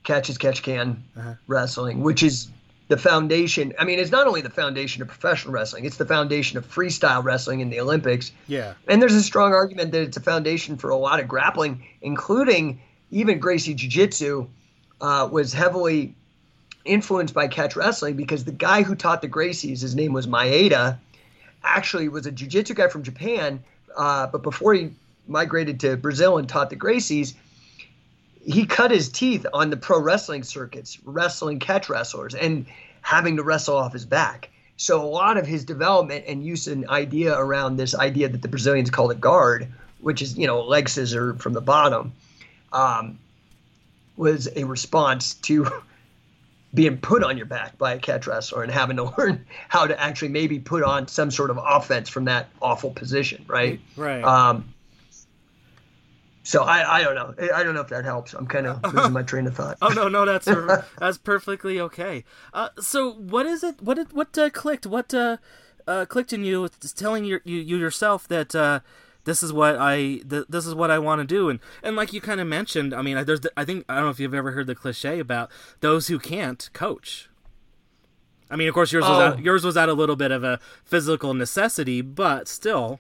catch 0.03 0.29
as 0.29 0.37
catch 0.37 0.63
can 0.63 1.03
uh-huh. 1.17 1.33
wrestling, 1.47 2.01
which 2.01 2.23
is 2.23 2.49
the 2.87 2.97
foundation. 2.97 3.73
I 3.77 3.83
mean, 3.83 3.99
it's 3.99 4.11
not 4.11 4.27
only 4.27 4.41
the 4.41 4.49
foundation 4.49 5.01
of 5.01 5.07
professional 5.07 5.53
wrestling; 5.53 5.85
it's 5.85 5.97
the 5.97 6.05
foundation 6.05 6.57
of 6.57 6.65
freestyle 6.67 7.23
wrestling 7.23 7.59
in 7.59 7.69
the 7.69 7.79
Olympics. 7.79 8.31
Yeah. 8.47 8.73
And 8.87 9.01
there's 9.01 9.13
a 9.13 9.23
strong 9.23 9.53
argument 9.53 9.91
that 9.91 10.01
it's 10.01 10.17
a 10.17 10.21
foundation 10.21 10.77
for 10.77 10.89
a 10.89 10.95
lot 10.95 11.19
of 11.19 11.27
grappling, 11.27 11.83
including 12.01 12.81
even 13.11 13.39
Gracie 13.39 13.73
Jiu 13.73 13.89
Jitsu 13.89 14.47
uh, 15.01 15.27
was 15.31 15.53
heavily 15.53 16.15
influenced 16.85 17.33
by 17.33 17.47
catch 17.47 17.75
wrestling 17.75 18.15
because 18.15 18.45
the 18.45 18.51
guy 18.51 18.83
who 18.83 18.95
taught 18.95 19.21
the 19.21 19.29
Gracies, 19.29 19.81
his 19.81 19.95
name 19.95 20.13
was 20.13 20.27
Maeda, 20.27 20.97
actually 21.63 22.07
was 22.07 22.25
a 22.25 22.31
Jiu 22.31 22.47
Jitsu 22.47 22.73
guy 22.73 22.87
from 22.87 23.03
Japan. 23.03 23.63
Uh, 23.95 24.27
but 24.27 24.43
before 24.43 24.73
he 24.73 24.91
migrated 25.27 25.79
to 25.81 25.97
Brazil 25.97 26.37
and 26.37 26.47
taught 26.47 26.69
the 26.69 26.75
Gracies, 26.75 27.35
he 28.49 28.65
cut 28.65 28.89
his 28.89 29.09
teeth 29.09 29.45
on 29.53 29.69
the 29.69 29.77
pro 29.77 29.99
wrestling 29.99 30.41
circuits, 30.43 30.97
wrestling 31.05 31.59
catch 31.59 31.87
wrestlers, 31.87 32.33
and 32.33 32.65
having 33.01 33.37
to 33.37 33.43
wrestle 33.43 33.77
off 33.77 33.93
his 33.93 34.05
back. 34.05 34.49
So 34.75 35.01
a 35.01 35.05
lot 35.05 35.37
of 35.37 35.45
his 35.45 35.63
development 35.63 36.25
and 36.27 36.43
use 36.43 36.67
an 36.67 36.89
idea 36.89 37.37
around 37.37 37.77
this 37.77 37.93
idea 37.93 38.27
that 38.27 38.41
the 38.41 38.47
Brazilians 38.47 38.89
call 38.89 39.11
a 39.11 39.15
guard, 39.15 39.67
which 39.99 40.23
is 40.23 40.35
you 40.35 40.47
know 40.47 40.63
leg 40.63 40.89
scissor 40.89 41.35
from 41.35 41.53
the 41.53 41.61
bottom, 41.61 42.11
um, 42.73 43.19
was 44.17 44.49
a 44.55 44.63
response 44.63 45.35
to 45.35 45.67
being 46.73 46.97
put 46.97 47.23
on 47.23 47.37
your 47.37 47.45
back 47.45 47.77
by 47.77 47.93
a 47.93 47.99
catch 47.99 48.25
wrestler 48.25 48.63
and 48.63 48.71
having 48.71 48.97
to 48.97 49.03
learn 49.17 49.45
how 49.67 49.85
to 49.85 49.99
actually 50.01 50.29
maybe 50.29 50.57
put 50.57 50.81
on 50.81 51.07
some 51.07 51.29
sort 51.29 51.51
of 51.51 51.59
offense 51.63 52.09
from 52.09 52.25
that 52.25 52.49
awful 52.63 52.89
position, 52.89 53.45
right? 53.47 53.79
Right. 53.95 54.23
Um, 54.23 54.73
so 56.49 56.63
I, 56.63 56.97
I 56.97 57.03
don't 57.03 57.13
know. 57.13 57.35
I 57.53 57.61
don't 57.61 57.75
know 57.75 57.81
if 57.81 57.89
that 57.89 58.05
helps. 58.05 58.33
I'm 58.33 58.47
kind 58.47 58.65
of 58.65 58.83
losing 58.93 59.13
my 59.13 59.21
train 59.21 59.45
of 59.45 59.55
thought. 59.55 59.77
oh 59.83 59.89
no, 59.89 60.07
no, 60.07 60.25
that's 60.25 60.47
that's 60.97 61.19
perfectly 61.19 61.79
okay. 61.79 62.23
Uh, 62.51 62.69
so 62.79 63.11
what 63.11 63.45
is 63.45 63.63
it? 63.63 63.79
What 63.83 63.97
did 63.97 64.13
what 64.13 64.35
uh, 64.35 64.49
clicked? 64.49 64.87
What 64.87 65.13
uh, 65.13 65.37
uh, 65.87 66.05
clicked 66.05 66.33
in 66.33 66.43
you? 66.43 66.67
Telling 66.95 67.23
your, 67.23 67.41
you, 67.43 67.59
you 67.59 67.77
yourself 67.77 68.27
that 68.29 68.55
uh, 68.55 68.79
this 69.25 69.43
is 69.43 69.53
what 69.53 69.77
I 69.77 70.21
th- 70.27 70.47
this 70.49 70.65
is 70.65 70.73
what 70.73 70.89
I 70.89 70.97
want 70.97 71.19
to 71.21 71.27
do, 71.27 71.49
and 71.49 71.59
and 71.83 71.95
like 71.95 72.13
you 72.13 72.19
kind 72.19 72.41
of 72.41 72.47
mentioned, 72.47 72.95
I 72.95 73.03
mean, 73.03 73.23
there's 73.25 73.41
the, 73.41 73.51
I 73.55 73.63
think 73.63 73.85
I 73.87 73.97
don't 73.97 74.05
know 74.05 74.09
if 74.09 74.19
you've 74.19 74.33
ever 74.33 74.49
heard 74.49 74.65
the 74.65 74.73
cliche 74.73 75.19
about 75.19 75.51
those 75.81 76.07
who 76.07 76.17
can't 76.17 76.67
coach. 76.73 77.29
I 78.49 78.55
mean, 78.55 78.67
of 78.67 78.73
course, 78.73 78.91
yours 78.91 79.03
was 79.03 79.19
oh. 79.19 79.21
out, 79.21 79.39
yours 79.39 79.63
was 79.63 79.77
out 79.77 79.89
a 79.89 79.93
little 79.93 80.15
bit 80.15 80.31
of 80.31 80.43
a 80.43 80.59
physical 80.83 81.35
necessity, 81.35 82.01
but 82.01 82.47
still 82.47 82.99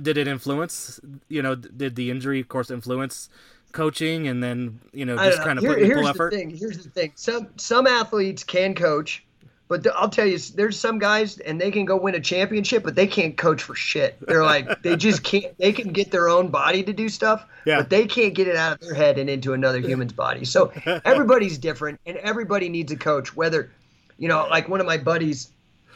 did 0.00 0.16
it 0.16 0.28
influence? 0.28 1.00
You 1.28 1.42
know, 1.42 1.54
did 1.54 1.96
the 1.96 2.10
injury, 2.10 2.40
of 2.40 2.48
course, 2.48 2.70
influence 2.70 3.28
coaching, 3.72 4.28
and 4.28 4.42
then 4.42 4.80
you 4.92 5.04
know 5.04 5.16
just 5.16 5.42
kind 5.42 5.58
of 5.58 5.64
Here, 5.64 5.74
put 5.74 5.82
here's 5.82 6.06
effort? 6.06 6.30
The 6.30 6.38
thing, 6.38 6.50
here's 6.50 6.78
the 6.78 6.90
thing. 6.90 7.12
Some 7.16 7.48
some 7.56 7.86
athletes 7.86 8.42
can 8.44 8.74
coach, 8.74 9.24
but 9.68 9.86
I'll 9.94 10.08
tell 10.08 10.26
you, 10.26 10.38
there's 10.38 10.78
some 10.78 10.98
guys 10.98 11.38
and 11.38 11.60
they 11.60 11.70
can 11.70 11.84
go 11.84 11.96
win 11.96 12.14
a 12.14 12.20
championship, 12.20 12.82
but 12.82 12.94
they 12.94 13.06
can't 13.06 13.36
coach 13.36 13.62
for 13.62 13.74
shit. 13.74 14.16
They're 14.26 14.44
like 14.44 14.82
they 14.82 14.96
just 15.08 15.22
can't. 15.22 15.56
They 15.58 15.72
can 15.72 15.92
get 15.92 16.10
their 16.10 16.28
own 16.28 16.48
body 16.48 16.82
to 16.84 16.92
do 16.92 17.08
stuff, 17.08 17.44
yeah. 17.66 17.78
but 17.78 17.90
they 17.90 18.06
can't 18.06 18.34
get 18.34 18.48
it 18.48 18.56
out 18.56 18.74
of 18.74 18.80
their 18.80 18.94
head 18.94 19.18
and 19.18 19.28
into 19.28 19.52
another 19.52 19.80
human's 19.80 20.12
body. 20.12 20.44
So 20.44 20.72
everybody's 21.04 21.58
different, 21.58 22.00
and 22.06 22.16
everybody 22.18 22.68
needs 22.68 22.92
a 22.92 22.96
coach. 22.96 23.36
Whether 23.36 23.70
you 24.18 24.28
know, 24.28 24.46
like 24.48 24.68
one 24.68 24.80
of 24.80 24.86
my 24.86 24.98
buddies 24.98 25.50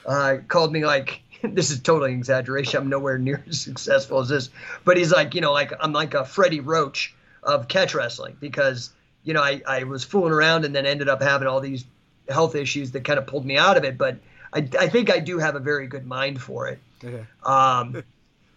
uh, 0.04 0.38
called 0.48 0.72
me 0.72 0.84
like 0.84 1.22
this 1.42 1.70
is 1.70 1.80
totally 1.80 2.12
exaggeration. 2.12 2.80
I'm 2.80 2.88
nowhere 2.88 3.18
near 3.18 3.42
as 3.48 3.60
successful 3.60 4.20
as 4.20 4.28
this, 4.28 4.50
but 4.84 4.96
he's 4.96 5.12
like, 5.12 5.34
you 5.34 5.40
know, 5.40 5.52
like 5.52 5.72
I'm 5.80 5.92
like 5.92 6.14
a 6.14 6.24
Freddie 6.24 6.60
Roach 6.60 7.14
of 7.42 7.68
catch 7.68 7.94
wrestling 7.94 8.36
because 8.40 8.90
you 9.24 9.34
know 9.34 9.42
I, 9.42 9.62
I 9.66 9.84
was 9.84 10.04
fooling 10.04 10.32
around 10.32 10.64
and 10.64 10.74
then 10.74 10.86
ended 10.86 11.08
up 11.08 11.22
having 11.22 11.48
all 11.48 11.60
these 11.60 11.84
health 12.28 12.54
issues 12.54 12.90
that 12.92 13.04
kind 13.04 13.18
of 13.18 13.26
pulled 13.26 13.46
me 13.46 13.56
out 13.56 13.76
of 13.76 13.84
it. 13.84 13.96
But 13.96 14.18
I, 14.52 14.68
I 14.78 14.88
think 14.88 15.10
I 15.10 15.18
do 15.18 15.38
have 15.38 15.54
a 15.54 15.60
very 15.60 15.86
good 15.86 16.06
mind 16.06 16.40
for 16.40 16.68
it. 16.68 16.78
Okay. 17.02 17.24
Um, 17.44 18.02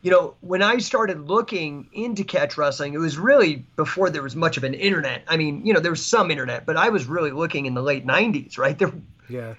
you 0.01 0.09
know, 0.09 0.33
when 0.41 0.63
I 0.63 0.79
started 0.79 1.27
looking 1.27 1.87
into 1.93 2.23
catch 2.23 2.57
wrestling, 2.57 2.95
it 2.95 2.97
was 2.97 3.19
really 3.19 3.57
before 3.75 4.09
there 4.09 4.23
was 4.23 4.35
much 4.35 4.57
of 4.57 4.63
an 4.63 4.73
internet. 4.73 5.23
I 5.27 5.37
mean, 5.37 5.63
you 5.63 5.73
know, 5.73 5.79
there 5.79 5.91
was 5.91 6.03
some 6.03 6.31
internet, 6.31 6.65
but 6.65 6.75
I 6.75 6.89
was 6.89 7.05
really 7.05 7.29
looking 7.29 7.67
in 7.67 7.75
the 7.75 7.83
late 7.83 8.05
'90s, 8.05 8.57
right? 8.57 8.77
There, 8.77 8.91
yeah, 9.29 9.53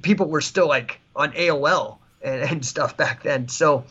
people 0.00 0.28
were 0.28 0.40
still 0.40 0.66
like 0.66 0.98
on 1.14 1.32
AOL 1.32 1.98
and, 2.22 2.42
and 2.42 2.64
stuff 2.64 2.96
back 2.96 3.22
then. 3.22 3.48
So 3.48 3.84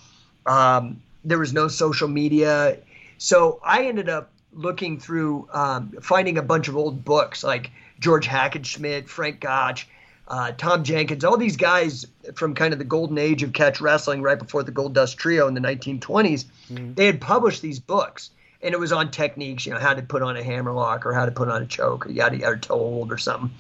um, 0.46 1.02
there 1.24 1.40
was 1.40 1.54
no 1.54 1.68
social 1.68 2.08
media. 2.08 2.78
So 3.18 3.60
I 3.64 3.86
ended 3.86 4.10
up 4.10 4.32
looking 4.54 5.00
through, 5.00 5.48
um, 5.54 5.94
finding 6.02 6.38
a 6.38 6.42
bunch 6.42 6.68
of 6.68 6.78
old 6.78 7.04
books 7.04 7.44
like 7.44 7.72
George 8.00 8.28
Hackenschmidt, 8.28 9.08
Frank 9.08 9.40
Gotch, 9.42 9.88
uh, 10.28 10.52
Tom 10.54 10.84
Jenkins, 10.84 11.24
all 11.24 11.38
these 11.38 11.58
guys 11.58 12.06
from 12.36 12.56
kind 12.56 12.74
of 12.74 12.80
the 12.80 12.86
golden 12.86 13.18
age 13.18 13.44
of 13.44 13.54
catch 13.54 13.80
wrestling 13.80 14.22
right 14.22 14.40
before 14.40 14.64
the 14.64 14.72
Gold 14.72 14.94
Dust 14.94 15.18
Trio 15.18 15.48
in 15.48 15.54
the 15.54 15.62
1920s. 15.62 16.00
Mm-hmm. 16.70 16.94
They 16.96 17.06
had 17.06 17.22
published 17.22 17.62
these 17.62 17.80
books. 17.80 18.32
And 18.62 18.74
it 18.74 18.80
was 18.80 18.92
on 18.92 19.12
techniques, 19.12 19.68
you 19.68 19.74
know, 19.74 19.80
how 19.80 19.94
to 19.94 20.02
put 20.02 20.24
on 20.24 20.38
a 20.38 20.44
hammerlock 20.44 21.06
or 21.06 21.14
how 21.14 21.26
to 21.26 21.32
put 21.32 21.50
on 21.50 21.62
a 21.62 21.68
choke 21.68 22.08
or 22.08 22.10
yada 22.10 22.38
yada 22.38 22.58
toe 22.58 22.80
hold 22.80 23.12
or 23.12 23.18
something. 23.20 23.52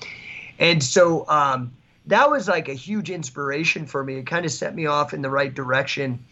And 0.57 0.83
so 0.83 1.27
um, 1.27 1.71
that 2.07 2.29
was 2.29 2.47
like 2.47 2.69
a 2.69 2.73
huge 2.73 3.09
inspiration 3.09 3.85
for 3.85 4.03
me. 4.03 4.15
It 4.15 4.27
kind 4.27 4.45
of 4.45 4.51
set 4.51 4.73
me 4.73 4.85
off 4.85 5.13
in 5.13 5.21
the 5.21 5.29
right 5.29 5.53
direction. 5.53 6.25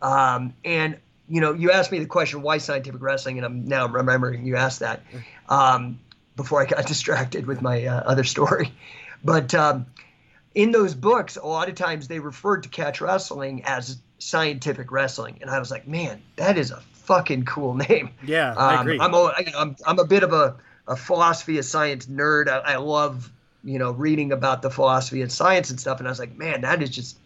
Um, 0.00 0.54
and 0.64 0.98
you 1.28 1.40
know, 1.40 1.52
you 1.52 1.70
asked 1.70 1.92
me 1.92 1.98
the 1.98 2.06
question, 2.06 2.40
why 2.42 2.58
scientific 2.58 3.02
wrestling, 3.02 3.36
and 3.36 3.44
I'm 3.44 3.68
now 3.68 3.86
remembering 3.86 4.46
you 4.46 4.56
asked 4.56 4.80
that 4.80 5.02
um, 5.48 5.98
before 6.36 6.62
I 6.62 6.64
got 6.64 6.86
distracted 6.86 7.46
with 7.46 7.60
my 7.60 7.84
uh, 7.84 8.00
other 8.00 8.24
story. 8.24 8.72
But 9.22 9.54
um, 9.54 9.86
in 10.54 10.70
those 10.72 10.94
books, 10.94 11.36
a 11.36 11.46
lot 11.46 11.68
of 11.68 11.74
times 11.74 12.08
they 12.08 12.18
referred 12.18 12.62
to 12.62 12.68
catch 12.68 13.00
wrestling 13.00 13.64
as 13.64 13.98
scientific 14.18 14.90
wrestling, 14.90 15.38
and 15.42 15.50
I 15.50 15.58
was 15.58 15.70
like, 15.70 15.86
man, 15.86 16.22
that 16.36 16.56
is 16.56 16.70
a 16.70 16.80
fucking 16.92 17.44
cool 17.44 17.74
name. 17.88 18.10
Yeah, 18.24 18.54
I 18.56 18.76
um, 18.76 18.80
agree. 18.80 18.98
I'm 19.00 19.14
a, 19.14 19.32
I'm 19.56 19.76
I'm 19.86 19.98
a 19.98 20.06
bit 20.06 20.22
of 20.22 20.32
a, 20.32 20.56
a 20.86 20.96
philosophy 20.96 21.58
of 21.58 21.64
science 21.64 22.06
nerd. 22.06 22.48
I, 22.48 22.58
I 22.58 22.76
love 22.76 23.30
you 23.68 23.78
know, 23.78 23.90
reading 23.90 24.32
about 24.32 24.62
the 24.62 24.70
philosophy 24.70 25.20
and 25.20 25.30
science 25.30 25.68
and 25.68 25.78
stuff. 25.78 25.98
And 25.98 26.08
I 26.08 26.10
was 26.10 26.18
like, 26.18 26.34
man, 26.36 26.62
that 26.62 26.82
is 26.82 26.88
just, 26.88 27.18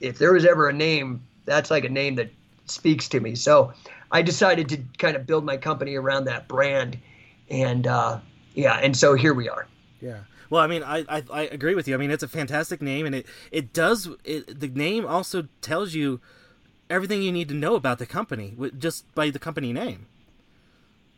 if 0.00 0.18
there 0.18 0.32
was 0.32 0.46
ever 0.46 0.70
a 0.70 0.72
name, 0.72 1.22
that's 1.44 1.70
like 1.70 1.84
a 1.84 1.90
name 1.90 2.14
that 2.14 2.30
speaks 2.64 3.08
to 3.10 3.20
me. 3.20 3.34
So 3.34 3.74
I 4.10 4.22
decided 4.22 4.70
to 4.70 4.78
kind 4.96 5.16
of 5.16 5.26
build 5.26 5.44
my 5.44 5.58
company 5.58 5.94
around 5.94 6.24
that 6.24 6.48
brand. 6.48 6.96
And 7.50 7.86
uh, 7.86 8.20
yeah, 8.54 8.78
and 8.82 8.96
so 8.96 9.14
here 9.14 9.34
we 9.34 9.50
are. 9.50 9.66
Yeah. 10.00 10.20
Well, 10.48 10.62
I 10.62 10.66
mean, 10.66 10.82
I, 10.82 11.04
I, 11.08 11.22
I 11.30 11.42
agree 11.42 11.74
with 11.74 11.86
you. 11.88 11.94
I 11.94 11.98
mean, 11.98 12.10
it's 12.10 12.22
a 12.22 12.28
fantastic 12.28 12.80
name, 12.80 13.04
and 13.04 13.14
it 13.14 13.26
it 13.50 13.72
does 13.72 14.08
it, 14.24 14.60
the 14.60 14.68
name 14.68 15.04
also 15.04 15.48
tells 15.60 15.94
you 15.94 16.20
everything 16.88 17.22
you 17.22 17.32
need 17.32 17.48
to 17.48 17.54
know 17.54 17.74
about 17.74 17.98
the 17.98 18.06
company 18.06 18.54
just 18.78 19.12
by 19.14 19.28
the 19.28 19.40
company 19.40 19.72
name 19.72 20.06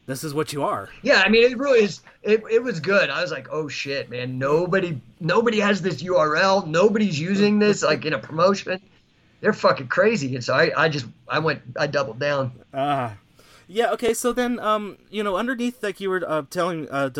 this 0.09 0.25
is 0.25 0.33
what 0.33 0.55
you 0.55 0.63
are. 0.63 0.89
Yeah, 1.03 1.23
I 1.25 1.29
mean, 1.29 1.51
it 1.51 1.59
really 1.59 1.81
is. 1.81 2.01
It, 2.23 2.43
it 2.51 2.63
was 2.63 2.81
good. 2.81 3.11
I 3.11 3.21
was 3.21 3.31
like, 3.31 3.49
oh 3.53 3.69
shit, 3.69 4.09
man. 4.09 4.39
Nobody 4.39 4.99
nobody 5.21 5.61
has 5.61 5.83
this 5.83 6.03
URL. 6.03 6.67
Nobody's 6.67 7.21
using 7.21 7.59
this 7.59 7.83
like 7.83 8.07
in 8.07 8.15
a 8.15 8.19
promotion. 8.19 8.81
They're 9.43 9.53
fucking 9.53 9.89
crazy. 9.89 10.35
And 10.35 10.43
so 10.43 10.55
I, 10.55 10.85
I 10.85 10.89
just 10.89 11.05
I 11.29 11.39
went 11.41 11.61
I 11.79 11.87
doubled 11.87 12.19
down. 12.19 12.53
Ah. 12.73 13.13
Uh, 13.13 13.15
yeah. 13.71 13.93
Okay. 13.93 14.15
So 14.15 14.33
then, 14.33 14.59
um, 14.61 14.97
you 15.11 15.23
know, 15.23 15.37
underneath, 15.37 15.83
like 15.83 16.01
you 16.01 16.09
were 16.09 16.25
uh, 16.27 16.43
telling 16.49 16.89
uh, 16.89 17.11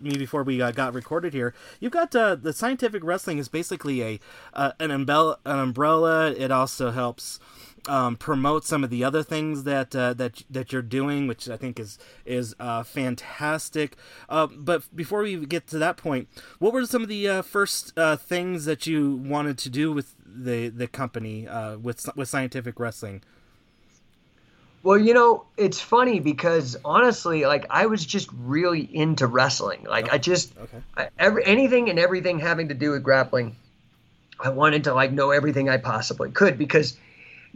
me 0.00 0.16
before 0.16 0.44
we 0.44 0.62
uh, 0.62 0.70
got 0.70 0.94
recorded 0.94 1.34
here, 1.34 1.52
you've 1.80 1.90
got 1.90 2.14
uh, 2.14 2.36
the 2.36 2.52
scientific 2.52 3.02
wrestling 3.02 3.38
is 3.38 3.48
basically 3.48 4.04
a 4.04 4.20
uh, 4.54 4.70
an 4.78 4.92
umbrella. 4.92 5.38
An 5.44 5.58
umbrella. 5.58 6.30
It 6.30 6.52
also 6.52 6.92
helps 6.92 7.40
um, 7.88 8.16
promote 8.16 8.64
some 8.64 8.84
of 8.84 8.90
the 8.90 9.04
other 9.04 9.22
things 9.22 9.64
that 9.64 9.94
uh, 9.94 10.14
that 10.14 10.42
that 10.50 10.72
you're 10.72 10.82
doing, 10.82 11.26
which 11.26 11.48
I 11.48 11.56
think 11.56 11.78
is 11.78 11.98
is 12.24 12.54
uh, 12.58 12.82
fantastic. 12.82 13.96
Uh, 14.28 14.46
but 14.46 14.84
before 14.94 15.22
we 15.22 15.44
get 15.46 15.66
to 15.68 15.78
that 15.78 15.96
point, 15.96 16.28
what 16.58 16.72
were 16.72 16.86
some 16.86 17.02
of 17.02 17.08
the 17.08 17.28
uh, 17.28 17.42
first 17.42 17.96
uh, 17.98 18.16
things 18.16 18.64
that 18.64 18.86
you 18.86 19.16
wanted 19.16 19.58
to 19.58 19.68
do 19.68 19.92
with 19.92 20.14
the 20.24 20.68
the 20.68 20.86
company 20.86 21.46
uh, 21.46 21.78
with 21.78 22.04
with 22.16 22.28
scientific 22.28 22.78
wrestling? 22.78 23.22
Well, 24.82 24.98
you 24.98 25.14
know, 25.14 25.46
it's 25.56 25.80
funny 25.80 26.20
because 26.20 26.76
honestly, 26.84 27.44
like 27.44 27.66
I 27.70 27.86
was 27.86 28.06
just 28.06 28.28
really 28.32 28.82
into 28.82 29.26
wrestling. 29.26 29.84
Like 29.84 30.12
I 30.12 30.18
just 30.18 30.56
okay. 30.56 30.78
I, 30.96 31.08
every 31.18 31.44
anything 31.44 31.90
and 31.90 31.98
everything 31.98 32.38
having 32.38 32.68
to 32.68 32.74
do 32.74 32.92
with 32.92 33.02
grappling. 33.02 33.56
I 34.38 34.50
wanted 34.50 34.84
to 34.84 34.94
like 34.94 35.12
know 35.12 35.30
everything 35.30 35.68
I 35.68 35.78
possibly 35.78 36.30
could 36.30 36.58
because 36.58 36.96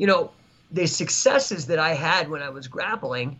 you 0.01 0.07
know, 0.07 0.31
the 0.71 0.87
successes 0.87 1.67
that 1.67 1.79
I 1.79 1.93
had 1.93 2.31
when 2.31 2.41
I 2.41 2.49
was 2.49 2.69
grappling 2.69 3.39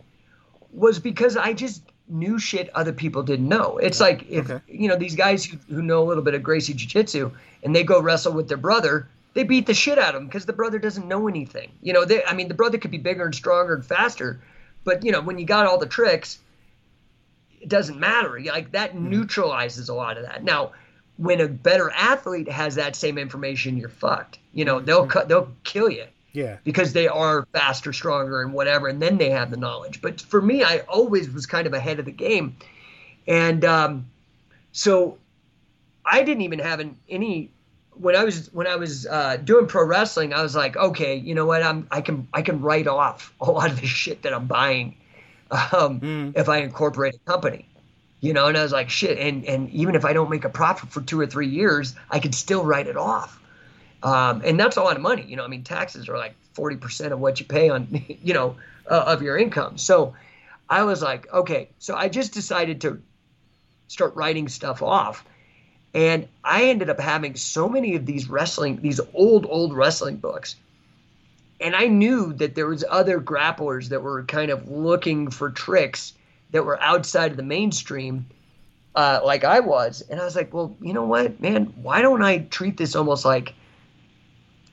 was 0.71 0.99
because 0.99 1.35
I 1.35 1.53
just 1.53 1.81
knew 2.07 2.37
shit 2.37 2.69
other 2.75 2.93
people 2.93 3.23
didn't 3.23 3.49
know. 3.49 3.79
It's 3.79 3.99
like 3.99 4.29
if 4.29 4.47
okay. 4.47 4.63
you 4.67 4.87
know 4.87 4.95
these 4.95 5.15
guys 5.15 5.43
who, 5.43 5.57
who 5.73 5.81
know 5.81 6.03
a 6.03 6.05
little 6.05 6.23
bit 6.23 6.35
of 6.35 6.43
Gracie 6.43 6.75
Jiu 6.75 6.87
Jitsu 6.87 7.31
and 7.63 7.75
they 7.75 7.83
go 7.83 7.99
wrestle 7.99 8.33
with 8.33 8.47
their 8.47 8.57
brother, 8.57 9.07
they 9.33 9.43
beat 9.43 9.65
the 9.65 9.73
shit 9.73 9.97
out 9.97 10.13
of 10.13 10.21
him 10.21 10.27
because 10.27 10.45
the 10.45 10.53
brother 10.53 10.77
doesn't 10.77 11.07
know 11.07 11.27
anything. 11.27 11.71
You 11.81 11.93
know, 11.93 12.05
they, 12.05 12.23
I 12.25 12.33
mean, 12.35 12.47
the 12.47 12.53
brother 12.53 12.77
could 12.77 12.91
be 12.91 12.99
bigger 12.99 13.25
and 13.25 13.33
stronger 13.33 13.73
and 13.73 13.83
faster, 13.83 14.39
but 14.83 15.03
you 15.03 15.11
know, 15.11 15.21
when 15.21 15.39
you 15.39 15.45
got 15.45 15.65
all 15.65 15.79
the 15.79 15.87
tricks, 15.87 16.37
it 17.59 17.69
doesn't 17.69 17.99
matter. 17.99 18.39
Like 18.39 18.73
that 18.73 18.91
mm-hmm. 18.91 19.09
neutralizes 19.09 19.89
a 19.89 19.95
lot 19.95 20.17
of 20.17 20.25
that. 20.25 20.43
Now, 20.43 20.73
when 21.17 21.41
a 21.41 21.47
better 21.47 21.89
athlete 21.89 22.49
has 22.49 22.75
that 22.75 22.95
same 22.95 23.17
information, 23.17 23.77
you're 23.77 23.89
fucked. 23.89 24.37
You 24.53 24.65
know, 24.65 24.79
they'll 24.79 25.01
mm-hmm. 25.01 25.09
cut, 25.09 25.27
they'll 25.27 25.51
kill 25.63 25.89
you. 25.89 26.05
Yeah. 26.33 26.57
Because 26.63 26.93
they 26.93 27.07
are 27.07 27.45
faster, 27.53 27.91
stronger, 27.93 28.41
and 28.41 28.53
whatever, 28.53 28.87
and 28.87 29.01
then 29.01 29.17
they 29.17 29.29
have 29.31 29.51
the 29.51 29.57
knowledge. 29.57 30.01
But 30.01 30.21
for 30.21 30.41
me, 30.41 30.63
I 30.63 30.79
always 30.79 31.29
was 31.29 31.45
kind 31.45 31.67
of 31.67 31.73
ahead 31.73 31.99
of 31.99 32.05
the 32.05 32.11
game, 32.11 32.55
and 33.27 33.65
um, 33.65 34.05
so 34.71 35.17
I 36.05 36.23
didn't 36.23 36.43
even 36.43 36.59
have 36.59 36.79
an, 36.79 36.97
any. 37.09 37.51
When 37.93 38.15
I 38.15 38.23
was 38.23 38.51
when 38.53 38.67
I 38.67 38.77
was 38.77 39.05
uh, 39.05 39.37
doing 39.37 39.67
pro 39.67 39.85
wrestling, 39.85 40.33
I 40.33 40.41
was 40.41 40.55
like, 40.55 40.77
okay, 40.77 41.15
you 41.15 41.35
know 41.35 41.45
what? 41.45 41.61
I'm 41.61 41.87
I 41.91 42.01
can 42.01 42.27
I 42.33 42.41
can 42.41 42.61
write 42.61 42.87
off 42.87 43.33
a 43.41 43.51
lot 43.51 43.69
of 43.69 43.81
the 43.81 43.87
shit 43.87 44.21
that 44.21 44.33
I'm 44.33 44.47
buying 44.47 44.95
um, 45.51 45.99
Mm. 45.99 46.37
if 46.37 46.47
I 46.47 46.59
incorporate 46.59 47.15
a 47.15 47.19
company. 47.29 47.67
You 48.21 48.33
know, 48.33 48.47
and 48.47 48.55
I 48.57 48.61
was 48.63 48.71
like, 48.71 48.89
shit, 48.89 49.17
and 49.17 49.43
and 49.45 49.69
even 49.71 49.95
if 49.95 50.05
I 50.05 50.13
don't 50.13 50.29
make 50.29 50.45
a 50.45 50.49
profit 50.49 50.89
for 50.89 51.01
two 51.01 51.19
or 51.19 51.25
three 51.25 51.47
years, 51.47 51.95
I 52.09 52.19
could 52.19 52.35
still 52.35 52.63
write 52.63 52.87
it 52.87 52.95
off. 52.95 53.40
Um, 54.03 54.41
and 54.43 54.59
that's 54.59 54.77
a 54.77 54.81
lot 54.81 54.95
of 54.95 55.01
money. 55.01 55.23
You 55.27 55.35
know, 55.35 55.43
I 55.43 55.47
mean, 55.47 55.63
taxes 55.63 56.09
are 56.09 56.17
like 56.17 56.35
forty 56.53 56.77
percent 56.77 57.13
of 57.13 57.19
what 57.19 57.39
you 57.39 57.45
pay 57.45 57.69
on, 57.69 57.87
you 58.23 58.33
know, 58.33 58.55
uh, 58.89 59.03
of 59.07 59.21
your 59.21 59.37
income. 59.37 59.77
So 59.77 60.15
I 60.69 60.83
was 60.83 61.01
like, 61.01 61.31
okay, 61.33 61.69
so 61.79 61.95
I 61.95 62.09
just 62.09 62.33
decided 62.33 62.81
to 62.81 63.01
start 63.87 64.15
writing 64.15 64.47
stuff 64.47 64.81
off. 64.81 65.25
And 65.93 66.27
I 66.43 66.69
ended 66.69 66.89
up 66.89 66.99
having 66.99 67.35
so 67.35 67.67
many 67.67 67.95
of 67.95 68.05
these 68.05 68.29
wrestling, 68.29 68.79
these 68.81 69.01
old, 69.13 69.45
old 69.49 69.75
wrestling 69.75 70.15
books. 70.15 70.55
And 71.59 71.75
I 71.75 71.87
knew 71.87 72.31
that 72.33 72.55
there 72.55 72.67
was 72.67 72.85
other 72.89 73.19
grapplers 73.19 73.89
that 73.89 74.01
were 74.01 74.23
kind 74.23 74.49
of 74.49 74.69
looking 74.69 75.29
for 75.29 75.49
tricks 75.49 76.13
that 76.51 76.65
were 76.65 76.81
outside 76.81 77.31
of 77.31 77.37
the 77.37 77.43
mainstream, 77.43 78.25
uh, 78.95 79.19
like 79.23 79.43
I 79.43 79.59
was. 79.59 80.01
And 80.09 80.19
I 80.21 80.23
was 80.23 80.35
like, 80.35 80.53
well, 80.53 80.75
you 80.81 80.93
know 80.93 81.05
what, 81.05 81.41
man? 81.41 81.65
Why 81.81 82.01
don't 82.01 82.23
I 82.23 82.39
treat 82.39 82.77
this 82.77 82.95
almost 82.95 83.25
like, 83.25 83.53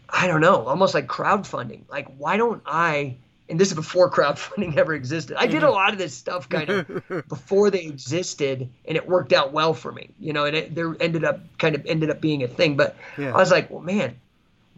I 0.09 0.27
don't 0.27 0.41
know, 0.41 0.67
almost 0.67 0.95
like 0.95 1.07
crowdfunding? 1.07 1.83
Like, 1.89 2.09
why 2.17 2.37
don't 2.37 2.63
I? 2.65 3.17
And 3.49 3.59
this 3.59 3.69
is 3.69 3.75
before 3.75 4.11
crowdfunding 4.13 4.77
ever 4.77 4.95
existed. 4.95 5.37
I 5.39 5.47
did 5.47 5.63
a 5.63 5.67
mm-hmm. 5.67 5.75
lot 5.75 5.93
of 5.93 5.99
this 5.99 6.15
stuff 6.15 6.49
kind 6.49 6.69
of 6.71 7.03
before 7.29 7.71
they 7.71 7.83
existed, 7.85 8.69
and 8.87 8.97
it 8.97 9.09
worked 9.09 9.33
out 9.33 9.53
well 9.53 9.75
for 9.75 9.93
me. 9.93 10.11
You 10.19 10.33
know, 10.33 10.45
and 10.45 10.57
it 10.57 10.75
there 10.75 10.97
ended 11.01 11.25
up 11.25 11.41
kind 11.59 11.75
of 11.75 11.85
ended 11.87 12.11
up 12.11 12.21
being 12.21 12.43
a 12.43 12.49
thing. 12.49 12.77
But 12.77 12.97
Yeah. 13.17 13.33
I 13.33 13.37
was 13.37 13.51
like, 13.51 13.71
well, 13.71 13.83
man, 13.83 14.17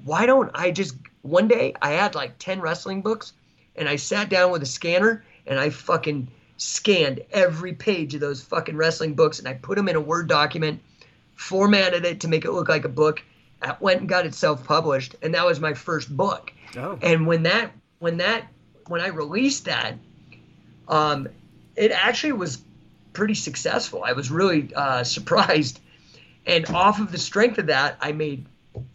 why 0.05 0.27
don't 0.27 0.51
I 0.55 0.71
just 0.71 0.97
one 1.23 1.49
day 1.49 1.75
I 1.81 1.91
had 1.91 2.15
like 2.15 2.39
10 2.39 2.61
wrestling 2.61 3.03
books 3.03 3.33
and 3.77 3.89
I 3.89 3.97
sat 3.97 4.29
down 4.29 4.51
with 4.51 4.63
a 4.63 4.67
scanner 4.67 5.25
and 5.47 5.59
I 5.59 5.71
fucking 5.71 6.29
scanned 6.57 7.21
every 7.31 7.73
page 7.73 8.15
of 8.15 8.21
those 8.21 8.43
fucking 8.43 8.77
wrestling 8.77 9.15
books 9.15 9.39
and 9.39 9.49
I 9.49 9.55
put 9.55 9.77
them 9.77 9.89
in 9.89 9.97
a 9.97 10.01
Word 10.01 10.29
document, 10.29 10.81
formatted 11.35 12.05
it 12.05 12.21
to 12.21 12.29
make 12.29 12.45
it 12.45 12.53
look 12.53 12.69
like 12.69 12.85
a 12.85 12.91
book. 12.91 13.23
Went 13.81 14.01
and 14.01 14.09
got 14.09 14.27
it 14.27 14.35
self-published 14.35 15.17
and 15.23 15.35
that 15.35 15.45
was 15.45 15.61
my 15.61 15.75
first 15.75 16.15
book. 16.15 16.53
Oh. 16.77 16.99
And 17.03 17.27
when 17.27 17.45
that 17.45 17.73
when 17.99 18.19
that 18.19 18.47
when 18.87 19.01
I 19.01 19.09
released 19.09 19.67
that, 19.67 19.95
um, 20.89 21.29
it 21.77 21.93
actually 21.93 22.33
was 22.33 22.61
pretty 23.13 23.35
successful. 23.35 24.03
I 24.05 24.13
was 24.13 24.31
really 24.31 24.75
uh, 24.75 25.05
surprised, 25.05 25.81
and 26.47 26.69
off 26.71 27.01
of 27.01 27.13
the 27.13 27.19
strength 27.19 27.59
of 27.59 27.67
that, 27.67 27.97
I 28.01 28.13
made 28.13 28.47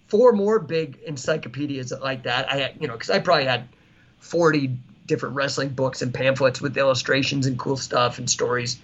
four 0.08 0.34
more 0.34 0.60
big 0.60 0.99
encyclopedias 1.06 1.93
like 2.01 2.23
that. 2.23 2.51
I 2.51 2.58
had, 2.58 2.73
you 2.80 2.88
know, 2.88 2.93
because 2.93 3.10
I 3.10 3.19
probably 3.19 3.45
had 3.45 3.69
forty 4.19 4.78
different 5.06 5.36
wrestling 5.36 5.69
books 5.69 6.01
and 6.01 6.13
pamphlets 6.13 6.60
with 6.60 6.78
illustrations 6.78 7.45
and 7.45 7.60
cool 7.60 7.78
stuff 7.78 8.17
and 8.17 8.30
stories. 8.30 8.80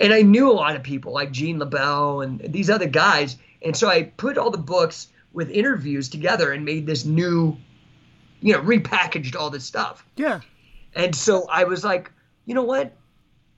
And 0.00 0.12
I 0.12 0.22
knew 0.22 0.50
a 0.50 0.54
lot 0.54 0.74
of 0.74 0.82
people 0.82 1.12
like 1.12 1.30
Gene 1.30 1.60
LeBell 1.60 2.24
and 2.24 2.40
these 2.40 2.70
other 2.70 2.88
guys, 2.88 3.36
and 3.64 3.76
so 3.76 3.88
I 3.88 4.04
put 4.04 4.38
all 4.38 4.50
the 4.50 4.58
books 4.58 5.08
with 5.32 5.50
interviews 5.50 6.08
together 6.08 6.52
and 6.52 6.64
made 6.64 6.86
this 6.86 7.04
new, 7.04 7.56
you 8.40 8.52
know, 8.52 8.60
repackaged 8.60 9.36
all 9.36 9.50
this 9.50 9.64
stuff. 9.64 10.04
Yeah. 10.16 10.40
And 10.94 11.14
so 11.14 11.46
I 11.48 11.64
was 11.64 11.84
like, 11.84 12.10
you 12.44 12.54
know 12.54 12.64
what? 12.64 12.92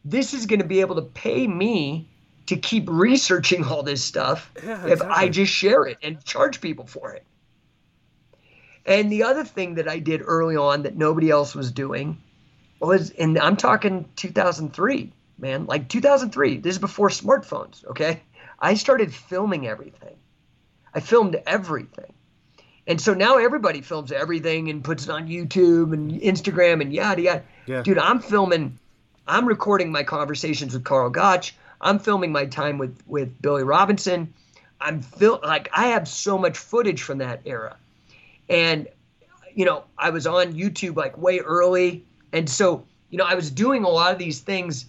This 0.05 0.35
is 0.35 0.47
going 0.47 0.61
to 0.61 0.67
be 0.67 0.81
able 0.81 0.97
to 0.97 1.03
pay 1.03 1.47
me 1.47 2.09
to 2.47 2.57
keep 2.57 2.89
researching 2.89 3.65
all 3.65 3.83
this 3.83 4.05
stuff 4.05 4.53
Yeah, 4.63 4.87
if 4.87 5.03
I 5.03 5.29
just 5.29 5.53
share 5.53 5.87
it 5.87 5.99
and 6.03 6.23
charge 6.25 6.61
people 6.61 6.87
for 6.87 7.13
it. 7.13 7.25
And 8.87 9.11
the 9.11 9.23
other 9.23 9.45
thing 9.45 9.77
that 9.77 9.89
I 9.89 9.99
did 9.99 10.21
early 10.23 10.57
on 10.57 10.83
that 10.83 10.97
nobody 10.97 11.31
else 11.31 11.55
was 11.55 11.73
doing 11.73 12.21
was, 12.81 13.11
and 13.11 13.39
I'm 13.39 13.57
talking 13.57 14.07
2003, 14.17 15.11
man, 15.39 15.65
like 15.65 15.89
2003. 15.89 16.59
This 16.59 16.75
is 16.75 16.79
before 16.79 17.09
smartphones, 17.09 17.85
okay? 17.87 18.21
I 18.65 18.75
started 18.75 19.13
filming 19.13 19.67
everything. 19.67 20.17
I 20.95 21.01
filmed 21.01 21.37
everything. 21.47 22.15
And 22.87 22.99
so 22.99 23.13
now 23.13 23.37
everybody 23.37 23.83
films 23.83 24.11
everything 24.11 24.71
and 24.71 24.83
puts 24.83 25.05
it 25.05 25.11
on 25.11 25.29
YouTube 25.29 25.93
and 25.93 26.11
Instagram 26.13 26.81
and 26.81 26.91
yada 26.91 27.21
yada. 27.21 27.43
Yeah. 27.67 27.83
Dude, 27.83 27.99
I'm 27.99 28.21
filming, 28.21 28.79
I'm 29.27 29.45
recording 29.45 29.93
my 29.93 30.03
conversations 30.03 30.73
with 30.73 30.83
Karl 30.83 31.11
Gotch. 31.11 31.55
I'm 31.83 31.99
filming 31.99 32.33
my 32.33 32.47
time 32.47 32.79
with 32.79 32.99
with 33.07 33.43
Billy 33.43 33.65
Robinson. 33.65 34.33
I'm 34.81 35.03
fil- 35.03 35.41
like 35.43 35.69
I 35.75 35.89
have 35.89 36.09
so 36.09 36.39
much 36.39 36.57
footage 36.57 37.03
from 37.03 37.19
that 37.19 37.43
era. 37.45 37.77
And 38.49 38.89
you 39.55 39.67
know, 39.67 39.85
I 39.99 40.09
was 40.09 40.27
on 40.27 40.55
YouTube 40.55 40.97
like 40.97 41.19
way 41.19 41.41
early. 41.41 42.03
And 42.33 42.49
so, 42.49 42.87
you 43.11 43.19
know, 43.19 43.25
I 43.25 43.35
was 43.35 43.51
doing 43.51 43.85
a 43.85 43.91
lot 43.91 44.13
of 44.13 44.19
these 44.19 44.41
things 44.41 44.87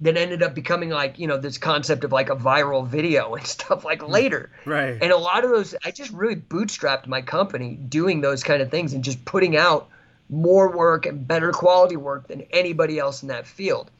that 0.00 0.16
ended 0.16 0.42
up 0.42 0.54
becoming 0.54 0.90
like, 0.90 1.18
you 1.18 1.26
know, 1.26 1.38
this 1.38 1.56
concept 1.56 2.04
of 2.04 2.12
like 2.12 2.28
a 2.28 2.36
viral 2.36 2.86
video 2.86 3.34
and 3.36 3.46
stuff 3.46 3.84
like 3.84 4.06
later. 4.06 4.50
Right. 4.64 4.98
And 5.00 5.12
a 5.12 5.16
lot 5.16 5.44
of 5.44 5.50
those, 5.50 5.74
I 5.84 5.90
just 5.90 6.10
really 6.12 6.36
bootstrapped 6.36 7.06
my 7.06 7.22
company 7.22 7.76
doing 7.76 8.20
those 8.20 8.42
kind 8.42 8.60
of 8.60 8.70
things 8.70 8.92
and 8.92 9.02
just 9.02 9.24
putting 9.24 9.56
out 9.56 9.88
more 10.28 10.76
work 10.76 11.06
and 11.06 11.26
better 11.26 11.52
quality 11.52 11.96
work 11.96 12.28
than 12.28 12.42
anybody 12.50 12.98
else 12.98 13.22
in 13.22 13.28
that 13.28 13.46
field. 13.46 13.90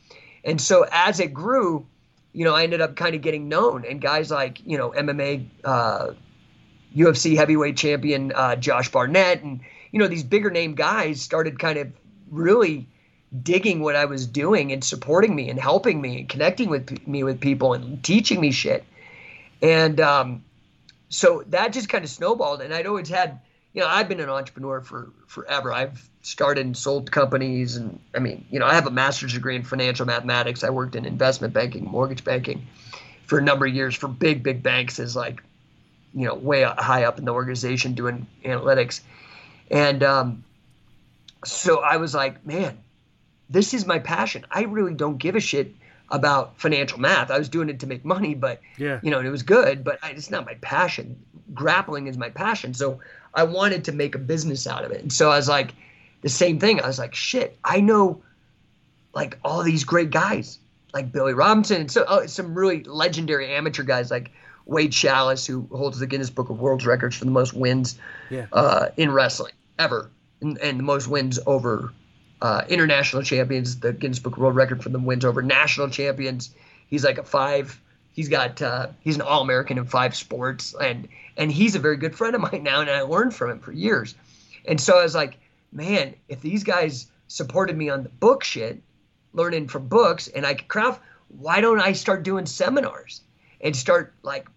And 0.45 0.61
so 0.61 0.87
as 0.91 1.21
it 1.21 1.33
grew, 1.33 1.87
you 2.33 2.45
know, 2.45 2.55
I 2.55 2.65
ended 2.65 2.81
up 2.81 2.97
kind 2.97 3.15
of 3.15 3.23
getting 3.23 3.49
known. 3.49 3.85
And 3.89 4.01
guys 4.01 4.31
like, 4.31 4.65
you 4.67 4.77
know, 4.77 4.91
MMA, 4.91 5.47
uh, 5.65 6.09
UFC 6.95 7.37
heavyweight 7.37 7.77
champion 7.77 8.33
uh, 8.35 8.57
Josh 8.57 8.91
Barnett 8.91 9.43
and, 9.43 9.61
you 9.93 9.99
know, 9.99 10.09
these 10.09 10.25
bigger 10.25 10.51
name 10.51 10.75
guys 10.75 11.23
started 11.23 11.59
kind 11.59 11.79
of 11.79 11.93
really 12.31 12.89
digging 13.43 13.81
what 13.81 13.97
I 13.97 14.05
was 14.05 14.27
doing 14.27 14.73
and 14.73 14.83
supporting 14.83 15.35
me 15.35 15.49
and 15.51 15.59
helping 15.59 16.01
me 16.01 16.21
and 16.21 16.29
connecting 16.29 16.69
with 16.69 17.07
me 17.07 17.25
with 17.25 17.41
people 17.41 17.75
and 17.75 18.03
teaching 18.03 18.41
me 18.41 18.53
shit. 18.53 18.85
And 19.63 20.01
um, 20.01 20.45
so 21.09 21.43
that 21.49 21.73
just 21.73 21.89
kind 21.89 22.05
of 22.05 22.11
snowballed. 22.11 22.61
And 22.61 22.73
I'd 22.73 22.87
always 22.87 23.09
had, 23.09 23.41
you 23.73 23.83
know, 23.83 23.89
I've 23.89 24.09
been 24.09 24.21
an 24.21 24.29
entrepreneur 24.29 24.81
for 24.81 25.11
forever. 25.27 25.73
I've 25.73 26.09
started 26.23 26.67
and 26.67 26.77
sold 26.77 27.11
companies. 27.11 27.77
And 27.77 27.99
I 28.15 28.19
mean, 28.19 28.45
you 28.51 28.59
know, 28.59 28.67
I 28.67 28.75
have 28.75 28.87
a 28.87 28.91
master's 28.91 29.33
degree 29.33 29.57
in 29.57 29.63
financial 29.63 30.07
mathematics. 30.07 30.63
I 30.63 30.71
worked 30.71 30.95
in 30.97 31.05
investment 31.05 31.53
banking, 31.53 31.85
mortgage 31.85 32.25
banking 32.25 32.67
for 33.25 33.39
a 33.39 33.43
number 33.43 33.67
of 33.67 33.75
years 33.75 33.95
for 33.95 34.09
big, 34.09 34.43
big 34.43 34.63
banks 34.63 34.99
as 34.99 35.17
like, 35.17 35.43
you 36.15 36.27
know, 36.27 36.35
way 36.35 36.63
high 36.63 37.05
up 37.05 37.19
in 37.19 37.25
the 37.25 37.33
organization 37.33 37.95
doing 37.95 38.27
analytics. 38.45 39.01
And 39.71 40.03
um, 40.03 40.45
so 41.45 41.81
I 41.81 41.97
was 41.97 42.15
like, 42.15 42.47
man, 42.47 42.79
this 43.51 43.75
is 43.75 43.87
my 43.87 43.99
passion. 43.99 44.45
I 44.51 44.63
really 44.65 44.95
don't 44.95 45.19
give 45.19 45.37
a 45.37 45.41
shit 45.41 45.75
about 46.11 46.59
financial 46.61 46.99
math. 47.01 47.31
I 47.31 47.39
was 47.39 47.49
doing 47.49 47.69
it 47.69 47.81
to 47.81 47.87
make 47.87 48.05
money, 48.05 48.35
but 48.35 48.61
Yeah. 48.79 49.01
you 49.03 49.11
know, 49.11 49.19
and 49.19 49.27
it 49.27 49.31
was 49.31 49.43
good, 49.43 49.83
but 49.85 49.99
I, 50.03 50.11
it's 50.11 50.31
not 50.31 50.47
my 50.47 50.55
passion. 50.55 51.17
Grappling 51.55 52.07
is 52.07 52.17
my 52.17 52.31
passion. 52.31 52.75
So 52.75 53.01
I 53.35 53.43
wanted 53.45 53.85
to 53.85 53.93
make 53.93 54.15
a 54.15 54.19
business 54.19 54.67
out 54.67 54.85
of 54.85 54.91
it. 54.93 55.03
And 55.03 55.13
so 55.13 55.31
I 55.31 55.37
was 55.37 55.49
like, 55.49 55.75
the 56.23 56.29
same 56.29 56.59
thing. 56.59 56.81
I 56.81 56.87
was 56.87 56.99
like, 56.99 57.15
shit, 57.15 57.59
I 57.65 57.81
know 57.81 58.23
like 59.15 59.39
all 59.45 59.63
these 59.63 59.85
great 59.85 60.11
guys, 60.11 60.59
like 60.93 61.11
Billy 61.13 61.35
Robinson, 61.35 61.83
and 61.83 61.91
so 61.91 62.03
uh, 62.05 62.27
some 62.27 62.55
really 62.55 62.83
legendary 62.85 63.53
amateur 63.55 63.83
guys 63.83 64.11
like 64.11 64.31
Wade 64.67 64.93
Schalles, 64.95 65.47
who 65.47 65.67
holds 65.73 65.99
the 65.99 66.07
Guinness 66.07 66.31
Book 66.31 66.51
of 66.51 66.61
World 66.61 66.85
Records 66.85 67.17
for 67.17 67.25
the 67.25 67.31
most 67.31 67.53
wins 67.55 67.99
Yeah. 68.31 68.47
uh, 68.53 68.89
in 68.97 69.11
wrestling 69.13 69.53
ever, 69.79 70.11
and, 70.41 70.59
and 70.59 70.79
the 70.79 70.83
most 70.85 71.07
wins 71.09 71.39
over 71.47 71.93
uh, 72.43 72.63
international 72.69 73.23
champions. 73.23 73.81
The 73.81 73.93
Guinness 73.93 74.19
Book 74.19 74.37
World 74.37 74.55
Record 74.55 74.83
for 74.83 74.89
the 74.89 74.99
wins 74.99 75.25
over 75.25 75.43
national 75.43 75.91
champions. 75.91 76.55
He's 76.87 77.05
like 77.05 77.19
a 77.19 77.25
five. 77.25 77.81
He's 78.13 78.29
got 78.29 78.63
uh, 78.63 78.89
he's 79.01 79.17
an 79.17 79.23
All 79.23 79.43
American 79.43 79.79
in 79.79 79.85
five 79.85 80.15
sports, 80.15 80.75
and 80.81 81.09
and 81.37 81.51
he's 81.51 81.75
a 81.75 81.79
very 81.79 81.97
good 81.97 82.17
friend 82.17 82.35
of 82.35 82.41
mine 82.41 82.63
now, 82.63 82.81
and 82.81 82.91
I 82.91 83.03
learned 83.03 83.35
from 83.35 83.51
him 83.51 83.61
for 83.61 83.73
years. 83.73 84.15
And 84.67 84.81
so 84.81 84.99
I 84.99 85.03
was 85.03 85.15
like, 85.15 85.39
man, 85.73 86.15
if 86.29 86.41
these 86.41 86.65
guys 86.65 87.11
supported 87.29 87.77
me 87.77 87.89
on 87.89 88.03
the 88.03 88.09
book 88.09 88.43
shit, 88.45 88.83
learning 89.33 89.69
from 89.69 89.89
books, 89.89 90.29
and 90.29 90.47
I 90.47 90.55
could 90.55 90.69
craft, 90.69 91.01
why 91.29 91.61
don't 91.61 91.81
I 91.81 91.93
start 91.93 92.23
doing 92.23 92.47
seminars 92.47 93.21
and 93.61 93.77
start 93.77 94.15
like 94.23 94.49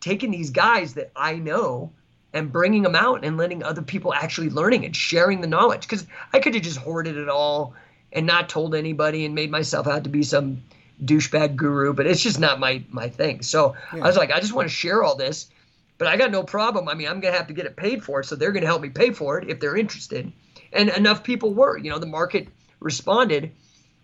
taking 0.00 0.30
these 0.30 0.50
guys 0.50 0.94
that 0.94 1.10
I 1.16 1.36
know 1.36 1.92
and 2.34 2.52
bringing 2.52 2.82
them 2.82 2.96
out 2.96 3.24
and 3.24 3.36
letting 3.36 3.62
other 3.62 3.80
people 3.80 4.12
actually 4.12 4.50
learning 4.50 4.84
and 4.84 4.94
sharing 4.94 5.40
the 5.40 5.46
knowledge 5.46 5.82
because 5.82 6.06
I 6.32 6.40
could 6.40 6.54
have 6.54 6.64
just 6.64 6.78
hoarded 6.78 7.16
it 7.16 7.28
all 7.28 7.74
and 8.12 8.26
not 8.26 8.48
told 8.48 8.74
anybody 8.74 9.24
and 9.24 9.34
made 9.34 9.50
myself 9.50 9.86
out 9.86 10.04
to 10.04 10.10
be 10.10 10.24
some 10.24 10.62
douchebag 11.02 11.56
guru, 11.56 11.92
but 11.94 12.06
it's 12.06 12.22
just 12.22 12.38
not 12.38 12.60
my 12.60 12.82
my 12.90 13.08
thing. 13.08 13.42
So 13.42 13.76
I 13.92 13.98
was 13.98 14.16
like, 14.16 14.32
I 14.32 14.40
just 14.40 14.52
want 14.52 14.68
to 14.68 14.74
share 14.74 15.02
all 15.02 15.16
this, 15.16 15.48
but 15.96 16.08
I 16.08 16.16
got 16.16 16.30
no 16.30 16.42
problem. 16.42 16.88
I 16.88 16.94
mean, 16.94 17.08
I'm 17.08 17.20
gonna 17.20 17.36
have 17.36 17.46
to 17.46 17.54
get 17.54 17.66
it 17.66 17.76
paid 17.76 18.04
for, 18.04 18.22
so 18.22 18.34
they're 18.36 18.52
gonna 18.52 18.66
help 18.66 18.82
me 18.82 18.90
pay 18.90 19.12
for 19.12 19.38
it 19.38 19.48
if 19.48 19.60
they're 19.60 19.76
interested. 19.76 20.32
And 20.72 20.88
enough 20.90 21.22
people 21.22 21.54
were, 21.54 21.78
you 21.78 21.90
know, 21.90 21.98
the 21.98 22.06
market 22.06 22.48
responded, 22.80 23.52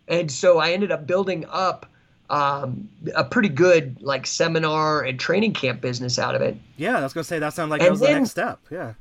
and 0.07 0.31
so 0.31 0.59
I 0.59 0.71
ended 0.71 0.93
up 0.93 1.07
building 1.07 1.47
up 1.49 1.87
um, 2.31 2.89
a 3.15 3.25
pretty 3.25 3.49
good 3.49 4.01
like 4.01 4.27
seminar 4.27 5.03
and 5.03 5.19
training 5.19 5.53
camp 5.53 5.81
business 5.81 6.19
out 6.19 6.35
of 6.35 6.41
it. 6.43 6.57
Yeah, 6.77 6.99
I 6.99 7.03
was 7.03 7.13
gonna 7.13 7.25
say 7.25 7.41
that 7.41 7.53
sounded 7.53 7.73
like 7.73 7.81
And 7.81 7.89
that 7.89 7.91
was 7.91 8.01
the 8.01 8.13
next 8.13 8.31
step. 8.31 8.61
Yeah. 8.71 8.95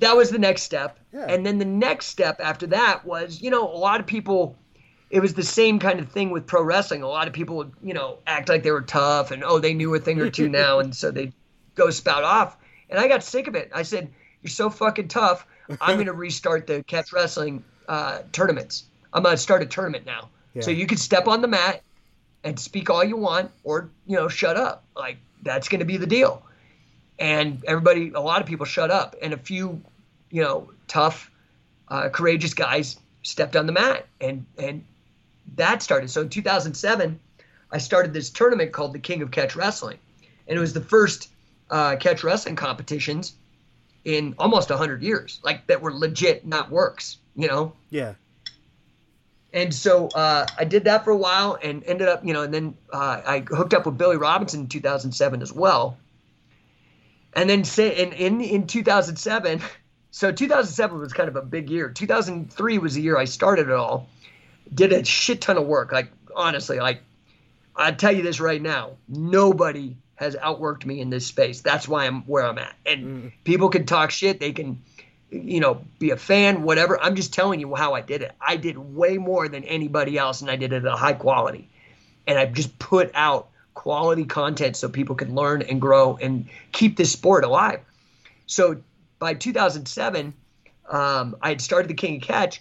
that 0.00 0.16
was 0.16 0.30
the 0.30 0.38
next 0.38 0.62
step. 0.62 0.98
Yeah. 1.12 1.26
And 1.26 1.44
then 1.44 1.58
the 1.58 1.66
next 1.66 2.06
step 2.06 2.40
after 2.42 2.66
that 2.68 3.04
was, 3.04 3.42
you 3.42 3.50
know, 3.50 3.68
a 3.68 3.76
lot 3.76 4.00
of 4.00 4.06
people 4.06 4.56
it 5.10 5.20
was 5.20 5.34
the 5.34 5.42
same 5.42 5.78
kind 5.78 5.98
of 5.98 6.10
thing 6.10 6.30
with 6.30 6.46
pro 6.46 6.62
wrestling. 6.62 7.02
A 7.02 7.08
lot 7.08 7.26
of 7.26 7.34
people 7.34 7.56
would, 7.56 7.72
you 7.82 7.92
know, 7.92 8.18
act 8.26 8.48
like 8.48 8.62
they 8.62 8.70
were 8.70 8.80
tough 8.80 9.32
and 9.32 9.44
oh, 9.44 9.58
they 9.58 9.74
knew 9.74 9.94
a 9.94 9.98
thing 9.98 10.20
or 10.20 10.30
two 10.30 10.48
now 10.62 10.78
and 10.78 10.94
so 10.96 11.10
they 11.10 11.32
go 11.74 11.90
spout 11.90 12.24
off. 12.24 12.56
And 12.88 12.98
I 12.98 13.06
got 13.06 13.22
sick 13.22 13.48
of 13.48 13.54
it. 13.54 13.70
I 13.74 13.82
said, 13.82 14.10
"You're 14.42 14.50
so 14.50 14.70
fucking 14.70 15.08
tough. 15.08 15.46
I'm 15.80 15.94
going 15.96 16.06
to 16.06 16.12
restart 16.12 16.66
the 16.66 16.82
catch 16.84 17.12
wrestling 17.12 17.62
uh, 17.88 18.22
tournaments. 18.32 18.84
I'm 19.12 19.22
going 19.22 19.34
to 19.34 19.40
start 19.40 19.62
a 19.62 19.66
tournament 19.66 20.06
now. 20.06 20.30
So 20.58 20.72
you 20.72 20.86
can 20.86 20.98
step 20.98 21.28
on 21.28 21.42
the 21.42 21.48
mat 21.48 21.82
and 22.44 22.58
speak 22.58 22.90
all 22.90 23.04
you 23.04 23.16
want 23.16 23.50
or, 23.64 23.90
you 24.06 24.16
know, 24.16 24.28
shut 24.28 24.56
up. 24.56 24.84
Like 24.96 25.18
that's 25.42 25.68
going 25.68 25.80
to 25.80 25.86
be 25.86 25.96
the 25.96 26.06
deal." 26.06 26.42
and 27.20 27.62
everybody 27.66 28.10
a 28.14 28.20
lot 28.20 28.40
of 28.40 28.48
people 28.48 28.66
shut 28.66 28.90
up 28.90 29.14
and 29.22 29.32
a 29.32 29.36
few 29.36 29.80
you 30.30 30.42
know 30.42 30.70
tough 30.88 31.30
uh, 31.88 32.08
courageous 32.08 32.54
guys 32.54 32.98
stepped 33.22 33.54
on 33.54 33.66
the 33.66 33.72
mat 33.72 34.06
and 34.20 34.46
and 34.58 34.84
that 35.56 35.82
started 35.82 36.10
so 36.10 36.22
in 36.22 36.28
2007 36.28 37.20
i 37.70 37.78
started 37.78 38.12
this 38.12 38.30
tournament 38.30 38.72
called 38.72 38.92
the 38.92 38.98
king 38.98 39.22
of 39.22 39.30
catch 39.30 39.54
wrestling 39.54 39.98
and 40.48 40.56
it 40.56 40.60
was 40.60 40.72
the 40.72 40.80
first 40.80 41.28
uh, 41.70 41.94
catch 41.96 42.24
wrestling 42.24 42.56
competitions 42.56 43.34
in 44.04 44.34
almost 44.38 44.70
100 44.70 45.02
years 45.02 45.40
like 45.44 45.66
that 45.66 45.82
were 45.82 45.92
legit 45.92 46.46
not 46.46 46.70
works 46.70 47.18
you 47.36 47.46
know 47.46 47.72
Yeah. 47.90 48.14
And 49.52 49.74
so 49.74 50.08
uh, 50.08 50.46
I 50.58 50.64
did 50.64 50.84
that 50.84 51.04
for 51.04 51.10
a 51.10 51.16
while 51.16 51.58
and 51.62 51.82
ended 51.84 52.08
up, 52.08 52.24
you 52.24 52.32
know, 52.32 52.42
and 52.42 52.54
then 52.54 52.76
uh, 52.92 53.20
I 53.26 53.40
hooked 53.40 53.74
up 53.74 53.86
with 53.86 53.98
Billy 53.98 54.16
Robinson 54.16 54.60
in 54.60 54.66
2007 54.68 55.42
as 55.42 55.52
well. 55.52 55.96
And 57.32 57.48
then 57.48 57.64
say 57.64 57.96
in, 57.96 58.12
in 58.12 58.40
in 58.40 58.66
2007, 58.66 59.60
so 60.10 60.32
2007 60.32 60.98
was 60.98 61.12
kind 61.12 61.28
of 61.28 61.36
a 61.36 61.42
big 61.42 61.70
year. 61.70 61.88
2003 61.88 62.78
was 62.78 62.94
the 62.94 63.02
year 63.02 63.16
I 63.16 63.24
started 63.24 63.68
it 63.68 63.74
all. 63.74 64.08
Did 64.72 64.92
a 64.92 65.04
shit 65.04 65.40
ton 65.40 65.56
of 65.56 65.66
work. 65.66 65.92
Like 65.92 66.12
honestly, 66.34 66.78
like 66.78 67.02
I 67.76 67.92
tell 67.92 68.12
you 68.12 68.22
this 68.22 68.40
right 68.40 68.60
now, 68.60 68.92
nobody 69.08 69.96
has 70.20 70.36
outworked 70.36 70.84
me 70.84 71.00
in 71.00 71.08
this 71.08 71.26
space. 71.26 71.62
That's 71.62 71.88
why 71.88 72.06
I'm 72.06 72.22
where 72.22 72.44
I'm 72.44 72.58
at. 72.58 72.76
And 72.84 73.32
people 73.44 73.70
can 73.70 73.86
talk 73.86 74.10
shit. 74.10 74.38
They 74.38 74.52
can, 74.52 74.82
you 75.30 75.60
know, 75.60 75.82
be 75.98 76.10
a 76.10 76.16
fan, 76.16 76.62
whatever. 76.62 77.00
I'm 77.00 77.14
just 77.14 77.32
telling 77.32 77.60
you 77.60 77.74
how 77.74 77.94
I 77.94 78.00
did 78.00 78.22
it. 78.22 78.32
I 78.40 78.56
did 78.56 78.78
way 78.78 79.18
more 79.18 79.48
than 79.48 79.64
anybody 79.64 80.18
else, 80.18 80.40
and 80.40 80.50
I 80.50 80.56
did 80.56 80.72
it 80.72 80.84
at 80.84 80.92
a 80.92 80.96
high 80.96 81.12
quality. 81.12 81.68
And 82.26 82.38
I 82.38 82.46
just 82.46 82.78
put 82.78 83.10
out 83.14 83.48
quality 83.74 84.24
content 84.24 84.76
so 84.76 84.88
people 84.88 85.14
can 85.14 85.34
learn 85.34 85.62
and 85.62 85.80
grow 85.80 86.16
and 86.16 86.48
keep 86.72 86.96
this 86.96 87.12
sport 87.12 87.44
alive. 87.44 87.80
So 88.46 88.82
by 89.18 89.34
2007, 89.34 90.34
um, 90.88 91.36
I 91.40 91.50
had 91.50 91.60
started 91.60 91.88
the 91.88 91.94
King 91.94 92.16
of 92.16 92.22
Catch, 92.22 92.60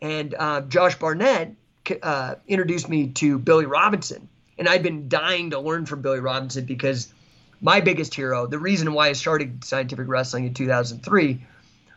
and 0.00 0.34
uh, 0.38 0.62
Josh 0.62 0.98
Barnett 0.98 1.54
uh, 2.02 2.36
introduced 2.48 2.88
me 2.88 3.08
to 3.08 3.38
Billy 3.38 3.66
Robinson. 3.66 4.28
And 4.58 4.68
I'd 4.68 4.82
been 4.82 5.08
dying 5.08 5.50
to 5.50 5.60
learn 5.60 5.84
from 5.84 6.00
Billy 6.00 6.20
Robinson 6.20 6.64
because 6.64 7.12
my 7.60 7.80
biggest 7.80 8.14
hero, 8.14 8.46
the 8.46 8.58
reason 8.58 8.92
why 8.94 9.08
I 9.08 9.12
started 9.12 9.64
scientific 9.64 10.08
wrestling 10.08 10.46
in 10.46 10.54
2003, 10.54 11.44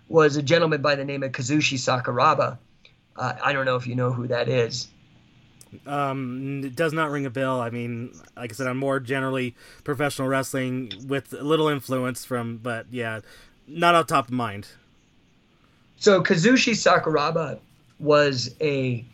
was 0.10 0.36
a 0.36 0.41
gentleman 0.41 0.82
by 0.82 0.95
the 0.95 1.06
name 1.06 1.24
of 1.24 1.32
Kazushi 1.32 1.78
Sakuraba. 1.78 2.58
Uh, 3.15 3.34
I 3.41 3.54
don't 3.54 3.65
know 3.65 3.76
if 3.76 3.88
you 3.88 3.95
know 3.95 4.12
who 4.12 4.28
that 4.28 4.50
is. 4.50 4.88
Um, 5.86 6.63
it 6.63 6.76
does 6.76 6.93
not 6.93 7.12
ring 7.12 7.28
a 7.28 7.30
bell. 7.30 7.62
I 7.62 7.69
mean, 7.69 8.19
like 8.36 8.52
I 8.52 8.56
said, 8.56 8.67
I'm 8.67 8.78
more 8.78 9.00
generally 9.00 9.56
professional 9.84 10.28
wrestling 10.28 10.91
with 11.08 11.32
a 11.34 11.43
little 11.43 11.67
influence 11.67 12.26
from, 12.26 12.58
but 12.58 12.88
yeah, 12.89 13.19
not 13.67 13.93
on 13.93 14.06
top 14.08 14.26
of 14.26 14.32
mind. 14.32 14.67
So 15.98 16.24
Kazushi 16.24 16.74
Sakuraba 16.74 17.60
was 18.00 18.56
a 18.60 19.06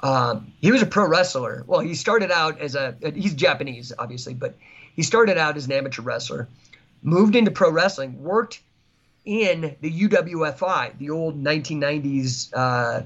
um, 0.00 0.52
he 0.60 0.70
was 0.70 0.82
a 0.82 0.86
pro 0.86 1.08
wrestler. 1.08 1.64
Well, 1.66 1.80
he 1.80 1.94
started 1.94 2.30
out 2.30 2.60
as 2.60 2.76
a 2.76 2.94
he's 3.14 3.34
Japanese, 3.34 3.92
obviously, 3.98 4.34
but 4.34 4.54
he 4.94 5.02
started 5.02 5.38
out 5.38 5.56
as 5.56 5.66
an 5.66 5.72
amateur 5.72 6.02
wrestler, 6.02 6.46
moved 7.02 7.34
into 7.34 7.50
pro 7.50 7.70
wrestling, 7.70 8.22
worked 8.22 8.60
in 9.26 9.76
the 9.80 10.08
UWFI, 10.08 10.96
the 10.98 11.10
old 11.10 11.42
1990s 11.42 12.50
uh, 12.54 13.02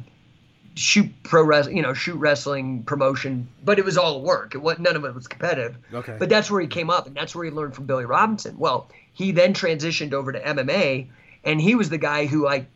shoot 0.74 1.10
pro 1.22 1.42
wrestling, 1.42 1.76
you 1.76 1.82
know, 1.82 1.94
shoot 1.94 2.16
wrestling 2.16 2.84
promotion, 2.84 3.48
but 3.64 3.78
it 3.78 3.84
was 3.84 3.96
all 3.96 4.22
work. 4.22 4.54
It 4.54 4.58
was 4.58 4.78
none 4.78 4.94
of 4.94 5.04
it 5.04 5.14
was 5.14 5.26
competitive. 5.26 5.76
Okay. 5.92 6.16
But 6.18 6.28
that's 6.28 6.50
where 6.50 6.60
he 6.60 6.66
came 6.68 6.90
up, 6.90 7.06
and 7.06 7.16
that's 7.16 7.34
where 7.34 7.44
he 7.44 7.50
learned 7.50 7.74
from 7.74 7.86
Billy 7.86 8.04
Robinson. 8.04 8.58
Well, 8.58 8.88
he 9.14 9.32
then 9.32 9.54
transitioned 9.54 10.12
over 10.12 10.30
to 10.30 10.40
MMA, 10.40 11.08
and 11.42 11.60
he 11.60 11.74
was 11.74 11.88
the 11.88 11.98
guy 11.98 12.26
who 12.26 12.46
I 12.46 12.66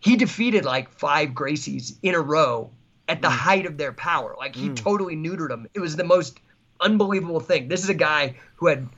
he 0.00 0.16
defeated 0.16 0.64
like 0.64 0.90
five 0.90 1.30
Gracies 1.30 1.96
in 2.02 2.14
a 2.14 2.20
row 2.20 2.70
at 3.08 3.22
the 3.22 3.30
height 3.30 3.64
of 3.64 3.78
their 3.78 3.92
power. 3.92 4.36
Like 4.38 4.54
he 4.54 4.68
totally 4.70 5.16
neutered 5.16 5.48
them. 5.48 5.66
It 5.74 5.80
was 5.80 5.96
the 5.96 6.04
most 6.04 6.38
unbelievable 6.78 7.40
thing. 7.40 7.68
This 7.68 7.82
is 7.82 7.88
a 7.88 7.94
guy 7.94 8.36
who 8.56 8.68
had 8.68 8.88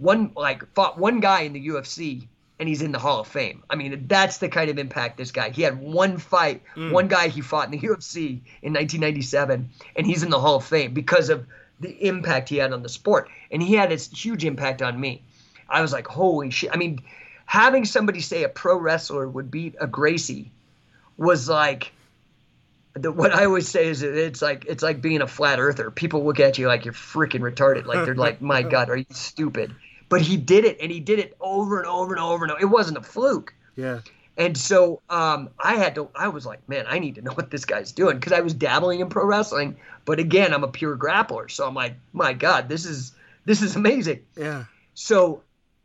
one 0.00 0.32
like 0.34 0.72
fought 0.74 0.98
one 0.98 1.20
guy 1.20 1.42
in 1.42 1.52
the 1.52 1.68
UFC 1.68 2.26
and 2.58 2.68
he's 2.68 2.82
in 2.82 2.92
the 2.92 2.98
Hall 2.98 3.20
of 3.20 3.28
Fame. 3.28 3.62
I 3.70 3.76
mean, 3.76 4.06
that's 4.06 4.38
the 4.38 4.48
kind 4.48 4.70
of 4.70 4.78
impact 4.78 5.16
this 5.16 5.32
guy. 5.32 5.50
He 5.50 5.62
had 5.62 5.80
one 5.80 6.18
fight, 6.18 6.62
mm. 6.74 6.92
one 6.92 7.08
guy 7.08 7.28
he 7.28 7.40
fought 7.40 7.72
in 7.72 7.78
the 7.78 7.78
UFC 7.88 8.40
in 8.62 8.72
1997 8.72 9.70
and 9.96 10.06
he's 10.06 10.22
in 10.22 10.30
the 10.30 10.40
Hall 10.40 10.56
of 10.56 10.64
Fame 10.64 10.92
because 10.92 11.30
of 11.30 11.46
the 11.80 11.90
impact 12.06 12.48
he 12.48 12.56
had 12.56 12.72
on 12.72 12.82
the 12.82 12.88
sport. 12.88 13.28
And 13.50 13.62
he 13.62 13.74
had 13.74 13.92
a 13.92 13.96
huge 13.96 14.44
impact 14.44 14.82
on 14.82 14.98
me. 14.98 15.22
I 15.68 15.82
was 15.82 15.92
like, 15.92 16.06
"Holy 16.06 16.50
shit." 16.50 16.70
I 16.72 16.76
mean, 16.76 17.00
having 17.46 17.84
somebody 17.84 18.20
say 18.20 18.42
a 18.42 18.48
pro 18.48 18.76
wrestler 18.76 19.28
would 19.28 19.50
beat 19.50 19.76
a 19.80 19.86
Gracie 19.86 20.50
was 21.16 21.48
like 21.48 21.92
the, 22.94 23.12
what 23.12 23.32
I 23.32 23.44
always 23.44 23.68
say 23.68 23.86
is 23.86 24.02
it's 24.02 24.42
like 24.42 24.64
it's 24.66 24.82
like 24.82 25.00
being 25.00 25.22
a 25.22 25.26
flat 25.26 25.60
earther. 25.60 25.90
People 25.90 26.24
look 26.24 26.40
at 26.40 26.58
you 26.58 26.66
like 26.66 26.84
you're 26.84 26.94
freaking 26.94 27.40
retarded. 27.40 27.86
Like 27.86 28.04
they're 28.04 28.14
like, 28.14 28.42
"My 28.42 28.62
God, 28.74 28.90
are 28.90 28.96
you 28.96 29.06
stupid?" 29.10 29.74
But 30.10 30.20
he 30.20 30.36
did 30.36 30.66
it, 30.66 30.76
and 30.82 30.90
he 30.92 31.00
did 31.00 31.18
it 31.18 31.34
over 31.40 31.78
and 31.78 31.88
over 31.88 32.12
and 32.12 32.22
over 32.22 32.44
and 32.44 32.52
over. 32.52 32.60
It 32.60 32.66
wasn't 32.66 32.98
a 32.98 33.02
fluke. 33.02 33.54
Yeah. 33.76 34.00
And 34.36 34.56
so 34.56 35.00
um, 35.08 35.50
I 35.58 35.76
had 35.76 35.94
to. 35.94 36.08
I 36.14 36.28
was 36.28 36.44
like, 36.44 36.66
man, 36.68 36.84
I 36.88 36.98
need 36.98 37.14
to 37.14 37.22
know 37.22 37.32
what 37.32 37.50
this 37.50 37.64
guy's 37.64 37.92
doing 37.92 38.16
because 38.18 38.32
I 38.32 38.40
was 38.40 38.52
dabbling 38.52 39.00
in 39.00 39.08
pro 39.08 39.24
wrestling, 39.24 39.76
but 40.04 40.18
again, 40.18 40.52
I'm 40.52 40.64
a 40.64 40.68
pure 40.68 40.96
grappler. 40.96 41.50
So 41.50 41.66
I'm 41.66 41.74
like, 41.74 41.94
my 42.12 42.32
God, 42.32 42.68
this 42.68 42.84
is 42.84 43.12
this 43.44 43.62
is 43.62 43.76
amazing. 43.76 44.20
Yeah. 44.36 44.64
So, 44.94 45.42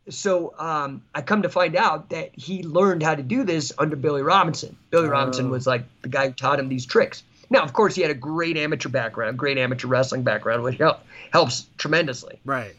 so 0.08 0.54
um, 0.58 1.02
I 1.14 1.22
come 1.22 1.42
to 1.42 1.48
find 1.48 1.76
out 1.76 2.10
that 2.10 2.30
he 2.34 2.62
learned 2.62 3.02
how 3.02 3.14
to 3.14 3.22
do 3.22 3.44
this 3.44 3.72
under 3.78 3.96
Billy 3.96 4.22
Robinson. 4.22 4.76
Billy 4.90 5.08
Robinson 5.08 5.46
Oh. 5.46 5.50
was 5.50 5.66
like 5.66 5.84
the 6.02 6.08
guy 6.08 6.28
who 6.28 6.32
taught 6.32 6.58
him 6.58 6.68
these 6.68 6.86
tricks. 6.86 7.22
Now, 7.48 7.62
of 7.62 7.72
course, 7.72 7.94
he 7.94 8.02
had 8.02 8.10
a 8.10 8.14
great 8.14 8.56
amateur 8.56 8.88
background, 8.88 9.38
great 9.38 9.56
amateur 9.58 9.86
wrestling 9.86 10.22
background, 10.22 10.64
which 10.64 10.78
help, 10.78 11.00
helps 11.32 11.66
tremendously. 11.78 12.40
Right. 12.44 12.74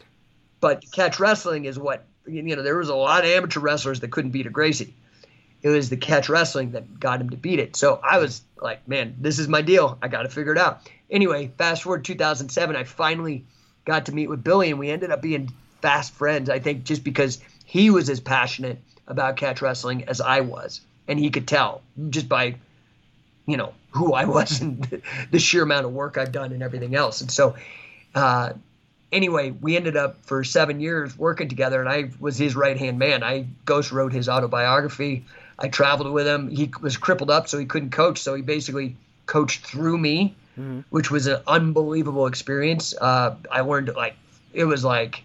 But 0.60 0.90
catch 0.90 1.20
wrestling 1.20 1.64
is 1.64 1.78
what 1.78 2.04
you 2.26 2.42
know. 2.42 2.62
There 2.62 2.76
was 2.76 2.88
a 2.88 2.94
lot 2.94 3.24
of 3.24 3.30
amateur 3.30 3.60
wrestlers 3.60 4.00
that 4.00 4.10
couldn't 4.10 4.32
beat 4.32 4.46
a 4.46 4.50
Gracie. 4.50 4.94
It 5.62 5.68
was 5.68 5.90
the 5.90 5.96
catch 5.96 6.28
wrestling 6.28 6.72
that 6.72 7.00
got 7.00 7.20
him 7.20 7.30
to 7.30 7.36
beat 7.36 7.58
it. 7.58 7.74
So 7.74 8.00
I 8.02 8.18
was 8.18 8.42
like, 8.60 8.86
man, 8.86 9.16
this 9.18 9.38
is 9.38 9.48
my 9.48 9.60
deal. 9.62 9.98
I 10.00 10.08
got 10.08 10.22
to 10.22 10.28
figure 10.28 10.52
it 10.52 10.58
out. 10.58 10.88
Anyway, 11.10 11.50
fast 11.58 11.82
forward 11.82 12.04
2007, 12.04 12.76
I 12.76 12.84
finally 12.84 13.44
got 13.84 14.06
to 14.06 14.12
meet 14.12 14.28
with 14.28 14.44
Billy, 14.44 14.70
and 14.70 14.78
we 14.78 14.90
ended 14.90 15.10
up 15.10 15.20
being 15.20 15.52
fast 15.80 16.12
friends. 16.14 16.48
I 16.48 16.58
think 16.58 16.84
just 16.84 17.02
because 17.02 17.40
he 17.64 17.90
was 17.90 18.08
as 18.08 18.20
passionate 18.20 18.78
about 19.08 19.36
catch 19.36 19.62
wrestling 19.62 20.04
as 20.04 20.20
I 20.20 20.40
was, 20.40 20.80
and 21.08 21.18
he 21.18 21.30
could 21.30 21.48
tell 21.48 21.82
just 22.10 22.28
by, 22.28 22.54
you 23.46 23.56
know, 23.56 23.72
who 23.90 24.12
I 24.12 24.26
was 24.26 24.60
and 24.62 25.02
the 25.30 25.38
sheer 25.38 25.62
amount 25.62 25.86
of 25.86 25.92
work 25.92 26.18
I've 26.18 26.32
done 26.32 26.52
and 26.52 26.62
everything 26.62 26.94
else. 26.94 27.20
And 27.20 27.30
so, 27.30 27.56
uh, 28.14 28.52
anyway, 29.12 29.50
we 29.50 29.76
ended 29.76 29.96
up 29.96 30.24
for 30.24 30.44
seven 30.44 30.80
years 30.80 31.16
working 31.18 31.48
together, 31.48 31.80
and 31.80 31.88
I 31.88 32.10
was 32.20 32.36
his 32.36 32.54
right 32.56 32.76
hand 32.76 32.98
man. 32.98 33.22
I 33.22 33.46
ghost 33.64 33.92
wrote 33.92 34.12
his 34.12 34.28
autobiography. 34.28 35.24
I 35.58 35.68
traveled 35.68 36.12
with 36.12 36.26
him. 36.26 36.48
He 36.48 36.70
was 36.80 36.96
crippled 36.96 37.30
up, 37.30 37.48
so 37.48 37.58
he 37.58 37.66
couldn't 37.66 37.90
coach. 37.90 38.18
So 38.18 38.34
he 38.34 38.42
basically 38.42 38.96
coached 39.26 39.64
through 39.66 39.98
me, 39.98 40.34
which 40.90 41.10
was 41.10 41.26
an 41.26 41.40
unbelievable 41.46 42.26
experience. 42.26 42.94
Uh, 43.00 43.36
I 43.50 43.60
learned 43.60 43.90
like 43.96 44.16
it 44.52 44.64
was 44.64 44.84
like 44.84 45.22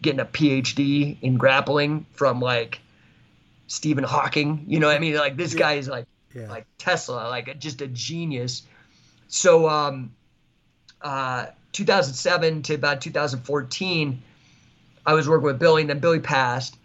getting 0.00 0.20
a 0.20 0.24
PhD 0.24 1.16
in 1.22 1.36
grappling 1.36 2.06
from 2.12 2.40
like 2.40 2.80
Stephen 3.66 4.04
Hawking. 4.04 4.64
You 4.66 4.80
know 4.80 4.88
what 4.88 4.96
I 4.96 5.00
mean? 5.00 5.14
Like 5.14 5.36
this 5.36 5.54
guy 5.54 5.74
is 5.74 5.88
like 5.88 6.06
Yeah. 6.34 6.48
like 6.48 6.66
Tesla, 6.78 7.28
like 7.28 7.58
just 7.58 7.82
a 7.82 7.86
genius. 7.88 8.62
So, 9.28 9.68
um, 9.68 10.12
uh, 11.00 11.46
2007 11.72 12.62
to 12.62 12.74
about 12.74 13.00
2014, 13.00 14.22
I 15.04 15.14
was 15.14 15.28
working 15.28 15.46
with 15.46 15.58
Billy, 15.58 15.82
and 15.82 15.90
then 15.90 15.98
Billy 15.98 16.20
passed, 16.20 16.76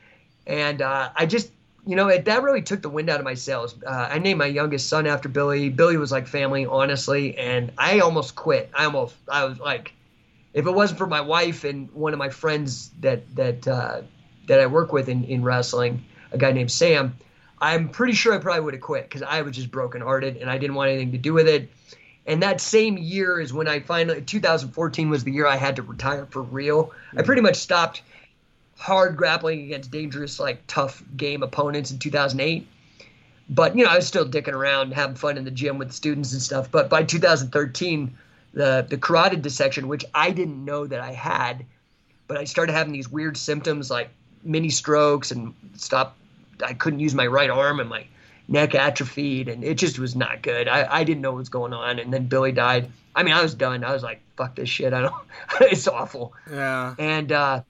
and 0.45 0.82
uh, 0.82 1.10
I 1.15 1.26
just, 1.26 1.52
you 1.86 1.95
know, 1.95 2.08
it, 2.08 2.26
that 2.26 2.41
really 2.41 2.62
took 2.62 2.82
the 2.82 2.89
wind 2.89 3.10
out 3.10 3.19
of 3.19 3.26
my 3.26 3.34
sails. 3.34 3.76
Uh, 3.86 4.08
I 4.12 4.19
named 4.19 4.39
my 4.39 4.45
youngest 4.45 4.89
son 4.89 5.06
after 5.06 5.30
Billy. 5.30 5.69
Billy 5.69 5.97
was 5.97 6.12
like 6.12 6.28
family, 6.28 6.65
honestly, 6.65 7.38
and 7.38 7.71
I 7.78 8.00
almost 8.00 8.36
quit. 8.36 8.71
I 8.73 8.86
almost, 8.86 9.15
I 9.30 9.45
was 9.45 9.60
like, 9.60 9.93
if 10.54 10.65
it 10.65 10.71
wasn't 10.71 10.97
for 10.97 11.08
my 11.08 11.21
wife 11.21 11.63
and 11.63 11.91
one 11.91 12.13
of 12.13 12.19
my 12.19 12.30
friends 12.30 12.89
that 13.02 13.36
that 13.36 13.67
uh, 13.67 14.02
that 14.47 14.60
I 14.60 14.65
work 14.65 14.91
with 14.91 15.10
in, 15.10 15.23
in 15.26 15.43
wrestling, 15.43 16.04
a 16.32 16.38
guy 16.38 16.52
named 16.52 16.71
Sam, 16.71 17.15
I'm 17.62 17.89
pretty 17.89 18.13
sure 18.13 18.34
I 18.34 18.39
probably 18.39 18.62
would 18.62 18.73
have 18.73 18.82
quit 18.82 19.04
because 19.04 19.21
I 19.21 19.41
was 19.41 19.56
just 19.56 19.71
brokenhearted 19.71 20.38
and 20.38 20.50
I 20.50 20.58
didn't 20.58 20.76
want 20.76 20.89
anything 20.89 21.12
to 21.12 21.17
do 21.17 21.34
with 21.34 21.47
it. 21.47 21.69
And 22.28 22.44
that 22.44 22.60
same 22.60 22.98
year 22.98 23.40
is 23.40 23.54
when 23.54 23.70
I 23.70 23.80
finally, 23.80 24.22
2014 24.22 25.10
was 25.10 25.24
the 25.24 25.32
year 25.32 25.48
I 25.48 25.56
had 25.56 25.78
to 25.78 25.82
retire 25.82 26.28
for 26.30 26.42
real. 26.42 26.92
I 27.16 27.22
pretty 27.22 27.42
much 27.42 27.56
stopped 27.56 28.02
hard 28.78 29.16
grappling 29.16 29.62
against 29.63 29.92
dangerous, 29.92 30.40
like 30.40 30.62
tough 30.68 31.02
game 31.16 31.42
opponents 31.42 31.90
in 31.90 32.00
2008. 32.00 32.68
But, 33.50 33.78
you 33.78 33.86
know, 33.86 33.90
I 33.90 33.96
was 33.96 34.06
still 34.06 34.28
dicking 34.28 34.54
around, 34.54 34.94
having 34.94 35.16
fun 35.16 35.38
in 35.38 35.46
the 35.46 35.52
gym 35.52 35.78
with 35.78 35.94
students 35.94 36.34
and 36.34 36.42
stuff. 36.42 36.70
But 36.70 36.90
by 36.90 37.04
2013, 37.04 38.18
the, 38.54 38.86
the 38.90 38.98
carotid 38.98 39.42
dissection, 39.42 39.88
which 39.88 40.04
I 40.13 40.32
didn't 40.32 40.63
know 40.63 40.86
that 40.86 41.00
I 41.00 41.13
had, 41.13 41.66
but 42.28 42.38
I 42.38 42.44
started 42.44 42.74
having 42.74 42.92
these 42.92 43.10
weird 43.10 43.38
symptoms 43.38 43.90
like 43.90 44.10
mini 44.44 44.70
strokes 44.70 45.32
and 45.32 45.54
stop. 45.76 46.18
I 46.62 46.74
couldn't 46.74 47.00
use 47.00 47.16
my 47.16 47.28
right 47.28 47.50
arm 47.50 47.80
and 47.80 47.90
my 47.90 48.06
neck 48.48 48.76
atrophied 48.76 49.50
and 49.50 49.64
it 49.64 49.78
just 49.78 50.00
was 50.00 50.16
not 50.16 50.42
good. 50.42 50.68
I, 50.68 50.88
I 50.90 51.04
didn't 51.04 51.22
know 51.22 51.32
what 51.32 51.40
was 51.40 51.50
going 51.50 51.74
on. 51.74 52.00
And 52.00 52.14
then 52.14 52.26
Billy 52.28 52.52
died. 52.52 52.90
I 53.16 53.24
mean, 53.24 53.34
I 53.34 53.42
was 53.42 53.54
done. 53.54 53.84
I 53.84 53.94
was 53.94 54.04
like, 54.04 54.22
fuck 54.38 54.56
this 54.56 54.70
shit. 54.70 54.94
I 54.94 55.02
don't, 55.02 55.16
it's 55.62 55.88
awful. 55.88 56.34
Yeah. 56.50 56.96
And, 56.98 57.32
uh, 57.32 57.62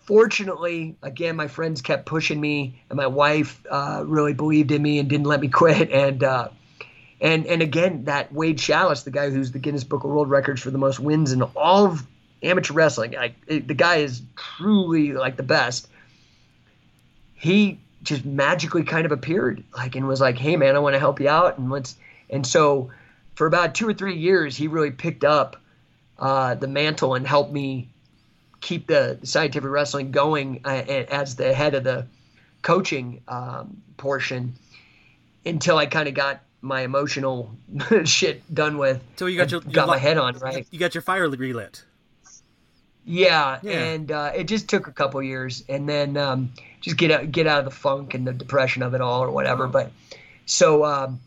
fortunately, 0.00 0.96
again, 1.02 1.36
my 1.36 1.48
friends 1.48 1.82
kept 1.82 2.06
pushing 2.06 2.40
me 2.40 2.82
and 2.88 2.96
my 2.96 3.06
wife, 3.06 3.64
uh, 3.70 4.04
really 4.06 4.32
believed 4.32 4.70
in 4.72 4.82
me 4.82 4.98
and 4.98 5.08
didn't 5.08 5.26
let 5.26 5.40
me 5.40 5.48
quit. 5.60 5.90
And, 5.90 6.24
uh, 6.24 6.48
and, 7.20 7.46
and 7.46 7.62
again, 7.62 8.04
that 8.04 8.32
Wade 8.32 8.58
Schalles, 8.58 9.04
the 9.04 9.10
guy 9.10 9.30
who's 9.30 9.52
the 9.52 9.58
Guinness 9.58 9.84
Book 9.84 10.04
of 10.04 10.10
World 10.10 10.28
Records 10.28 10.60
for 10.60 10.70
the 10.70 10.78
most 10.78 10.98
wins 10.98 11.32
in 11.32 11.42
all 11.42 11.86
of 11.86 12.06
amateur 12.42 12.74
wrestling, 12.74 13.16
I, 13.16 13.34
it, 13.46 13.68
the 13.68 13.74
guy 13.74 13.96
is 13.96 14.22
truly 14.36 15.12
like 15.12 15.36
the 15.36 15.44
best. 15.44 15.88
He 17.34 17.78
just 18.02 18.24
magically 18.24 18.82
kind 18.82 19.06
of 19.06 19.12
appeared 19.12 19.62
like 19.76 19.94
and 19.96 20.06
was 20.06 20.20
like 20.20 20.36
hey 20.36 20.56
man 20.56 20.74
i 20.76 20.78
want 20.78 20.94
to 20.94 20.98
help 20.98 21.20
you 21.20 21.28
out 21.28 21.58
and 21.58 21.70
let's 21.70 21.96
and 22.30 22.46
so 22.46 22.90
for 23.34 23.46
about 23.46 23.74
two 23.74 23.88
or 23.88 23.94
three 23.94 24.16
years 24.16 24.56
he 24.56 24.68
really 24.68 24.90
picked 24.90 25.24
up 25.24 25.56
uh, 26.18 26.54
the 26.54 26.68
mantle 26.68 27.14
and 27.14 27.26
helped 27.26 27.52
me 27.52 27.88
keep 28.60 28.86
the 28.86 29.18
scientific 29.24 29.68
wrestling 29.68 30.12
going 30.12 30.60
uh, 30.64 30.68
as 30.68 31.34
the 31.34 31.52
head 31.52 31.74
of 31.74 31.82
the 31.82 32.06
coaching 32.62 33.20
um, 33.28 33.82
portion 33.96 34.54
until 35.44 35.78
i 35.78 35.86
kind 35.86 36.08
of 36.08 36.14
got 36.14 36.42
my 36.62 36.82
emotional 36.82 37.50
shit 38.04 38.42
done 38.54 38.78
with 38.78 39.02
So 39.16 39.26
you 39.26 39.36
got 39.36 39.50
your 39.50 39.60
got 39.60 39.82
you 39.82 39.86
my 39.88 39.98
head 39.98 40.16
on 40.16 40.38
right 40.38 40.66
You 40.70 40.78
got 40.78 40.94
your 40.94 41.02
fire 41.02 41.28
relit. 41.28 41.84
Yeah, 43.04 43.58
Yeah. 43.62 43.72
and 43.78 44.12
uh, 44.12 44.32
it 44.34 44.44
just 44.44 44.68
took 44.68 44.86
a 44.86 44.92
couple 44.92 45.22
years, 45.22 45.64
and 45.68 45.88
then 45.88 46.16
um, 46.16 46.52
just 46.80 46.96
get 46.96 47.10
out, 47.10 47.30
get 47.32 47.46
out 47.46 47.58
of 47.60 47.64
the 47.64 47.70
funk 47.70 48.14
and 48.14 48.26
the 48.26 48.32
depression 48.32 48.82
of 48.82 48.94
it 48.94 49.00
all, 49.00 49.22
or 49.22 49.30
whatever. 49.30 49.66
But 49.66 49.90
so 50.46 50.84
um, 50.84 51.20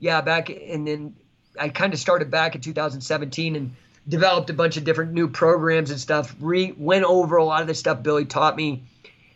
yeah, 0.00 0.20
back 0.20 0.50
and 0.50 0.86
then 0.86 1.14
I 1.58 1.68
kind 1.68 1.92
of 1.92 1.98
started 1.98 2.30
back 2.30 2.54
in 2.54 2.60
2017 2.60 3.56
and 3.56 3.74
developed 4.06 4.48
a 4.48 4.54
bunch 4.54 4.76
of 4.76 4.84
different 4.84 5.12
new 5.12 5.28
programs 5.28 5.90
and 5.90 6.00
stuff. 6.00 6.34
Re 6.40 6.72
went 6.76 7.04
over 7.04 7.36
a 7.36 7.44
lot 7.44 7.60
of 7.60 7.66
the 7.66 7.74
stuff 7.74 8.02
Billy 8.02 8.24
taught 8.24 8.56
me 8.56 8.82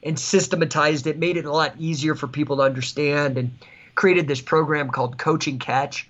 and 0.02 0.18
systematized 0.18 1.06
it, 1.06 1.18
made 1.18 1.36
it 1.36 1.44
a 1.44 1.52
lot 1.52 1.74
easier 1.78 2.14
for 2.14 2.26
people 2.26 2.56
to 2.56 2.62
understand, 2.62 3.38
and 3.38 3.52
created 3.94 4.26
this 4.26 4.40
program 4.40 4.90
called 4.90 5.18
Coaching 5.18 5.58
Catch. 5.58 6.08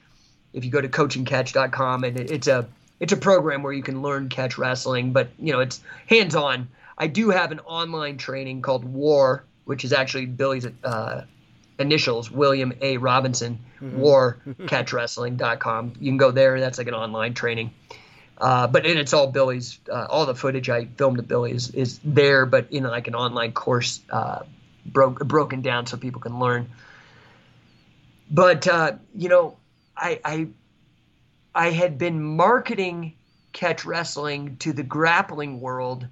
If 0.53 0.65
you 0.65 0.71
go 0.71 0.81
to 0.81 0.89
coachingcatch.com, 0.89 2.05
and 2.05 2.17
it, 2.19 2.31
it's 2.31 2.47
a 2.47 2.69
it's 3.03 3.13
a 3.13 3.17
program 3.17 3.65
where 3.65 3.73
you 3.73 3.83
can 3.83 4.01
learn 4.01 4.29
catch 4.29 4.57
wrestling, 4.57 5.13
but 5.13 5.29
you 5.37 5.53
know 5.53 5.59
it's 5.59 5.81
hands 6.07 6.37
on. 6.37 6.69
I 6.97 7.09
do 7.09 7.31
have 7.31 7.51
an 7.51 7.59
online 7.61 8.17
training 8.17 8.63
called 8.63 8.85
War, 8.85 9.45
which 9.65 9.85
is 9.85 9.93
actually 9.93 10.27
Billy's 10.27 10.69
uh, 10.85 11.25
initials, 11.81 12.31
William 12.31 12.73
A. 12.81 12.99
Robinson, 12.99 13.59
War 13.81 14.41
catchwrestling.com. 14.47 15.95
You 15.99 16.11
can 16.13 16.17
go 16.17 16.31
there. 16.31 16.61
That's 16.61 16.79
like 16.79 16.87
an 16.87 16.95
online 16.95 17.35
training. 17.35 17.75
Uh, 18.39 18.69
but 18.69 18.87
and 18.87 18.97
it's 19.01 19.13
all 19.13 19.27
Billy's. 19.27 19.81
Uh, 19.91 20.07
all 20.09 20.25
the 20.25 20.37
footage 20.37 20.71
I 20.71 20.85
filmed 20.85 21.19
of 21.19 21.27
Billy 21.27 21.51
is, 21.51 21.71
is 21.71 21.99
there, 22.05 22.47
but 22.47 22.71
in 22.71 22.85
like 22.85 23.09
an 23.09 23.17
online 23.17 23.51
course, 23.51 24.01
uh, 24.11 24.45
broke 24.87 25.19
broken 25.27 25.61
down 25.61 25.87
so 25.87 25.97
people 25.97 26.21
can 26.21 26.39
learn. 26.39 26.71
But 28.31 28.69
uh, 28.69 28.93
you 29.13 29.29
know, 29.29 29.57
I, 29.97 30.21
I 30.25 30.49
I 31.55 31.71
had 31.71 31.99
been 31.99 32.23
marketing 32.23 33.15
catch 33.53 33.85
wrestling 33.85 34.57
to 34.59 34.73
the 34.73 34.83
grappling 34.83 35.61
world, 35.61 36.07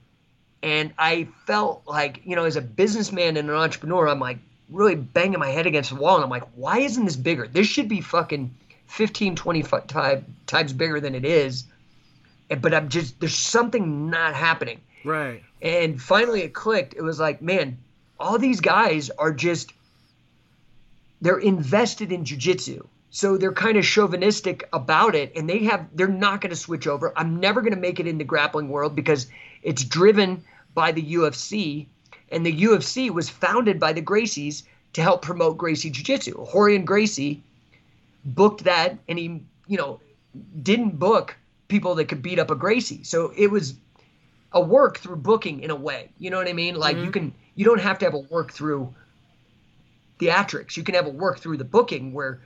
and 0.62 0.92
I 0.98 1.29
felt 1.46 1.83
like 1.87 2.20
you 2.24 2.37
know, 2.37 2.44
as 2.44 2.57
a 2.57 2.62
businessman 2.62 3.37
and 3.37 3.48
an 3.48 3.57
entrepreneur, 3.57 4.09
I'm 4.09 4.20
like 4.20 4.38
really 4.68 4.94
banging 4.94 5.38
my 5.38 5.48
head 5.48 5.66
against 5.66 5.90
the 5.90 5.96
wall, 5.96 6.16
and 6.16 6.24
I'm 6.24 6.31
like, 6.31 6.44
why 6.55 6.81
isn't 6.81 7.05
this 7.05 7.16
bigger? 7.16 7.48
This 7.48 7.66
should 7.66 7.88
be 7.88 8.00
fucking 8.00 8.55
15, 8.87 9.37
25 9.37 10.24
times 10.46 10.72
bigger 10.72 11.00
than 11.00 11.14
it 11.14 11.24
is 11.24 11.64
but 12.57 12.74
I'm 12.74 12.88
just 12.88 13.18
there's 13.20 13.35
something 13.35 14.11
not 14.11 14.35
happening. 14.35 14.81
Right. 15.05 15.42
And 15.62 16.00
finally 16.00 16.42
it 16.42 16.53
clicked. 16.53 16.94
It 16.94 17.03
was 17.03 17.20
like, 17.20 17.40
man, 17.40 17.79
all 18.18 18.38
these 18.38 18.61
guys 18.61 19.11
are 19.11 19.33
just 19.33 19.72
they're 21.20 21.38
invested 21.38 22.12
in 22.12 22.24
jujitsu. 22.24 22.87
So 23.11 23.37
they're 23.37 23.53
kind 23.53 23.77
of 23.77 23.85
chauvinistic 23.85 24.68
about 24.73 25.14
it 25.14 25.33
and 25.35 25.49
they 25.49 25.64
have 25.64 25.87
they're 25.94 26.07
not 26.07 26.40
going 26.40 26.51
to 26.51 26.57
switch 26.57 26.87
over. 26.87 27.12
I'm 27.16 27.40
never 27.40 27.61
going 27.61 27.75
to 27.75 27.81
make 27.81 27.99
it 27.99 28.07
in 28.07 28.18
the 28.18 28.25
grappling 28.25 28.68
world 28.68 28.94
because 28.94 29.27
it's 29.62 29.85
driven 29.85 30.44
by 30.75 30.92
the 30.92 31.03
UFC 31.03 31.87
and 32.31 32.46
the 32.46 32.62
UFC 32.62 33.11
was 33.11 33.29
founded 33.29 33.81
by 33.81 33.92
the 33.92 34.03
Gracies 34.03 34.62
to 34.92 35.03
help 35.03 35.23
promote 35.23 35.59
Gracie 35.59 35.90
Jiu-Jitsu. 35.90 36.46
Rorion 36.53 36.85
Gracie 36.85 37.42
booked 38.25 38.64
that 38.64 38.96
and 39.09 39.18
he, 39.18 39.42
you 39.66 39.77
know, 39.77 40.01
didn't 40.62 40.99
book 40.99 41.37
people 41.66 41.96
that 41.96 42.07
could 42.07 42.23
beat 42.23 42.38
up 42.38 42.51
a 42.51 42.55
Gracie. 42.55 43.03
So 43.03 43.33
it 43.37 43.49
was 43.49 43.75
a 44.53 44.61
work 44.61 44.99
through 44.99 45.16
booking 45.16 45.61
in 45.61 45.70
a 45.70 45.77
way. 45.77 46.11
You 46.18 46.31
know 46.31 46.38
what 46.38 46.49
I 46.49 46.53
mean? 46.53 46.77
Like 46.77 46.96
you 46.96 47.05
mm-hmm. 47.05 47.12
can 47.12 47.35
you 47.57 47.64
don't 47.64 47.81
have 47.81 47.99
to 47.99 48.05
have 48.05 48.14
a 48.14 48.18
work 48.18 48.53
through 48.53 48.94
theatrics. 50.18 50.77
You 50.77 50.83
can 50.83 50.94
have 50.94 51.07
a 51.07 51.11
work 51.11 51.40
through 51.40 51.57
the 51.57 51.64
booking 51.64 52.12
where 52.12 52.40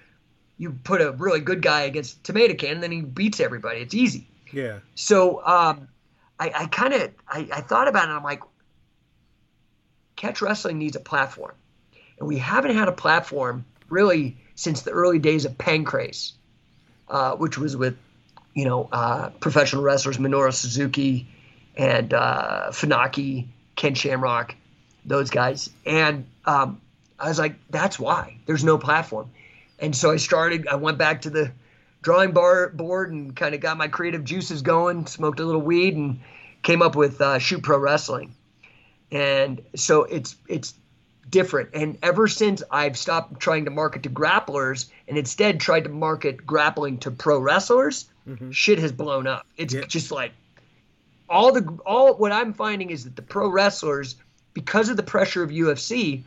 you 0.56 0.72
put 0.84 1.00
a 1.00 1.12
really 1.12 1.40
good 1.40 1.62
guy 1.62 1.82
against 1.82 2.22
tomato 2.24 2.54
can 2.54 2.74
and 2.74 2.82
then 2.82 2.92
he 2.92 3.00
beats 3.00 3.40
everybody. 3.40 3.80
It's 3.80 3.94
easy. 3.94 4.26
Yeah. 4.52 4.78
So 4.94 5.44
um, 5.44 5.88
I, 6.38 6.52
I 6.54 6.66
kind 6.66 6.94
of 6.94 7.12
I, 7.28 7.48
I 7.52 7.60
thought 7.60 7.88
about 7.88 8.08
it. 8.08 8.12
I'm 8.12 8.22
like, 8.22 8.42
catch 10.16 10.40
wrestling 10.40 10.78
needs 10.78 10.96
a 10.96 11.00
platform, 11.00 11.54
and 12.18 12.28
we 12.28 12.38
haven't 12.38 12.76
had 12.76 12.88
a 12.88 12.92
platform 12.92 13.64
really 13.88 14.36
since 14.54 14.82
the 14.82 14.90
early 14.90 15.18
days 15.18 15.44
of 15.44 15.58
Pancrase, 15.58 16.32
uh, 17.08 17.34
which 17.36 17.58
was 17.58 17.76
with 17.76 17.96
you 18.54 18.64
know 18.64 18.88
uh, 18.92 19.30
professional 19.40 19.82
wrestlers 19.82 20.18
Minoru 20.18 20.52
Suzuki 20.52 21.26
and 21.76 22.14
uh, 22.14 22.68
Funaki, 22.70 23.48
Ken 23.74 23.94
Shamrock, 23.94 24.54
those 25.04 25.30
guys, 25.30 25.70
and 25.84 26.26
um, 26.44 26.80
I 27.18 27.28
was 27.28 27.38
like, 27.38 27.56
that's 27.70 27.98
why 27.98 28.38
there's 28.46 28.64
no 28.64 28.78
platform, 28.78 29.31
and 29.79 29.94
so 29.94 30.12
I 30.12 30.16
started. 30.16 30.66
I 30.68 30.77
went 30.77 30.98
back 30.98 31.22
to 31.22 31.31
the 31.31 31.52
drawing 32.02 32.33
bar 32.33 32.68
board 32.68 33.12
and 33.12 33.35
kind 33.35 33.54
of 33.54 33.60
got 33.60 33.77
my 33.77 33.88
creative 33.88 34.25
juices 34.25 34.62
going. 34.62 35.06
Smoked 35.06 35.40
a 35.40 35.44
little 35.44 35.62
weed 35.62 35.96
and 35.96 36.20
came 36.62 36.83
up 36.83 36.96
with 36.96 37.20
uh, 37.20 37.38
Shoot 37.38 37.62
Pro 37.62 37.79
Wrestling, 37.79 38.35
and 39.10 39.62
so 39.75 40.04
it's 40.04 40.37
it's 40.48 40.75
different. 41.31 41.70
And 41.75 41.98
ever 42.02 42.29
since 42.29 42.62
I've 42.70 42.96
stopped 42.96 43.40
trying 43.40 43.64
to 43.64 43.70
market 43.70 44.02
to 44.04 44.10
grapplers 44.10 44.87
and 45.08 45.16
instead 45.18 45.58
tried 45.60 45.85
to 45.85 45.90
market 45.90 46.46
grappling 46.46 46.98
to 46.98 47.10
pro 47.10 47.38
wrestlers, 47.38 48.06
shit 48.50 48.79
has 48.79 48.92
blown 48.92 49.27
up. 49.27 49.46
It's 49.56 49.75
Yeah. 49.75 49.83
just 49.87 50.10
like 50.12 50.33
all 51.29 51.52
the 51.52 51.66
all 51.87 52.14
what 52.14 52.33
I'm 52.33 52.52
finding 52.52 52.90
is 52.90 53.04
that 53.04 53.16
the 53.16 53.22
pro 53.22 53.48
wrestlers, 53.48 54.16
because 54.52 54.88
of 54.90 54.96
the 54.96 55.02
pressure 55.02 55.42
of 55.42 55.50
UFC, 55.50 56.22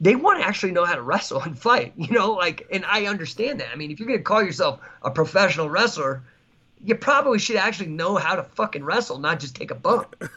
they 0.00 0.16
want 0.16 0.40
to 0.40 0.46
actually 0.46 0.72
know 0.72 0.84
how 0.84 0.94
to 0.94 1.02
wrestle 1.02 1.40
and 1.42 1.58
fight. 1.58 1.92
You 1.96 2.12
know, 2.12 2.32
like, 2.32 2.66
and 2.72 2.84
I 2.86 3.06
understand 3.06 3.60
that. 3.60 3.68
I 3.72 3.76
mean, 3.76 3.90
if 3.90 3.98
you're 4.00 4.08
gonna 4.08 4.20
call 4.22 4.42
yourself 4.42 4.80
a 5.02 5.10
professional 5.10 5.68
wrestler, 5.68 6.22
you 6.82 6.94
probably 6.94 7.38
should 7.38 7.56
actually 7.56 7.88
know 7.90 8.16
how 8.16 8.36
to 8.36 8.42
fucking 8.42 8.82
wrestle, 8.82 9.18
not 9.18 9.38
just 9.40 9.54
take 9.54 9.70
a 9.70 9.74
bump. 9.74 10.16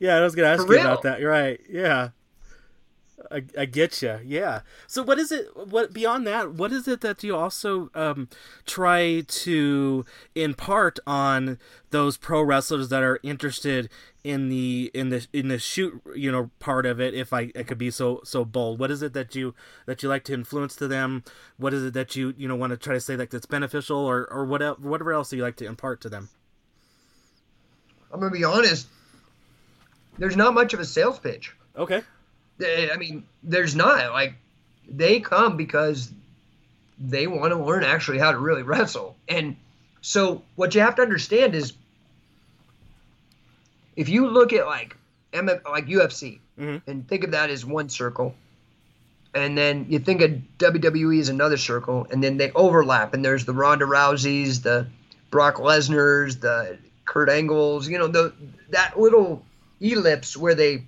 yeah, 0.00 0.16
I 0.16 0.20
was 0.20 0.34
gonna 0.34 0.48
ask 0.48 0.66
For 0.66 0.72
you 0.72 0.78
real. 0.78 0.86
about 0.86 1.02
that. 1.02 1.20
You're 1.20 1.30
right. 1.30 1.60
Yeah. 1.70 2.10
I, 3.30 3.42
I 3.58 3.64
get 3.64 4.00
you. 4.00 4.20
Yeah. 4.24 4.60
So 4.86 5.02
what 5.02 5.18
is 5.18 5.32
it? 5.32 5.48
What 5.54 5.92
beyond 5.92 6.26
that? 6.26 6.54
What 6.54 6.72
is 6.72 6.86
it 6.88 7.00
that 7.00 7.22
you 7.22 7.36
also 7.36 7.90
um, 7.94 8.28
try 8.66 9.22
to 9.26 10.04
impart 10.34 10.98
on 11.06 11.58
those 11.90 12.16
pro 12.16 12.42
wrestlers 12.42 12.88
that 12.90 13.02
are 13.02 13.18
interested 13.22 13.88
in 14.24 14.48
the 14.48 14.90
in 14.94 15.08
the 15.10 15.26
in 15.32 15.48
the 15.48 15.58
shoot 15.58 16.00
you 16.14 16.30
know 16.30 16.50
part 16.58 16.86
of 16.86 17.00
it? 17.00 17.14
If 17.14 17.32
I, 17.32 17.50
I 17.56 17.62
could 17.64 17.78
be 17.78 17.90
so 17.90 18.20
so 18.24 18.44
bold, 18.44 18.78
what 18.78 18.90
is 18.90 19.02
it 19.02 19.12
that 19.14 19.34
you 19.34 19.54
that 19.86 20.02
you 20.02 20.08
like 20.08 20.24
to 20.24 20.34
influence 20.34 20.76
to 20.76 20.88
them? 20.88 21.24
What 21.56 21.74
is 21.74 21.84
it 21.84 21.94
that 21.94 22.16
you 22.16 22.34
you 22.36 22.48
know 22.48 22.56
want 22.56 22.70
to 22.70 22.76
try 22.76 22.94
to 22.94 23.00
say 23.00 23.16
like 23.16 23.30
that's 23.30 23.46
beneficial 23.46 23.98
or 23.98 24.26
or 24.32 24.44
whatever 24.44 24.80
whatever 24.80 25.12
else 25.12 25.30
do 25.30 25.36
you 25.36 25.42
like 25.42 25.56
to 25.56 25.66
impart 25.66 26.00
to 26.02 26.08
them? 26.08 26.28
I'm 28.12 28.20
gonna 28.20 28.32
be 28.32 28.44
honest. 28.44 28.86
There's 30.18 30.36
not 30.36 30.54
much 30.54 30.74
of 30.74 30.80
a 30.80 30.84
sales 30.84 31.18
pitch. 31.18 31.54
Okay. 31.76 32.02
I 32.60 32.96
mean, 32.98 33.24
there's 33.42 33.74
not 33.74 34.12
like 34.12 34.34
they 34.88 35.20
come 35.20 35.56
because 35.56 36.12
they 36.98 37.26
want 37.26 37.52
to 37.52 37.62
learn 37.62 37.84
actually 37.84 38.18
how 38.18 38.32
to 38.32 38.38
really 38.38 38.62
wrestle. 38.62 39.16
And 39.28 39.56
so 40.00 40.42
what 40.56 40.74
you 40.74 40.80
have 40.80 40.96
to 40.96 41.02
understand 41.02 41.54
is 41.54 41.72
if 43.96 44.08
you 44.08 44.28
look 44.28 44.52
at 44.52 44.66
like 44.66 44.96
like 45.34 45.86
UFC 45.86 46.38
mm-hmm. 46.58 46.90
and 46.90 47.06
think 47.06 47.24
of 47.24 47.32
that 47.32 47.50
as 47.50 47.64
one 47.64 47.88
circle, 47.88 48.34
and 49.34 49.56
then 49.56 49.86
you 49.88 49.98
think 49.98 50.22
of 50.22 50.30
WWE 50.58 51.20
as 51.20 51.28
another 51.28 51.56
circle, 51.56 52.06
and 52.10 52.22
then 52.22 52.38
they 52.38 52.50
overlap, 52.52 53.12
and 53.12 53.24
there's 53.24 53.44
the 53.44 53.52
Ronda 53.52 53.84
Rouseys, 53.84 54.62
the 54.62 54.86
Brock 55.30 55.56
Lesnar's, 55.56 56.38
the 56.38 56.78
Kurt 57.04 57.28
Angles, 57.28 57.88
you 57.88 57.98
know, 57.98 58.08
the 58.08 58.32
that 58.70 58.98
little 58.98 59.44
ellipse 59.80 60.36
where 60.36 60.54
they 60.54 60.84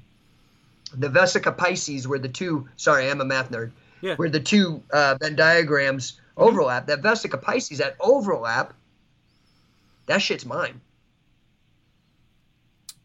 the 0.94 1.08
Vesica 1.08 1.56
Piscis 1.56 2.06
where 2.06 2.18
the 2.18 2.28
two 2.28 2.68
sorry 2.76 3.10
I'm 3.10 3.20
a 3.20 3.24
math 3.24 3.50
nerd 3.50 3.72
yeah. 4.00 4.16
where 4.16 4.28
the 4.28 4.40
two 4.40 4.82
uh, 4.92 5.16
Venn 5.20 5.36
diagrams 5.36 6.12
mm-hmm. 6.12 6.42
overlap 6.42 6.86
that 6.86 7.02
Vesica 7.02 7.42
Piscis 7.42 7.78
that 7.78 7.96
overlap 8.00 8.74
that 10.06 10.22
shit's 10.22 10.46
mine 10.46 10.80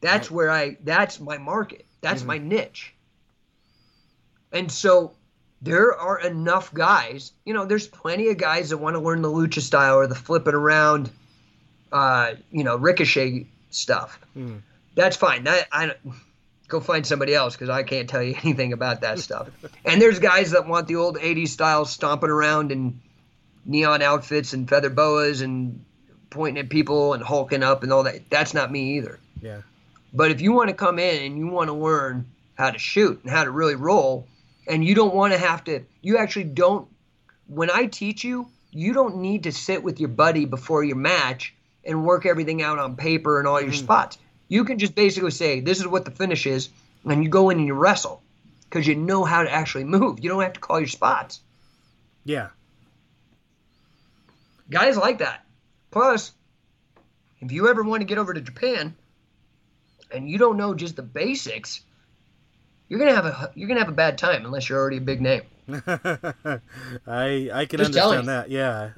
that's 0.02 0.30
right. 0.30 0.36
where 0.36 0.52
I 0.52 0.78
that's 0.84 1.20
my 1.20 1.38
market 1.38 1.86
that's 2.02 2.22
mm-hmm. 2.22 2.28
my 2.28 2.38
niche 2.38 2.94
and 4.52 4.72
so 4.72 5.14
there 5.62 5.96
are 5.96 6.20
enough 6.20 6.74
guys 6.74 7.32
you 7.46 7.54
know 7.54 7.66
there's 7.66 7.88
plenty 7.88 8.30
of 8.30 8.38
guys 8.38 8.70
that 8.70 8.78
want 8.78 8.96
to 8.96 9.00
learn 9.00 9.22
the 9.22 9.30
lucha 9.30 9.62
style 9.62 9.96
or 9.96 10.08
the 10.08 10.16
flipping 10.16 10.54
around 10.54 11.10
uh, 11.92 12.34
you 12.52 12.64
know 12.64 12.76
ricochet 12.76 13.48
stuff 13.70 14.20
mm. 14.38 14.62
that's 14.96 15.18
fine 15.18 15.44
that 15.44 15.68
I 15.72 15.94
go 16.68 16.80
find 16.80 17.06
somebody 17.06 17.34
else 17.34 17.56
because 17.56 17.70
I 17.70 17.84
can't 17.84 18.10
tell 18.10 18.24
you 18.24 18.36
anything 18.44 18.74
about 18.74 19.02
that 19.02 19.20
stuff. 19.20 19.50
and 19.84 20.02
there's 20.02 20.20
guys 20.20 20.52
that 20.52 20.68
want 20.68 20.88
the 20.88 20.96
old 20.96 21.18
80s 21.18 21.50
style 21.50 21.86
stomping 21.86 22.30
around 22.30 22.72
in 22.72 23.02
neon 23.66 24.02
outfits 24.02 24.54
and 24.54 24.70
feather 24.70 24.90
boas 24.90 25.42
and 25.42 25.84
pointing 26.30 26.64
at 26.64 26.70
people 26.70 27.14
and 27.14 27.24
hulking 27.24 27.64
up 27.64 27.84
and 27.84 27.92
all 27.92 28.04
that. 28.04 28.30
That's 28.30 28.54
not 28.54 28.72
me 28.72 28.98
either. 28.98 29.20
Yeah. 29.42 29.62
But 30.14 30.32
if 30.32 30.42
you 30.42 30.54
want 30.54 30.70
to 30.70 30.76
come 30.76 31.00
in 31.00 31.24
and 31.24 31.38
you 31.38 31.48
want 31.48 31.70
to 31.70 31.74
learn 31.74 32.26
how 32.56 32.72
to 32.72 32.80
shoot 32.80 33.22
and 33.24 33.32
how 33.32 33.44
to 33.44 33.52
really 33.52 33.76
roll, 33.76 34.28
and 34.68 34.84
you 34.84 34.96
don't 34.96 35.14
want 35.14 35.34
to 35.34 35.40
have 35.40 35.64
to, 35.66 35.82
you 36.02 36.18
actually 36.18 36.46
don't, 36.46 36.88
when 37.48 37.70
I 37.70 37.86
teach 37.86 38.24
you, 38.24 38.48
you 38.72 38.94
don't 38.94 39.18
need 39.18 39.44
to 39.44 39.52
sit 39.52 39.84
with 39.84 40.00
your 40.00 40.10
buddy 40.10 40.46
before 40.46 40.84
your 40.84 40.96
match 40.96 41.54
and 41.84 42.04
work 42.04 42.26
everything 42.26 42.62
out 42.62 42.80
on 42.80 42.96
paper 42.96 43.40
and 43.40 43.48
all 43.48 43.62
your 43.62 43.72
mm. 43.72 43.76
spots 43.76 44.18
you 44.48 44.64
can 44.64 44.80
just 44.80 44.96
basically 44.96 45.32
say, 45.32 45.60
this 45.60 45.80
is 45.80 45.88
what 45.88 46.06
the 46.06 46.12
finish 46.12 46.46
is, 46.46 46.70
and 47.06 47.24
you 47.24 47.30
go 47.30 47.50
in 47.50 47.58
and 47.58 47.68
you 47.68 47.74
wrestle 47.74 48.22
because 48.70 48.88
you 48.88 48.96
know 48.96 49.24
how 49.24 49.44
to 49.44 49.52
actually 49.52 49.84
move. 49.84 50.20
You 50.24 50.30
don't 50.30 50.42
have 50.42 50.54
to 50.54 50.60
call 50.60 50.80
your 50.80 50.88
spots. 50.88 51.40
Yeah. 52.24 52.50
Guys 54.70 54.98
like 54.98 55.20
that. 55.20 55.46
Plus, 55.92 56.34
if 57.40 57.52
you 57.52 57.70
ever 57.70 57.84
want 57.84 58.02
to 58.02 58.06
get 58.06 58.18
over 58.18 58.34
to 58.34 58.42
Japan 58.42 58.96
and 60.12 60.30
you 60.30 60.38
don't 60.38 60.58
know 60.58 60.74
just 60.74 60.96
the 60.96 61.04
basics, 61.04 61.82
you're 62.90 63.00
gonna 63.00 63.16
have 63.16 63.26
a 63.26 63.52
you're 63.56 63.68
gonna 63.68 63.80
have 63.80 63.90
a 63.90 63.94
bad 63.94 64.18
time 64.18 64.46
unless 64.46 64.68
you're 64.68 64.80
already 64.80 64.98
a 64.98 65.02
big 65.02 65.22
name. 65.22 65.44
I 65.70 67.50
I 67.54 67.66
can 67.66 67.80
just 67.80 67.96
understand 67.96 68.28
that. 68.28 68.50
Yeah. 68.50 68.92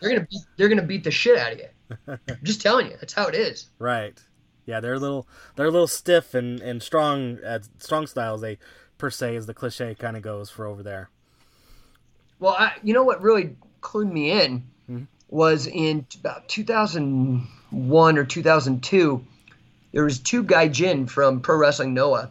They're 0.00 0.10
gonna 0.10 0.26
beat, 0.30 0.42
they're 0.56 0.68
gonna 0.68 0.82
beat 0.82 1.04
the 1.04 1.10
shit 1.10 1.38
out 1.38 1.52
of 1.52 1.58
you. 1.58 2.18
just 2.42 2.60
telling 2.60 2.90
you, 2.90 2.96
that's 2.98 3.12
how 3.12 3.26
it 3.26 3.34
is. 3.34 3.68
Right. 3.78 4.18
Yeah, 4.66 4.80
they're 4.80 4.94
a 4.94 4.98
little 4.98 5.26
they're 5.56 5.66
a 5.66 5.70
little 5.70 5.86
stiff 5.86 6.34
and 6.34 6.60
and 6.60 6.82
strong 6.82 7.38
at 7.44 7.68
strong 7.78 8.06
styles. 8.06 8.40
They 8.40 8.58
per 8.98 9.10
se, 9.10 9.36
as 9.36 9.46
the 9.46 9.54
cliche 9.54 9.94
kind 9.94 10.16
of 10.16 10.22
goes 10.22 10.50
for 10.50 10.66
over 10.66 10.82
there. 10.82 11.10
Well, 12.38 12.56
I, 12.58 12.72
you 12.82 12.94
know 12.94 13.04
what 13.04 13.22
really 13.22 13.56
clued 13.82 14.10
me 14.10 14.30
in 14.30 14.64
mm-hmm. 14.90 15.04
was 15.28 15.66
in 15.66 16.06
about 16.18 16.48
2001 16.48 18.18
or 18.18 18.24
2002. 18.24 19.26
There 19.92 20.04
was 20.04 20.18
two 20.18 20.42
guy 20.42 20.68
gaijin 20.68 21.08
from 21.08 21.40
Pro 21.40 21.56
Wrestling 21.56 21.94
Noah, 21.94 22.30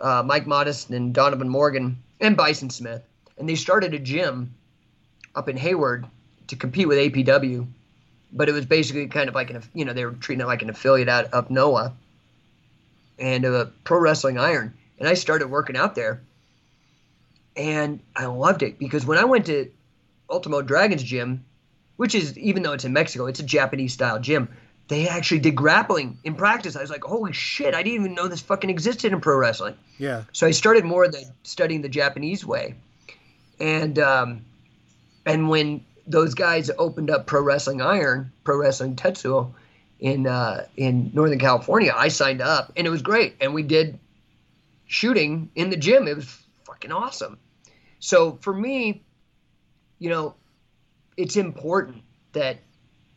uh, 0.00 0.22
Mike 0.24 0.46
Modest 0.46 0.90
and 0.90 1.14
Donovan 1.14 1.48
Morgan 1.48 2.02
and 2.20 2.36
Bison 2.36 2.70
Smith, 2.70 3.02
and 3.36 3.48
they 3.48 3.54
started 3.54 3.92
a 3.92 3.98
gym 3.98 4.54
up 5.34 5.48
in 5.48 5.56
Hayward 5.56 6.06
to 6.46 6.56
compete 6.56 6.88
with 6.88 6.98
APW 6.98 7.66
but 8.36 8.48
it 8.48 8.52
was 8.52 8.66
basically 8.66 9.06
kind 9.06 9.28
of 9.28 9.34
like 9.34 9.50
an 9.50 9.62
you 9.74 9.84
know 9.84 9.92
they 9.92 10.04
were 10.04 10.12
treating 10.12 10.42
it 10.42 10.46
like 10.46 10.62
an 10.62 10.70
affiliate 10.70 11.08
out 11.08 11.26
of 11.32 11.50
Noah 11.50 11.94
and 13.18 13.44
uh, 13.46 13.66
Pro 13.84 13.98
Wrestling 13.98 14.38
Iron, 14.38 14.74
and 14.98 15.08
I 15.08 15.14
started 15.14 15.48
working 15.48 15.76
out 15.76 15.94
there, 15.94 16.20
and 17.56 18.00
I 18.14 18.26
loved 18.26 18.62
it 18.62 18.78
because 18.78 19.06
when 19.06 19.18
I 19.18 19.24
went 19.24 19.46
to 19.46 19.70
Ultimo 20.28 20.60
Dragons 20.60 21.02
gym, 21.02 21.44
which 21.96 22.14
is 22.14 22.36
even 22.38 22.62
though 22.62 22.72
it's 22.72 22.84
in 22.84 22.92
Mexico, 22.92 23.26
it's 23.26 23.40
a 23.40 23.44
Japanese 23.44 23.94
style 23.94 24.20
gym. 24.20 24.48
They 24.88 25.08
actually 25.08 25.40
did 25.40 25.56
grappling 25.56 26.18
in 26.22 26.34
practice. 26.34 26.76
I 26.76 26.80
was 26.80 26.90
like, 26.90 27.02
holy 27.02 27.32
shit! 27.32 27.74
I 27.74 27.82
didn't 27.82 28.00
even 28.00 28.14
know 28.14 28.28
this 28.28 28.40
fucking 28.42 28.70
existed 28.70 29.12
in 29.12 29.20
pro 29.20 29.36
wrestling. 29.36 29.74
Yeah. 29.98 30.24
So 30.32 30.46
I 30.46 30.50
started 30.50 30.84
more 30.84 31.08
the 31.08 31.24
studying 31.42 31.80
the 31.80 31.88
Japanese 31.88 32.44
way, 32.44 32.74
and 33.58 33.98
um, 33.98 34.44
and 35.24 35.48
when 35.48 35.84
those 36.06 36.34
guys 36.34 36.70
opened 36.78 37.10
up 37.10 37.26
Pro 37.26 37.42
Wrestling 37.42 37.80
Iron, 37.82 38.32
Pro 38.44 38.56
Wrestling 38.56 38.96
Tetsuo 38.96 39.52
in 39.98 40.26
uh, 40.26 40.66
in 40.76 41.10
Northern 41.14 41.38
California. 41.38 41.92
I 41.94 42.08
signed 42.08 42.40
up 42.40 42.72
and 42.76 42.86
it 42.86 42.90
was 42.90 43.02
great. 43.02 43.36
And 43.40 43.54
we 43.54 43.62
did 43.62 43.98
shooting 44.86 45.50
in 45.54 45.70
the 45.70 45.76
gym. 45.76 46.06
It 46.06 46.16
was 46.16 46.38
fucking 46.64 46.92
awesome. 46.92 47.38
So 47.98 48.38
for 48.40 48.54
me, 48.54 49.02
you 49.98 50.10
know, 50.10 50.34
it's 51.16 51.36
important 51.36 52.02
that 52.32 52.58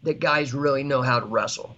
that 0.04 0.20
guys 0.20 0.54
really 0.54 0.84
know 0.84 1.02
how 1.02 1.20
to 1.20 1.26
wrestle. 1.26 1.76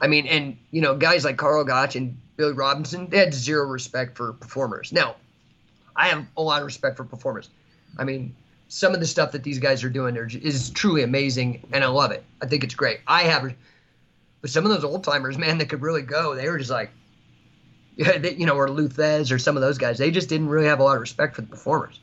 I 0.00 0.08
mean, 0.08 0.26
and 0.26 0.58
you 0.70 0.82
know, 0.82 0.96
guys 0.96 1.24
like 1.24 1.36
Karl 1.36 1.64
Gotch 1.64 1.96
and 1.96 2.18
Billy 2.36 2.52
Robinson, 2.52 3.08
they 3.08 3.18
had 3.18 3.32
zero 3.32 3.66
respect 3.66 4.16
for 4.16 4.32
performers. 4.34 4.92
Now, 4.92 5.16
I 5.94 6.08
have 6.08 6.26
a 6.36 6.42
lot 6.42 6.60
of 6.60 6.66
respect 6.66 6.98
for 6.98 7.04
performers. 7.04 7.48
I 7.98 8.04
mean, 8.04 8.34
some 8.68 8.94
of 8.94 9.00
the 9.00 9.06
stuff 9.06 9.32
that 9.32 9.42
these 9.42 9.58
guys 9.58 9.84
are 9.84 9.90
doing 9.90 10.16
are, 10.16 10.26
is 10.26 10.70
truly 10.70 11.02
amazing, 11.02 11.66
and 11.72 11.84
I 11.84 11.86
love 11.88 12.10
it. 12.10 12.24
I 12.42 12.46
think 12.46 12.64
it's 12.64 12.74
great. 12.74 13.00
I 13.06 13.22
have, 13.24 13.54
but 14.40 14.50
some 14.50 14.64
of 14.64 14.70
those 14.70 14.84
old 14.84 15.04
timers, 15.04 15.38
man, 15.38 15.58
that 15.58 15.68
could 15.68 15.82
really 15.82 16.02
go, 16.02 16.34
they 16.34 16.48
were 16.48 16.58
just 16.58 16.70
like, 16.70 16.90
yeah, 17.96 18.18
they, 18.18 18.34
you 18.34 18.46
know, 18.46 18.54
or 18.54 18.70
Lou 18.70 18.88
Thesz 18.88 19.32
or 19.32 19.38
some 19.38 19.56
of 19.56 19.62
those 19.62 19.78
guys, 19.78 19.98
they 19.98 20.10
just 20.10 20.28
didn't 20.28 20.48
really 20.48 20.66
have 20.66 20.80
a 20.80 20.82
lot 20.82 20.96
of 20.96 21.00
respect 21.00 21.34
for 21.34 21.42
the 21.42 21.48
performers. 21.48 22.00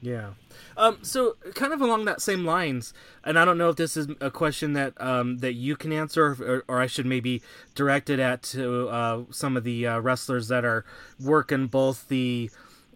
Yeah. 0.00 0.30
Um, 0.76 0.98
so 1.02 1.36
kind 1.54 1.72
of 1.72 1.80
along 1.80 2.06
that 2.06 2.20
same 2.20 2.44
lines, 2.44 2.92
and 3.24 3.38
I 3.38 3.44
don't 3.44 3.58
know 3.58 3.68
if 3.68 3.76
this 3.76 3.96
is 3.96 4.08
a 4.20 4.30
question 4.30 4.72
that 4.72 4.98
um, 5.00 5.38
that 5.38 5.52
you 5.52 5.76
can 5.76 5.92
answer, 5.92 6.36
or, 6.40 6.64
or, 6.66 6.80
I 6.80 6.86
should 6.86 7.06
maybe 7.06 7.42
direct 7.74 8.10
it 8.10 8.18
at 8.18 8.42
to 8.44 8.88
uh, 8.88 9.22
some 9.30 9.56
of 9.56 9.64
the 9.64 9.86
uh, 9.86 9.98
wrestlers 10.00 10.48
that 10.48 10.64
are 10.64 10.84
working 11.20 11.66
both 11.66 12.08
the 12.08 12.50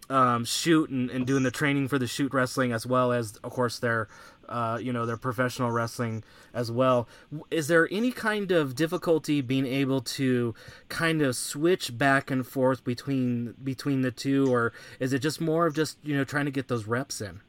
um, 0.09 0.45
shoot 0.45 0.89
and, 0.89 1.09
and 1.09 1.25
doing 1.27 1.43
the 1.43 1.51
training 1.51 1.87
for 1.87 1.99
the 1.99 2.07
shoot 2.07 2.33
wrestling 2.33 2.71
as 2.71 2.85
well 2.85 3.11
as 3.11 3.37
of 3.43 3.51
course 3.51 3.79
their 3.79 4.07
uh, 4.47 4.79
you 4.81 4.93
know 4.93 5.05
their 5.05 5.17
professional 5.17 5.71
wrestling 5.71 6.23
as 6.53 6.71
well. 6.71 7.07
Is 7.51 7.67
there 7.67 7.87
any 7.91 8.11
kind 8.11 8.51
of 8.51 8.75
difficulty 8.75 9.41
being 9.41 9.65
able 9.65 10.01
to 10.01 10.55
kind 10.89 11.21
of 11.21 11.35
switch 11.35 11.97
back 11.97 12.31
and 12.31 12.47
forth 12.47 12.83
between 12.83 13.55
between 13.63 14.01
the 14.01 14.11
two 14.11 14.51
or 14.51 14.73
is 14.99 15.11
it 15.13 15.19
just 15.19 15.41
more 15.41 15.65
of 15.65 15.75
just 15.75 15.97
you 16.03 16.15
know 16.15 16.23
trying 16.23 16.45
to 16.45 16.51
get 16.51 16.67
those 16.67 16.85
reps 16.85 17.21
in? 17.21 17.41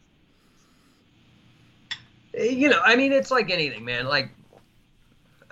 You 2.34 2.68
know 2.68 2.80
i 2.84 2.94
mean 2.96 3.12
it's 3.12 3.30
like 3.30 3.50
anything 3.50 3.84
man. 3.84 4.06
Like 4.06 4.30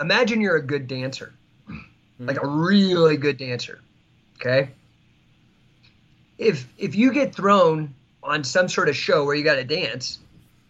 imagine 0.01 0.41
you're 0.41 0.57
a 0.57 0.67
good 0.67 0.87
dancer. 0.87 1.33
Mm-hmm. 1.69 2.29
like 2.29 2.43
a 2.43 2.47
really 2.47 3.19
good 3.19 3.37
dancer 3.37 3.83
okay 4.41 4.71
if 6.39 6.67
if 6.79 6.95
you 6.95 7.13
get 7.13 7.35
thrown 7.35 7.95
on 8.23 8.45
some 8.45 8.69
sort 8.69 8.89
of 8.89 8.97
show 8.97 9.25
where 9.25 9.35
you 9.35 9.45
got 9.45 9.57
to 9.57 9.65
dance, 9.65 10.19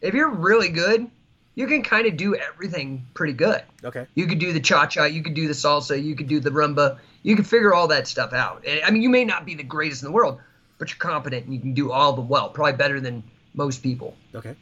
if 0.00 0.14
you're 0.14 0.30
really 0.30 0.68
good, 0.68 1.10
you 1.54 1.66
can 1.66 1.82
kind 1.82 2.06
of 2.06 2.16
do 2.16 2.34
everything 2.36 3.06
pretty 3.14 3.32
good. 3.32 3.62
Okay. 3.82 4.06
You 4.14 4.26
could 4.26 4.38
do 4.38 4.52
the 4.52 4.60
cha 4.60 4.86
cha, 4.86 5.04
you 5.04 5.22
could 5.22 5.34
do 5.34 5.48
the 5.48 5.54
salsa, 5.54 6.02
you 6.02 6.14
could 6.14 6.28
do 6.28 6.38
the 6.38 6.50
rumba, 6.50 6.98
you 7.22 7.34
can 7.34 7.44
figure 7.44 7.74
all 7.74 7.88
that 7.88 8.06
stuff 8.06 8.32
out. 8.32 8.64
I 8.84 8.90
mean, 8.90 9.02
you 9.02 9.08
may 9.08 9.24
not 9.24 9.46
be 9.46 9.54
the 9.54 9.62
greatest 9.62 10.02
in 10.02 10.06
the 10.06 10.12
world, 10.12 10.38
but 10.78 10.90
you're 10.90 10.98
competent 10.98 11.46
and 11.46 11.54
you 11.54 11.60
can 11.60 11.74
do 11.74 11.90
all 11.90 12.10
of 12.10 12.16
them 12.16 12.28
well, 12.28 12.50
probably 12.50 12.74
better 12.74 13.00
than 13.00 13.22
most 13.54 13.82
people. 13.82 14.14
Okay. 14.34 14.54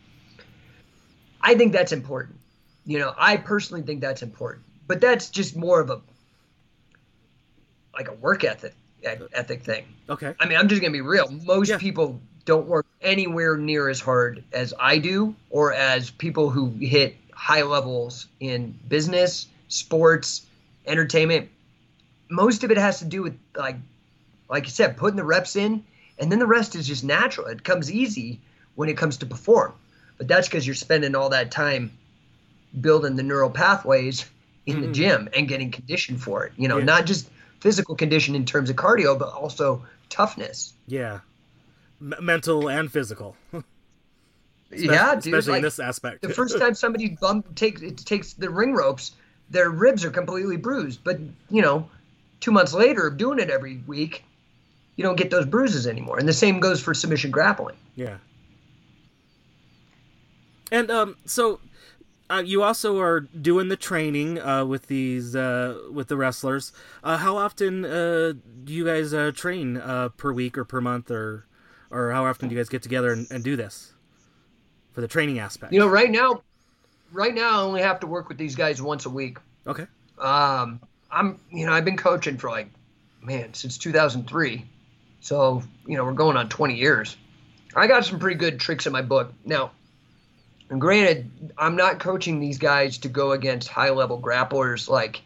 I 1.40 1.56
think 1.56 1.72
that's 1.72 1.92
important. 1.92 2.38
You 2.86 3.00
know, 3.00 3.12
I 3.18 3.36
personally 3.38 3.82
think 3.82 4.00
that's 4.00 4.22
important, 4.22 4.64
but 4.86 5.00
that's 5.00 5.28
just 5.30 5.56
more 5.56 5.80
of 5.80 5.90
a 5.90 6.00
like 7.92 8.08
a 8.08 8.14
work 8.14 8.44
ethic 8.44 8.74
ethic 9.32 9.62
thing. 9.62 9.84
Okay. 10.08 10.34
I 10.40 10.46
mean, 10.46 10.58
I'm 10.58 10.68
just 10.68 10.80
gonna 10.80 10.92
be 10.92 11.00
real. 11.00 11.30
Most 11.44 11.68
Yeah. 11.68 11.78
people 11.78 12.20
don't 12.44 12.66
work 12.66 12.86
anywhere 13.00 13.56
near 13.56 13.88
as 13.88 14.00
hard 14.00 14.44
as 14.52 14.74
I 14.78 14.98
do, 14.98 15.34
or 15.50 15.72
as 15.72 16.10
people 16.10 16.50
who 16.50 16.70
hit 16.70 17.16
high 17.32 17.62
levels 17.62 18.26
in 18.40 18.78
business, 18.88 19.46
sports, 19.68 20.46
entertainment. 20.86 21.48
Most 22.30 22.64
of 22.64 22.70
it 22.70 22.76
has 22.78 22.98
to 22.98 23.04
do 23.04 23.22
with 23.22 23.38
like, 23.56 23.76
like 24.48 24.64
you 24.64 24.70
said, 24.70 24.96
putting 24.96 25.16
the 25.16 25.24
reps 25.24 25.56
in, 25.56 25.84
and 26.18 26.30
then 26.30 26.38
the 26.38 26.46
rest 26.46 26.74
is 26.74 26.86
just 26.86 27.04
natural. 27.04 27.46
It 27.46 27.64
comes 27.64 27.90
easy 27.90 28.40
when 28.74 28.88
it 28.88 28.96
comes 28.96 29.16
to 29.18 29.26
perform, 29.26 29.72
but 30.18 30.28
that's 30.28 30.48
because 30.48 30.66
you're 30.66 30.74
spending 30.74 31.14
all 31.14 31.30
that 31.30 31.50
time 31.50 31.90
building 32.80 33.16
the 33.16 33.22
neural 33.22 33.50
pathways 33.50 34.26
in 34.66 34.80
the 34.80 34.88
Mhm. 34.88 34.94
gym 34.94 35.28
and 35.36 35.48
getting 35.48 35.70
conditioned 35.70 36.20
for 36.22 36.44
it. 36.44 36.52
You 36.56 36.68
know, 36.68 36.78
Yeah. 36.78 36.84
not 36.84 37.06
just 37.06 37.28
physical 37.64 37.94
condition 37.94 38.34
in 38.34 38.44
terms 38.44 38.68
of 38.68 38.76
cardio, 38.76 39.18
but 39.18 39.30
also 39.30 39.82
toughness. 40.10 40.74
Yeah. 40.86 41.20
M- 41.98 42.14
mental 42.20 42.68
and 42.68 42.92
physical. 42.92 43.36
yeah, 44.70 45.14
dude. 45.14 45.32
Especially 45.32 45.52
like, 45.52 45.58
in 45.60 45.62
this 45.62 45.78
aspect. 45.78 46.20
the 46.20 46.28
first 46.28 46.58
time 46.58 46.74
somebody 46.74 47.16
bump 47.18 47.54
takes 47.54 47.80
it 47.80 47.96
takes 47.96 48.34
the 48.34 48.50
ring 48.50 48.74
ropes, 48.74 49.12
their 49.48 49.70
ribs 49.70 50.04
are 50.04 50.10
completely 50.10 50.58
bruised. 50.58 51.02
But 51.02 51.18
you 51.48 51.62
know, 51.62 51.88
two 52.40 52.52
months 52.52 52.74
later 52.74 53.06
of 53.06 53.16
doing 53.16 53.38
it 53.38 53.48
every 53.48 53.78
week, 53.86 54.24
you 54.96 55.02
don't 55.02 55.16
get 55.16 55.30
those 55.30 55.46
bruises 55.46 55.86
anymore. 55.86 56.18
And 56.18 56.28
the 56.28 56.34
same 56.34 56.60
goes 56.60 56.82
for 56.82 56.92
submission 56.92 57.30
grappling. 57.30 57.76
Yeah. 57.96 58.18
And 60.70 60.90
um, 60.90 61.16
so 61.24 61.60
uh, 62.30 62.42
you 62.44 62.62
also 62.62 63.00
are 63.00 63.20
doing 63.20 63.68
the 63.68 63.76
training 63.76 64.40
uh, 64.40 64.64
with 64.64 64.86
these 64.86 65.36
uh, 65.36 65.78
with 65.92 66.08
the 66.08 66.16
wrestlers. 66.16 66.72
Uh, 67.02 67.18
how 67.18 67.36
often 67.36 67.84
uh, 67.84 68.32
do 68.64 68.72
you 68.72 68.84
guys 68.84 69.12
uh, 69.12 69.30
train 69.34 69.76
uh, 69.76 70.08
per 70.10 70.32
week 70.32 70.56
or 70.56 70.64
per 70.64 70.80
month, 70.80 71.10
or 71.10 71.46
or 71.90 72.12
how 72.12 72.24
often 72.24 72.48
do 72.48 72.54
you 72.54 72.60
guys 72.60 72.68
get 72.68 72.82
together 72.82 73.12
and, 73.12 73.26
and 73.30 73.44
do 73.44 73.56
this 73.56 73.92
for 74.92 75.00
the 75.00 75.08
training 75.08 75.38
aspect? 75.38 75.72
You 75.72 75.80
know, 75.80 75.88
right 75.88 76.10
now, 76.10 76.42
right 77.12 77.34
now 77.34 77.60
I 77.60 77.62
only 77.62 77.82
have 77.82 78.00
to 78.00 78.06
work 78.06 78.28
with 78.28 78.38
these 78.38 78.56
guys 78.56 78.80
once 78.80 79.06
a 79.06 79.10
week. 79.10 79.38
okay. 79.66 79.86
Um, 80.18 80.80
I'm, 81.10 81.40
you 81.50 81.66
know, 81.66 81.72
I've 81.72 81.84
been 81.84 81.96
coaching 81.96 82.38
for 82.38 82.50
like, 82.50 82.68
man, 83.22 83.54
since 83.54 83.78
2003. 83.78 84.64
So, 85.20 85.62
you 85.86 85.96
know, 85.96 86.04
we're 86.04 86.12
going 86.12 86.36
on 86.36 86.48
20 86.48 86.74
years. 86.74 87.16
I 87.74 87.86
got 87.86 88.04
some 88.04 88.18
pretty 88.18 88.36
good 88.36 88.60
tricks 88.60 88.86
in 88.86 88.92
my 88.92 89.02
book. 89.02 89.32
Now, 89.44 89.72
and 90.70 90.80
granted, 90.80 91.30
I'm 91.58 91.76
not 91.76 92.00
coaching 92.00 92.40
these 92.40 92.58
guys 92.58 92.98
to 92.98 93.08
go 93.08 93.32
against 93.32 93.68
high 93.68 93.90
level 93.90 94.20
grapplers 94.20 94.88
like 94.88 95.20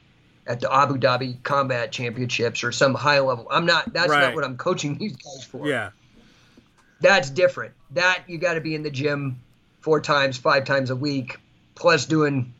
at 0.47 0.61
the 0.61 0.72
Abu 0.72 0.97
Dhabi 0.97 1.43
Combat 1.43 1.93
Championships 1.93 2.64
or 2.64 2.72
some 2.72 2.95
high 2.95 3.20
level. 3.20 3.47
I'm 3.51 3.66
not, 3.66 3.93
that's 3.93 4.11
Right. 4.11 4.20
not 4.22 4.34
what 4.34 4.45
I'm 4.45 4.57
coaching 4.57 4.97
these 4.99 5.16
guys 5.16 5.45
for. 5.45 5.66
Yeah. 5.66 5.91
That's 7.01 7.30
different. 7.30 7.74
That 7.93 8.24
you 8.26 8.39
got 8.39 8.55
to 8.55 8.61
be 8.61 8.74
in 8.74 8.82
the 8.82 8.91
gym 8.91 9.41
four 9.80 10.01
times, 10.01 10.36
five 10.36 10.64
times 10.64 10.91
a 10.91 10.97
week, 10.97 11.39
plus 11.74 12.07
doing 12.07 12.53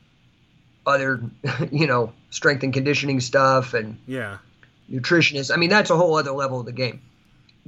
other, 0.85 1.21
you 1.71 1.87
know, 1.87 2.13
strength 2.29 2.63
and 2.63 2.73
conditioning 2.73 3.19
stuff 3.19 3.73
and 3.73 3.97
Yeah. 4.07 4.37
nutritionists. 4.89 5.51
I 5.53 5.57
mean, 5.57 5.69
that's 5.69 5.89
a 5.89 5.97
whole 5.97 6.15
other 6.15 6.31
level 6.31 6.59
of 6.59 6.65
the 6.65 6.71
game. 6.71 7.01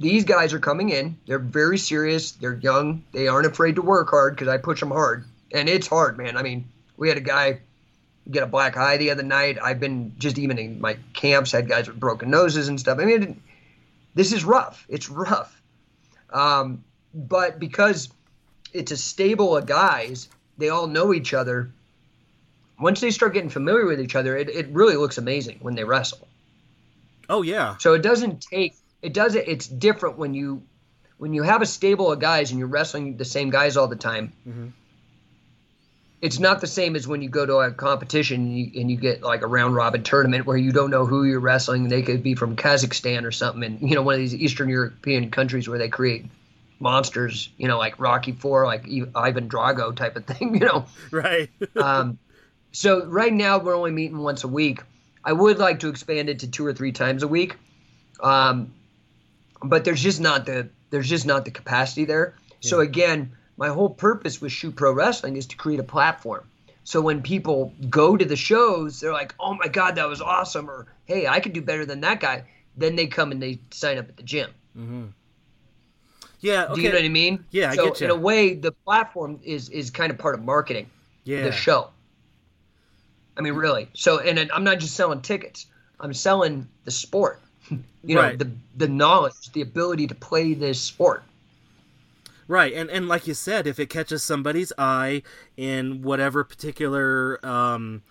These 0.02 0.24
guys 0.24 0.52
are 0.52 0.58
coming 0.58 0.90
in. 0.90 1.16
They're 1.28 1.38
very 1.38 1.78
serious. 1.78 2.32
They're 2.32 2.56
young. 2.56 3.04
They 3.12 3.28
aren't 3.28 3.46
afraid 3.46 3.76
to 3.76 3.82
work 3.82 4.10
hard 4.10 4.34
because 4.34 4.48
I 4.48 4.58
push 4.58 4.80
them 4.80 4.90
hard, 4.90 5.24
and 5.52 5.68
it's 5.68 5.86
hard, 5.86 6.18
man. 6.18 6.36
I 6.36 6.42
mean, 6.42 6.68
we 6.96 7.08
had 7.08 7.18
a 7.18 7.22
guy 7.22 7.60
get 8.28 8.42
a 8.42 8.46
black 8.46 8.76
eye 8.76 8.96
the 8.96 9.12
other 9.12 9.22
night. 9.22 9.58
I've 9.62 9.78
been 9.78 10.14
just 10.18 10.38
even 10.38 10.58
in 10.58 10.80
my 10.80 10.96
camps 11.14 11.52
had 11.52 11.68
guys 11.68 11.86
with 11.86 12.00
broken 12.00 12.30
noses 12.30 12.66
and 12.66 12.80
stuff. 12.80 12.98
I 12.98 13.04
mean, 13.04 13.40
this 14.12 14.32
is 14.32 14.44
rough. 14.44 14.84
It's 14.88 15.08
rough. 15.08 15.62
Um, 16.32 16.82
but 17.14 17.60
because 17.60 18.08
it's 18.72 18.90
a 18.90 18.96
stable 18.96 19.56
of 19.56 19.66
guys, 19.66 20.28
they 20.58 20.68
all 20.68 20.88
know 20.88 21.14
each 21.14 21.32
other. 21.32 21.70
Once 22.80 23.00
they 23.00 23.12
start 23.12 23.34
getting 23.34 23.50
familiar 23.50 23.86
with 23.86 24.00
each 24.00 24.16
other, 24.16 24.36
it, 24.36 24.48
it 24.48 24.68
really 24.70 24.96
looks 24.96 25.18
amazing 25.18 25.58
when 25.62 25.76
they 25.76 25.84
wrestle. 25.84 26.26
Oh 27.28 27.42
yeah. 27.42 27.76
So 27.78 27.94
it 27.94 28.02
doesn't 28.02 28.42
take 28.42 28.74
it 29.02 29.12
does 29.12 29.34
it 29.34 29.48
it's 29.48 29.66
different 29.66 30.16
when 30.16 30.32
you 30.34 30.62
when 31.18 31.34
you 31.34 31.42
have 31.42 31.62
a 31.62 31.66
stable 31.66 32.10
of 32.10 32.18
guys 32.18 32.50
and 32.50 32.58
you're 32.58 32.68
wrestling 32.68 33.16
the 33.16 33.24
same 33.24 33.50
guys 33.50 33.76
all 33.76 33.88
the 33.88 33.96
time. 33.96 34.32
Mhm. 34.48 34.72
It's 36.20 36.38
not 36.38 36.60
the 36.60 36.68
same 36.68 36.94
as 36.94 37.08
when 37.08 37.20
you 37.20 37.28
go 37.28 37.44
to 37.44 37.56
a 37.56 37.72
competition 37.72 38.42
and 38.42 38.56
you, 38.58 38.80
and 38.80 38.88
you 38.88 38.96
get 38.96 39.22
like 39.22 39.42
a 39.42 39.46
round 39.48 39.74
robin 39.74 40.04
tournament 40.04 40.46
where 40.46 40.56
you 40.56 40.70
don't 40.70 40.90
know 40.90 41.04
who 41.04 41.24
you're 41.24 41.40
wrestling. 41.40 41.88
They 41.88 42.02
could 42.02 42.22
be 42.22 42.36
from 42.36 42.54
Kazakhstan 42.54 43.24
or 43.24 43.32
something, 43.32 43.64
and 43.64 43.80
you 43.88 43.96
know 43.96 44.02
one 44.02 44.14
of 44.14 44.20
these 44.20 44.34
Eastern 44.34 44.68
European 44.68 45.30
countries 45.32 45.68
where 45.68 45.78
they 45.80 45.88
create 45.88 46.26
monsters, 46.78 47.48
you 47.58 47.66
know, 47.68 47.78
like 47.78 47.98
Rocky 47.98 48.32
Four, 48.32 48.66
like 48.66 48.84
Ivan 49.14 49.48
Drago 49.48 49.94
type 49.94 50.16
of 50.16 50.24
thing, 50.26 50.54
you 50.54 50.60
know. 50.66 50.86
Right. 51.10 51.50
Um, 51.76 52.18
so 52.72 53.04
right 53.06 53.32
now 53.32 53.58
we're 53.58 53.76
only 53.76 53.90
meeting 53.90 54.18
once 54.18 54.44
a 54.44 54.48
week. 54.48 54.82
I 55.24 55.32
would 55.32 55.58
like 55.58 55.80
to 55.80 55.88
expand 55.88 56.28
it 56.28 56.38
to 56.40 56.50
two 56.50 56.64
or 56.64 56.72
three 56.72 56.92
times 56.92 57.22
a 57.22 57.28
week, 57.28 57.56
um, 58.20 58.72
but 59.64 59.84
there's 59.84 60.02
just 60.02 60.20
not 60.20 60.46
the 60.46 60.68
there's 60.90 61.08
just 61.08 61.26
not 61.26 61.44
the 61.44 61.50
capacity 61.50 62.04
there. 62.04 62.34
So 62.60 62.80
again, 62.80 63.32
my 63.56 63.68
whole 63.68 63.90
purpose 63.90 64.40
with 64.40 64.52
Shoot 64.52 64.76
Pro 64.76 64.92
Wrestling 64.92 65.36
is 65.36 65.46
to 65.48 65.56
create 65.56 65.80
a 65.80 65.84
platform. 65.84 66.44
So 66.84 67.00
when 67.00 67.22
people 67.22 67.72
go 67.90 68.16
to 68.16 68.24
the 68.24 68.36
shows, 68.36 69.00
they're 69.00 69.12
like, 69.12 69.34
"Oh 69.38 69.54
my 69.54 69.68
God, 69.68 69.96
that 69.96 70.08
was 70.08 70.20
awesome!" 70.20 70.70
or 70.70 70.86
"Hey, 71.06 71.26
I 71.26 71.40
could 71.40 71.52
do 71.52 71.62
better 71.62 71.86
than 71.86 72.00
that 72.00 72.20
guy." 72.20 72.44
Then 72.76 72.96
they 72.96 73.06
come 73.06 73.32
and 73.32 73.42
they 73.42 73.60
sign 73.70 73.98
up 73.98 74.08
at 74.08 74.16
the 74.16 74.22
gym. 74.22 74.50
Mm-hmm. 74.76 75.06
yeah. 76.40 76.64
Okay. 76.64 76.74
Do 76.74 76.80
you 76.80 76.88
know 76.88 76.96
what 76.96 77.04
I 77.04 77.08
mean? 77.08 77.44
Yeah, 77.50 77.70
I 77.70 77.76
so 77.76 77.84
get 77.84 78.00
ya. 78.00 78.04
in 78.06 78.10
a 78.10 78.16
way, 78.16 78.54
the 78.54 78.72
platform 78.72 79.40
is 79.44 79.68
is 79.68 79.90
kind 79.90 80.10
of 80.10 80.18
part 80.18 80.34
of 80.34 80.44
marketing 80.44 80.90
yeah. 81.24 81.42
the 81.42 81.52
show. 81.52 81.90
I 83.36 83.40
mean, 83.40 83.54
really. 83.54 83.88
So, 83.94 84.18
and 84.18 84.50
I'm 84.52 84.64
not 84.64 84.78
just 84.78 84.94
selling 84.94 85.22
tickets. 85.22 85.66
I'm 86.00 86.12
selling 86.14 86.68
the 86.84 86.90
sport. 86.90 87.41
You 88.04 88.16
know, 88.16 88.22
Right. 88.22 88.38
the 88.38 88.50
the 88.76 88.88
knowledge, 88.88 89.52
the 89.52 89.60
ability 89.60 90.08
to 90.08 90.14
play 90.14 90.54
this 90.54 90.80
sport. 90.80 91.22
Right, 92.48 92.72
and 92.74 92.90
and 92.90 93.06
like 93.06 93.28
you 93.28 93.34
said, 93.34 93.66
if 93.68 93.78
it 93.78 93.88
catches 93.88 94.24
somebody's 94.24 94.72
eye 94.76 95.22
in 95.56 96.02
whatever 96.02 96.42
particular 96.42 97.38
um, 97.46 98.02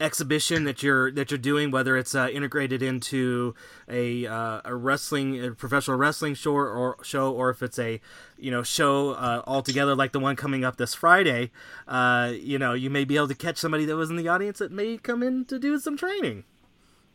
exhibition 0.00 0.64
that 0.64 0.82
you're 0.82 1.10
that 1.12 1.30
you're 1.30 1.38
doing, 1.38 1.70
whether 1.70 1.96
it's 1.96 2.14
uh, 2.14 2.28
integrated 2.32 2.82
into 2.82 3.54
a 3.88 4.26
uh, 4.26 4.62
a 4.64 4.74
wrestling 4.74 5.44
a 5.44 5.50
professional 5.52 5.98
wrestling 5.98 6.34
show 6.34 6.52
or 6.54 6.96
show, 7.04 7.30
or 7.30 7.50
if 7.50 7.62
it's 7.62 7.78
a 7.78 8.00
you 8.38 8.50
know 8.50 8.62
show 8.62 9.10
uh, 9.10 9.42
altogether 9.46 9.94
like 9.94 10.12
the 10.12 10.20
one 10.20 10.36
coming 10.36 10.64
up 10.64 10.76
this 10.76 10.94
Friday, 10.94 11.50
uh, 11.86 12.32
you 12.34 12.58
know 12.58 12.72
you 12.72 12.88
may 12.88 13.04
be 13.04 13.16
able 13.16 13.28
to 13.28 13.34
catch 13.34 13.58
somebody 13.58 13.84
that 13.84 13.96
was 13.96 14.08
in 14.08 14.16
the 14.16 14.26
audience 14.26 14.58
that 14.58 14.72
may 14.72 14.96
come 14.96 15.22
in 15.22 15.44
to 15.44 15.58
do 15.58 15.78
some 15.78 15.96
training, 15.98 16.44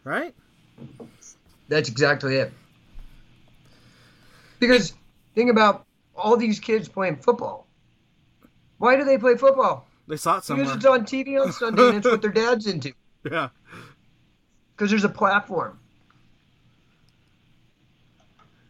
right? 0.03 0.35
That's 1.69 1.87
exactly 1.87 2.35
it. 2.35 2.51
Because 4.59 4.93
think 5.35 5.49
about 5.49 5.85
all 6.15 6.35
these 6.35 6.59
kids 6.59 6.89
playing 6.89 7.17
football. 7.17 7.67
Why 8.79 8.97
do 8.97 9.05
they 9.05 9.17
play 9.17 9.35
football? 9.35 9.87
They 10.07 10.17
saw 10.17 10.37
it 10.37 10.43
somewhere. 10.43 10.65
Because 10.65 10.77
it's 10.77 10.85
on 10.85 11.05
TV 11.05 11.41
on 11.41 11.53
Sunday 11.53 11.87
and 11.87 11.97
it's 11.97 12.07
what 12.07 12.21
their 12.21 12.31
dad's 12.31 12.65
into. 12.67 12.93
yeah. 13.31 13.49
Because 14.75 14.89
there's 14.89 15.03
a 15.03 15.09
platform. 15.09 15.79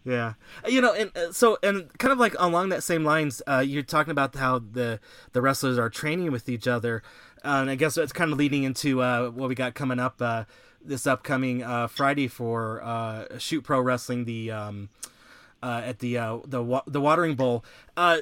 Yeah, 0.06 0.34
you 0.68 0.82
know, 0.82 0.93
and 0.93 1.16
uh, 1.16 1.32
so 1.32 1.60
and 1.62 1.95
kind 2.00 2.12
of 2.12 2.18
like 2.18 2.34
along 2.39 2.70
that 2.70 2.84
same 2.84 3.04
lines, 3.04 3.43
uh, 3.45 3.60
you're 3.60 3.84
talking 3.84 4.10
about 4.12 4.34
how 4.34 4.58
the 4.58 5.00
the 5.34 5.41
wrestlers 5.41 5.78
are 5.78 5.89
training 5.89 6.32
with 6.32 6.50
each 6.50 6.68
other, 6.68 7.04
uh, 7.43 7.60
and 7.62 7.70
I 7.70 7.76
guess 7.76 7.95
it's 7.95 8.14
kind 8.14 8.32
of 8.32 8.39
leading 8.39 8.64
into 8.64 9.02
uh, 9.04 9.30
what 9.30 9.50
we 9.50 9.56
got 9.56 9.76
coming 9.76 10.00
up 10.00 10.20
uh, 10.20 10.45
this 10.84 11.06
upcoming 11.08 11.64
uh, 11.64 11.88
Friday 11.88 12.28
for 12.28 12.82
uh, 12.84 13.38
Shoot 13.38 13.64
Pro 13.64 13.80
Wrestling, 13.82 14.26
the 14.26 14.52
um, 14.52 14.90
uh, 15.62 15.82
at 15.86 16.00
the 16.00 16.18
uh, 16.18 16.38
the 16.46 16.64
wa- 16.64 16.84
the 16.88 17.02
Watering 17.02 17.36
Bowl. 17.36 17.64
Uh, 17.98 18.20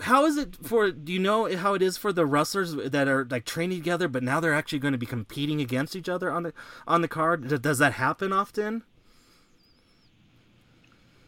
how 0.00 0.24
is 0.24 0.36
it 0.38 0.56
for? 0.62 0.90
Do 0.90 1.12
you 1.12 1.18
know 1.18 1.54
how 1.56 1.74
it 1.74 1.82
is 1.82 1.96
for 1.98 2.12
the 2.12 2.24
wrestlers 2.26 2.74
that 2.74 3.06
are 3.08 3.26
like 3.30 3.44
training 3.44 3.78
together, 3.78 4.08
but 4.08 4.22
now 4.22 4.40
they're 4.40 4.54
actually 4.54 4.78
going 4.78 4.92
to 4.92 4.98
be 4.98 5.06
competing 5.06 5.60
against 5.60 5.94
each 5.94 6.08
other 6.08 6.30
on 6.30 6.42
the 6.44 6.52
on 6.88 7.02
the 7.02 7.08
card? 7.08 7.48
Does- 7.62 7.78
that 7.78 7.92
happen 7.94 8.32
often? 8.32 8.82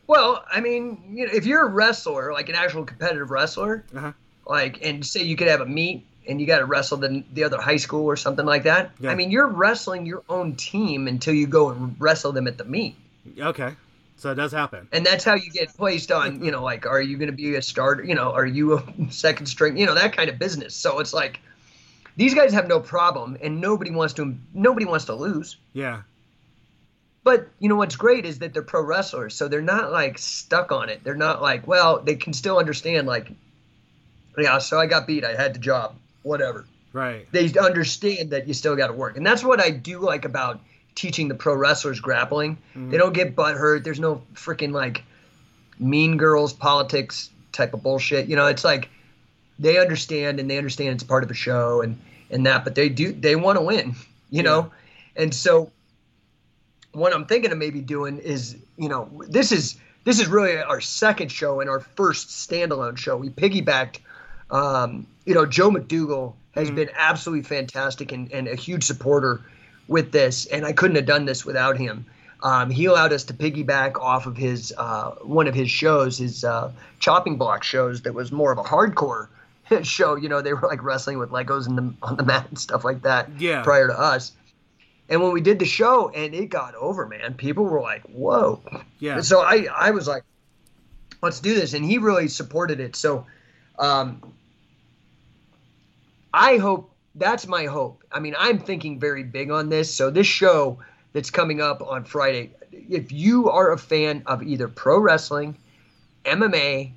Well, 0.07 0.45
I 0.51 0.61
mean, 0.61 1.13
you 1.17 1.27
know, 1.27 1.33
if 1.33 1.47
you're 1.47 1.67
a 1.67 1.71
wrestler, 1.71 2.33
like 2.33 2.49
an 2.49 2.55
actual 2.55 2.85
competitive 2.85 3.31
wrestler, 3.31 3.85
Uh-huh. 3.95 4.13
like, 4.47 4.85
and 4.85 5.05
say 5.05 5.23
you 5.23 5.35
could 5.37 5.49
have 5.49 5.63
a 5.63 5.67
meet 5.67 6.07
and 6.29 6.41
you 6.41 6.47
got 6.47 6.59
to 6.59 6.65
wrestle 6.65 6.99
the, 6.99 7.25
the 7.33 7.45
other 7.45 7.61
high 7.61 7.77
school 7.77 8.07
or 8.07 8.17
something 8.17 8.47
like 8.47 8.65
that. 8.65 8.93
Yeah. 9.01 9.11
I 9.11 9.15
mean, 9.15 9.31
you're 9.31 9.49
wrestling 9.49 10.07
your 10.07 10.23
own 10.29 10.57
team 10.57 11.09
until 11.09 11.35
you 11.35 11.47
go 11.47 11.71
and 11.71 11.97
wrestle 11.99 12.33
them 12.33 12.47
at 12.47 12.59
the 12.59 12.65
meet. 12.65 12.97
Okay. 13.39 13.75
So 14.17 14.31
it 14.31 14.37
does 14.37 14.53
happen. 14.53 14.89
And 14.93 15.05
that's 15.05 15.25
how 15.25 15.35
you 15.35 15.51
get 15.51 15.77
placed 15.77 16.13
on, 16.13 16.45
you 16.45 16.51
know, 16.51 16.63
like, 16.63 16.87
are 16.87 17.03
you 17.03 17.17
going 17.17 17.31
to 17.31 17.37
be 17.37 17.57
a 17.57 17.63
starter? 17.63 18.05
You 18.05 18.15
know, 18.15 18.33
are 18.33 18.47
you 18.47 18.79
a 18.79 18.85
second 19.11 19.47
string? 19.47 19.77
You 19.77 19.87
know, 19.87 19.95
that 19.95 20.17
kind 20.17 20.31
of 20.31 20.39
business. 20.39 20.75
So 20.75 21.01
it's 21.01 21.13
like, 21.13 21.41
these 22.17 22.33
guys 22.33 22.53
have 22.53 22.69
no 22.69 22.79
problem, 22.79 23.37
and 23.43 23.61
nobody 23.61 23.91
wants 23.91 24.15
to. 24.15 24.37
Nobody 24.53 24.87
wants 24.87 25.07
to 25.07 25.17
lose. 25.17 25.57
Yeah. 25.73 26.03
But 27.25 27.49
you 27.59 27.69
know 27.69 27.75
what's 27.75 27.97
great 27.97 28.25
is 28.25 28.39
that 28.39 28.53
they're 28.53 28.63
pro 28.63 28.83
wrestlers, 28.83 29.35
so 29.35 29.49
they're 29.49 29.61
not 29.63 29.91
like 29.91 30.19
stuck 30.19 30.71
on 30.71 30.91
it. 30.91 31.03
They're 31.03 31.17
not 31.17 31.43
like, 31.43 31.67
well, 31.67 32.01
they 32.01 32.15
can 32.15 32.33
still 32.33 32.59
understand 32.59 33.09
like, 33.09 33.33
yeah, 34.39 34.59
so 34.59 34.79
I 34.79 34.87
got 34.87 35.07
beat, 35.07 35.25
I 35.25 35.35
had 35.35 35.55
the 35.55 35.59
job, 35.59 35.97
whatever. 36.25 36.67
Right. 36.93 37.31
They 37.31 37.53
understand 37.59 38.31
that 38.31 38.49
you 38.49 38.55
still 38.55 38.75
got 38.75 38.89
to 38.89 38.93
work, 38.93 39.17
and 39.17 39.25
that's 39.25 39.45
what 39.45 39.61
I 39.61 39.71
do 39.71 40.01
like 40.01 40.25
about 40.25 40.61
teaching 40.95 41.29
the 41.29 41.35
pro 41.35 41.55
wrestlers 41.55 42.01
grappling. 42.01 42.57
Mm-hmm. 42.57 42.91
They 42.91 42.99
don't 42.99 43.13
get 43.13 43.37
butt 43.37 43.57
hurt. 43.57 43.85
There's 43.85 44.01
no 44.01 44.23
freaking 44.35 44.73
like 44.73 45.05
mean 45.79 46.17
girls 46.17 46.53
politics 46.53 47.31
type 47.53 47.75
of 47.75 47.83
bullshit. 47.83 48.29
You 48.29 48.37
know, 48.37 48.47
it's 48.47 48.65
like 48.65 48.89
they 49.59 49.79
understand 49.79 50.41
and 50.41 50.51
they 50.51 50.59
understand 50.59 50.91
it's 50.91 51.05
part 51.05 51.25
of 51.25 51.31
a 51.31 51.35
show 51.35 51.81
and 51.81 52.01
and 52.31 52.47
that, 52.47 52.65
but 52.65 52.75
they 52.75 52.89
do 52.89 53.13
they 53.13 53.37
want 53.37 53.59
to 53.59 53.63
win. 53.63 53.95
You 54.31 54.43
know, 54.43 54.73
and 55.15 55.33
so 55.33 55.71
what 56.93 57.13
I'm 57.13 57.27
thinking 57.27 57.53
of 57.53 57.59
maybe 57.59 57.81
doing 57.81 58.19
is, 58.19 58.57
you 58.77 58.89
know, 58.89 59.23
this 59.29 59.53
is 59.53 59.77
this 60.05 60.21
is 60.21 60.29
really 60.29 60.59
our 60.59 60.81
second 60.81 61.31
show 61.31 61.61
and 61.61 61.69
our 61.69 61.81
first 61.81 62.29
standalone 62.29 62.97
show. 62.97 63.17
We 63.17 63.31
piggybacked, 63.31 63.99
um, 64.51 65.07
you 65.25 65.35
know, 65.35 65.47
Joe 65.47 65.71
McDougal 65.71 66.35
has 66.55 66.71
been 66.71 66.89
absolutely 66.97 67.43
fantastic 67.43 68.13
and, 68.13 68.31
and 68.33 68.47
a 68.47 68.55
huge 68.55 68.85
supporter 68.85 69.41
with 69.89 70.13
this, 70.13 70.47
and 70.47 70.65
I 70.65 70.73
couldn't 70.73 70.97
have 70.97 71.07
done 71.07 71.25
this 71.25 71.45
without 71.45 71.77
him. 71.77 72.07
Um, 72.43 72.71
he 72.71 72.85
allowed 72.85 73.13
us 73.13 73.25
to 73.25 73.35
piggyback 73.35 73.99
off 73.99 74.27
of 74.27 74.37
his 74.37 74.73
uh, 74.77 75.13
one 75.23 75.49
of 75.49 75.55
his 75.55 75.71
shows, 75.71 76.19
his 76.19 76.45
uh, 76.45 76.73
chopping 77.01 77.37
block 77.37 77.65
shows 77.65 78.03
that 78.03 78.13
was 78.13 78.31
more 78.31 78.53
of 78.53 78.59
a 78.59 78.63
hardcore 78.63 79.29
show. 79.83 80.15
You 80.17 80.29
know, 80.29 80.43
they 80.43 80.53
were 80.53 80.61
like 80.61 80.83
wrestling 80.83 81.19
with 81.19 81.31
Legos 81.31 81.67
in 81.67 81.77
the, 81.77 81.95
on 82.03 82.17
the 82.17 82.23
mat 82.23 82.47
and 82.49 82.59
stuff 82.59 82.85
like 82.85 83.03
that. 83.03 83.31
Yeah. 83.41 83.63
Prior 83.63 83.89
to 83.89 83.99
us, 83.99 84.33
and 85.09 85.23
when 85.23 85.33
we 85.33 85.41
did 85.41 85.59
the 85.59 85.65
show 85.65 86.11
and 86.11 86.35
it 86.35 86.51
got 86.51 86.75
over, 86.75 87.07
man, 87.07 87.33
people 87.35 87.65
were 87.65 87.81
like, 87.81 88.03
"Whoa!" 88.03 88.61
Yeah. 88.99 89.23
So 89.23 89.41
I 89.41 89.67
I 89.75 89.91
was 89.93 90.07
like, 90.07 90.25
"Let's 91.23 91.41
do 91.41 91.55
this," 91.55 91.73
and 91.73 91.83
he 91.83 91.97
really 91.97 92.29
supported 92.29 92.79
it. 92.79 92.95
So, 92.95 93.27
um, 93.79 94.34
I 96.35 96.57
hope 96.57 96.91
that's 97.15 97.47
my 97.47 97.67
hope. 97.67 98.03
I 98.11 98.19
mean, 98.19 98.35
I'm 98.37 98.59
thinking 98.59 98.99
very 98.99 99.23
big 99.23 99.53
on 99.53 99.69
this. 99.69 99.95
So 99.95 100.11
this 100.11 100.27
show 100.27 100.81
that's 101.13 101.31
coming 101.31 101.61
up 101.61 101.81
on 101.81 102.05
Friday, 102.05 102.51
if 102.73 103.13
you 103.13 103.49
are 103.49 103.71
a 103.71 103.79
fan 103.79 104.25
of 104.27 104.43
either 104.43 104.67
pro 104.67 104.99
wrestling, 104.99 105.57
MMA, 106.25 106.91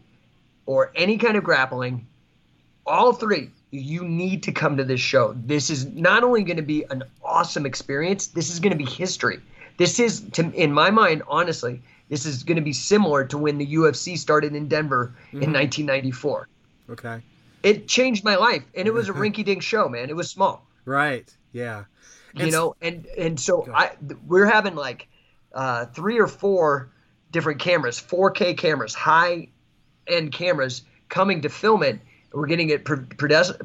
or 0.66 0.92
any 0.96 1.20
kind 1.20 1.38
of 1.38 1.44
grappling, 1.44 2.08
all 2.88 3.14
three, 3.14 3.52
you 3.70 4.04
need 4.04 4.42
to 4.42 4.52
come 4.52 4.76
to 4.76 4.84
this 4.84 5.02
show. 5.02 5.36
This 5.46 5.70
is 5.70 5.86
not 5.86 6.24
only 6.24 6.42
going 6.42 6.58
to 6.58 6.64
be 6.64 6.84
an 6.90 7.04
awesome 7.24 7.68
experience, 7.68 8.28
this 8.28 8.50
is 8.50 8.60
going 8.60 8.72
to 8.72 8.84
be 8.84 8.90
history. 8.90 9.40
This 9.78 10.00
is, 10.00 10.22
to, 10.32 10.52
in 10.54 10.74
my 10.74 10.90
mind, 10.90 11.22
honestly, 11.28 11.84
this 12.10 12.26
is 12.26 12.42
going 12.42 12.56
to 12.56 12.64
be 12.64 12.74
similar 12.74 13.24
to 13.26 13.38
when 13.38 13.60
the 13.60 13.76
UFC 13.76 14.18
started 14.18 14.56
in 14.56 14.68
Denver 14.68 15.14
in 15.32 15.42
mm-hmm. 15.42 15.54
1994. 15.54 16.48
Okay. 16.90 17.22
It 17.68 17.88
changed 17.88 18.24
my 18.24 18.36
life, 18.36 18.64
and 18.76 18.88
it 18.88 18.94
was 18.94 19.10
a 19.10 19.14
rinky-dink 19.24 19.62
show, 19.62 19.90
man. 19.90 20.10
It 20.10 20.16
was 20.16 20.30
small, 20.30 20.66
Right. 20.86 21.30
Yeah. 21.52 21.86
you 22.34 22.52
know, 22.52 22.76
and 22.82 23.06
and 23.18 23.40
so 23.40 23.68
I 23.74 23.92
we're 24.28 24.46
having 24.46 24.76
like 24.76 25.08
uh, 25.54 25.86
three 25.88 26.20
or 26.20 26.28
four 26.28 26.90
different 27.32 27.60
cameras, 27.60 28.00
4K 28.00 28.58
cameras, 28.58 28.94
high-end 28.94 30.32
cameras 30.32 30.84
coming 31.10 31.42
to 31.42 31.50
film 31.50 31.84
it. 31.84 32.00
We're 32.32 32.48
getting 32.48 32.70
it 32.70 32.86
pro- 32.86 33.06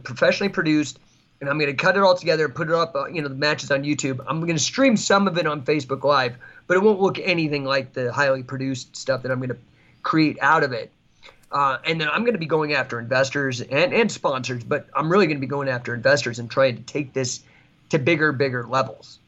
professionally 0.03 0.49
produced, 0.49 0.99
and 1.41 1.51
I'm 1.51 1.59
going 1.59 1.71
to 1.71 1.77
cut 1.77 1.97
it 1.97 2.03
all 2.03 2.17
together 2.17 2.47
and 2.47 2.55
put 2.55 2.69
it 2.69 2.75
up. 2.75 2.95
Uh, 2.95 3.07
you 3.07 3.21
know, 3.21 3.29
the 3.29 3.35
matches 3.35 3.71
on 3.71 3.83
YouTube. 3.83 4.25
I'm 4.27 4.41
going 4.41 4.57
to 4.57 4.63
stream 4.63 4.97
some 4.97 5.29
of 5.29 5.37
it 5.39 5.47
on 5.47 5.63
Facebook 5.63 6.05
Live, 6.05 6.37
but 6.67 6.77
it 6.77 6.83
won't 6.83 7.01
look 7.01 7.19
anything 7.19 7.65
like 7.65 7.93
the 7.93 8.13
highly 8.13 8.43
produced 8.43 8.97
stuff 8.97 9.23
that 9.23 9.31
I'm 9.31 9.39
going 9.39 9.51
to 9.51 9.59
create 10.03 10.39
out 10.41 10.63
of 10.65 10.73
it. 10.73 10.91
Uh, 11.53 11.79
and 11.85 12.01
then 12.01 12.09
I'm 12.09 12.23
going 12.23 12.33
to 12.33 12.39
be 12.39 12.47
going 12.47 12.73
after 12.73 12.99
investors 12.99 13.61
and, 13.61 13.93
and 13.93 14.11
sponsors, 14.11 14.65
but 14.65 14.87
I'm 14.97 15.13
really 15.13 15.27
going 15.27 15.37
to 15.37 15.41
be 15.41 15.47
going 15.47 15.69
after 15.69 15.95
investors 15.95 16.39
and 16.39 16.51
trying 16.51 16.77
to 16.77 16.83
take 16.83 17.13
this 17.13 17.43
to 17.91 17.99
bigger, 17.99 18.33
bigger 18.33 18.67
levels. 18.67 19.19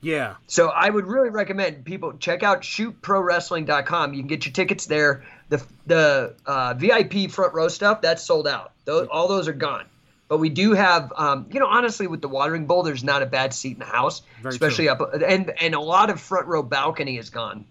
Yeah. 0.00 0.34
So 0.46 0.68
I 0.68 0.88
would 0.88 1.06
really 1.06 1.30
recommend 1.30 1.84
people 1.84 2.14
check 2.18 2.42
out 2.42 2.62
shootprowrestling.com. 2.62 4.14
You 4.14 4.20
can 4.20 4.28
get 4.28 4.44
your 4.44 4.52
tickets 4.52 4.86
there. 4.86 5.24
The 5.48 5.62
the 5.86 6.34
uh, 6.46 6.74
VIP 6.74 7.30
front 7.30 7.54
row 7.54 7.68
stuff 7.68 8.02
that's 8.02 8.22
sold 8.22 8.46
out. 8.46 8.72
Those, 8.84 9.08
all 9.08 9.28
those 9.28 9.48
are 9.48 9.54
gone. 9.54 9.86
But 10.28 10.38
we 10.38 10.48
do 10.48 10.72
have, 10.72 11.12
um, 11.16 11.46
you 11.50 11.60
know, 11.60 11.66
honestly, 11.66 12.06
with 12.06 12.20
the 12.20 12.28
watering 12.28 12.66
bowl, 12.66 12.82
there's 12.82 13.04
not 13.04 13.22
a 13.22 13.26
bad 13.26 13.52
seat 13.54 13.74
in 13.74 13.78
the 13.78 13.84
house, 13.84 14.22
Very 14.42 14.54
especially 14.54 14.88
up 14.88 15.00
and 15.14 15.50
and 15.60 15.74
a 15.74 15.80
lot 15.80 16.10
of 16.10 16.20
front 16.20 16.46
row 16.48 16.62
balcony 16.62 17.18
is 17.18 17.30
gone. 17.30 17.66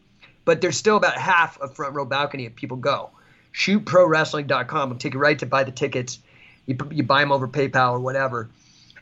But 0.45 0.61
there's 0.61 0.77
still 0.77 0.97
about 0.97 1.17
half 1.17 1.59
of 1.59 1.75
front 1.75 1.95
row 1.95 2.05
balcony 2.05 2.45
if 2.45 2.55
people 2.55 2.77
go. 2.77 3.11
Shootprowrestling.com 3.53 4.89
will 4.89 4.97
take 4.97 5.13
you 5.13 5.19
right 5.19 5.37
to 5.39 5.45
buy 5.45 5.63
the 5.63 5.71
tickets. 5.71 6.19
You, 6.65 6.77
you 6.91 7.03
buy 7.03 7.21
them 7.21 7.31
over 7.31 7.47
PayPal 7.47 7.91
or 7.91 7.99
whatever, 7.99 8.49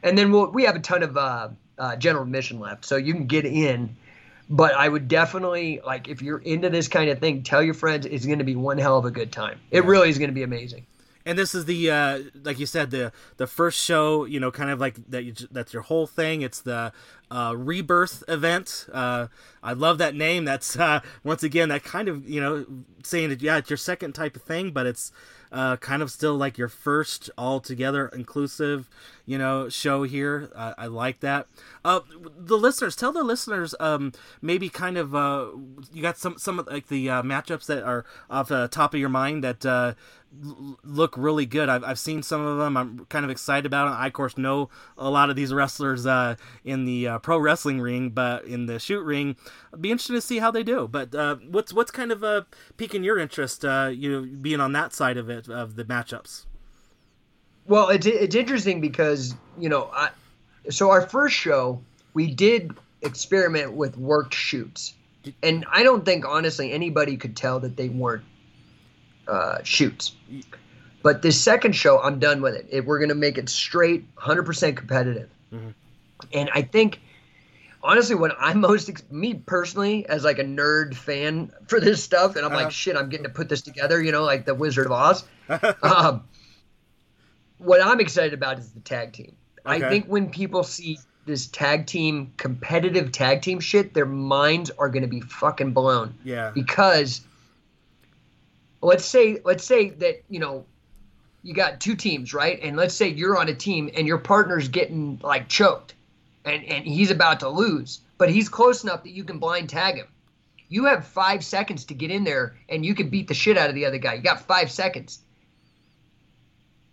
and 0.04 0.18
then 0.18 0.32
we'll, 0.32 0.52
we 0.52 0.64
have 0.64 0.76
a 0.76 0.80
ton 0.80 1.04
of 1.04 1.16
uh, 1.16 1.50
uh, 1.78 1.96
general 1.96 2.24
admission 2.24 2.60
left, 2.60 2.86
so 2.86 2.96
you 2.96 3.14
can 3.14 3.28
get 3.28 3.46
in. 3.46 3.96
But 4.50 4.74
I 4.74 4.90
would 4.90 5.08
definitely 5.08 5.80
like 5.86 6.10
if 6.10 6.22
you're 6.22 6.40
into 6.40 6.70
this 6.70 6.88
kind 6.88 7.10
of 7.10 7.20
thing, 7.20 7.44
tell 7.44 7.64
your 7.64 7.74
friends. 7.74 8.06
It's 8.06 8.26
going 8.26 8.40
to 8.40 8.46
be 8.46 8.56
one 8.56 8.78
hell 8.78 8.98
of 8.98 9.06
a 9.06 9.12
good 9.12 9.32
time. 9.32 9.60
It 9.70 9.86
really 9.86 10.10
is 10.10 10.18
going 10.18 10.30
to 10.30 10.36
be 10.36 10.44
amazing. 10.44 10.86
And 11.26 11.38
this 11.38 11.54
is 11.54 11.66
the 11.66 11.92
uh, 11.92 12.20
like 12.44 12.60
you 12.60 12.66
said 12.66 12.92
the 12.92 13.12
the 13.38 13.48
first 13.48 13.80
show 13.84 14.26
you 14.26 14.40
know 14.40 14.52
kind 14.52 14.70
of 14.70 14.80
like 14.80 14.96
that 15.10 15.24
you, 15.24 15.34
that's 15.52 15.74
your 15.74 15.84
whole 15.84 16.08
thing. 16.08 16.42
It's 16.42 16.62
the 16.62 16.92
uh, 17.30 17.56
rebirth 17.58 18.24
event. 18.28 18.88
Uh, 18.92 19.28
I 19.64 19.74
love 19.74 19.98
that 20.00 20.16
name. 20.16 20.46
That's 20.46 20.78
uh, 20.78 21.02
once 21.24 21.44
again 21.44 21.70
that 21.70 21.84
kind 21.84 22.08
of 22.08 22.28
you 22.30 22.42
know 22.42 22.66
saying 23.04 23.30
that 23.30 23.42
yeah 23.42 23.58
it's 23.58 23.70
your 23.70 23.78
second 23.78 24.14
type 24.14 24.36
of 24.36 24.42
thing, 24.44 24.72
but 24.72 24.86
it's 24.86 25.12
uh, 25.52 25.76
kind 25.78 26.02
of 26.02 26.12
still 26.12 26.36
like 26.36 26.58
your 26.58 26.70
first 26.70 27.30
all 27.38 27.60
together 27.60 28.08
inclusive 28.08 28.90
you 29.32 29.38
know 29.38 29.70
show 29.70 30.04
here. 30.04 30.52
Uh, 30.54 30.74
I 30.78 30.88
like 30.88 31.22
that. 31.22 31.48
Uh, 31.86 32.02
the 32.38 32.58
listeners 32.58 32.98
tell 32.98 33.14
the 33.14 33.24
listeners 33.24 33.74
um, 33.80 34.12
maybe 34.42 34.68
kind 34.68 34.98
of 34.98 35.16
uh, 35.16 35.48
you 35.94 36.02
got 36.02 36.18
some 36.18 36.38
some 36.38 36.60
of 36.60 36.68
like 36.68 36.88
the 36.90 37.10
uh, 37.10 37.24
matchups 37.24 37.66
that 37.68 37.82
are 37.84 38.04
off 38.30 38.50
the 38.50 38.68
top 38.68 38.94
of 38.94 39.00
your 39.00 39.08
mind 39.08 39.42
that 39.46 39.66
uh, 39.66 39.94
look 40.84 41.16
really 41.16 41.46
good. 41.46 41.70
I've, 41.70 41.86
I've 41.86 41.98
seen 41.98 42.24
some 42.24 42.46
of 42.46 42.58
them. 42.58 42.76
I'm 42.76 43.06
kind 43.06 43.24
of 43.24 43.32
excited 43.32 43.66
about 43.66 43.88
it. 43.88 43.92
I 43.92 44.08
of 44.08 44.14
course 44.14 44.38
know 44.38 44.70
a 44.98 45.10
lot 45.10 45.30
of 45.30 45.38
these 45.38 45.54
wrestlers 45.54 46.06
uh, 46.06 46.36
in 46.66 46.84
the 46.84 47.08
uh, 47.08 47.20
pro 47.20 47.38
wrestling 47.38 47.80
ring, 47.80 48.10
but 48.10 48.44
in 48.44 48.66
the 48.66 48.80
shoot 48.80 49.02
ring, 49.02 49.38
I'd 49.74 49.82
be 49.82 49.92
interested 49.92 50.16
to 50.16 50.22
see 50.22 50.40
how 50.40 50.52
they 50.52 50.64
do. 50.64 50.90
But 50.90 51.16
uh, 51.16 51.38
what's 51.50 51.72
what's 51.72 51.92
kind 51.92 52.12
of 52.12 52.22
uh, 52.22 52.42
piquing 52.76 53.06
your 53.06 53.18
interest? 53.18 53.64
Uh, 53.64 53.92
you 53.94 54.12
know, 54.12 54.28
being 54.42 54.60
on 54.60 54.74
that 54.74 54.92
side 54.92 55.16
of 55.16 55.30
it 55.30 55.48
of 55.48 55.78
the 55.78 55.86
matchups. 55.86 56.48
Well, 57.68 57.90
it's 57.90 58.06
it's 58.06 58.36
interesting 58.36 58.82
because 58.82 59.36
you 59.60 59.70
know, 59.70 59.90
I, 59.94 60.10
so 60.70 60.90
our 60.90 61.02
first 61.02 61.36
show 61.36 61.82
we 62.14 62.34
did 62.34 62.72
experiment 63.02 63.74
with 63.74 63.98
worked 63.98 64.34
shoots, 64.34 64.94
and 65.44 65.66
I 65.72 65.84
don't 65.84 66.04
think 66.06 66.26
honestly 66.28 66.72
anybody 66.72 67.18
could 67.18 67.36
tell 67.36 67.60
that 67.62 67.78
they 67.78 67.90
weren't 67.90 68.24
uh, 69.28 69.60
shoots. 69.64 70.14
But 71.04 71.22
this 71.24 71.40
second 71.42 71.74
show, 71.74 72.00
I'm 72.00 72.20
done 72.20 72.42
with 72.42 72.56
it. 72.56 72.68
it 72.70 72.86
we're 72.86 73.00
gonna 73.00 73.16
make 73.16 73.38
it 73.38 73.50
straight, 73.50 74.14
100% 74.16 74.76
competitive, 74.78 75.30
and 76.34 76.50
I 76.54 76.62
think. 76.64 77.02
Honestly, 77.84 78.14
what 78.14 78.36
I'm 78.40 78.60
most 78.60 79.12
me 79.12 79.34
personally 79.34 80.06
as 80.06 80.24
like 80.24 80.38
a 80.38 80.44
nerd 80.44 80.94
fan 80.94 81.52
for 81.68 81.80
this 81.80 82.04
stuff, 82.04 82.36
and 82.36 82.46
I'm 82.46 82.52
Uh-huh. 82.52 82.66
like, 82.66 82.72
shit, 82.72 82.96
I'm 82.96 83.10
getting 83.10 83.24
to 83.24 83.32
put 83.32 83.50
this 83.50 83.64
together, 83.64 84.00
you 84.00 84.12
know, 84.12 84.24
like 84.24 84.46
the 84.46 84.54
Wizard 84.54 84.86
of 84.86 84.92
Oz. 84.92 85.24
um, 85.82 86.24
what 87.62 87.82
I'm 87.82 88.00
excited 88.00 88.34
about 88.34 88.60
is 88.60 88.72
the 88.72 88.80
tag 88.80 89.14
team. 89.14 89.36
I 89.66 89.80
think 89.80 90.08
when 90.08 90.30
people 90.30 90.64
see 90.64 90.98
this 91.26 91.48
tag 91.48 91.86
team, 91.86 92.34
competitive 92.38 93.12
tag 93.12 93.42
team 93.42 93.60
shit, 93.60 93.94
their 93.94 94.08
minds 94.08 94.72
are 94.72 94.90
going 94.90 95.04
to 95.04 95.08
be 95.08 95.22
fucking 95.22 95.72
blown. 95.72 96.16
Yeah. 96.24 96.52
Because 96.54 97.22
let's 98.82 99.06
say 99.06 99.40
let's 99.46 99.64
say 99.64 99.90
that 99.90 100.24
you 100.30 100.40
know 100.40 100.66
you 101.44 101.54
got 101.54 101.80
two 101.80 101.96
teams, 101.96 102.34
right? 102.34 102.60
And 102.62 102.76
let's 102.76 102.96
say 102.96 103.08
you're 103.08 103.38
on 103.38 103.50
a 103.50 103.54
team 103.54 103.90
and 103.96 104.08
your 104.08 104.18
partner's 104.18 104.68
getting 104.68 105.20
like 105.24 105.48
choked, 105.48 105.94
and 106.46 106.64
and 106.66 106.86
he's 106.86 107.12
about 107.12 107.40
to 107.42 107.50
lose, 107.50 108.02
but 108.18 108.30
he's 108.30 108.50
close 108.50 108.84
enough 108.84 109.04
that 109.04 109.12
you 109.12 109.24
can 109.24 109.38
blind 109.38 109.70
tag 109.70 109.96
him. 109.96 110.08
You 110.70 110.86
have 110.86 111.06
five 111.06 111.44
seconds 111.44 111.86
to 111.86 111.94
get 111.94 112.12
in 112.12 112.24
there, 112.24 112.56
and 112.70 112.86
you 112.86 112.96
can 112.96 113.10
beat 113.10 113.28
the 113.28 113.34
shit 113.34 113.58
out 113.58 113.70
of 113.70 113.76
the 113.76 113.86
other 113.86 113.98
guy. 113.98 114.16
You 114.16 114.22
got 114.22 114.42
five 114.42 114.72
seconds. 114.72 115.20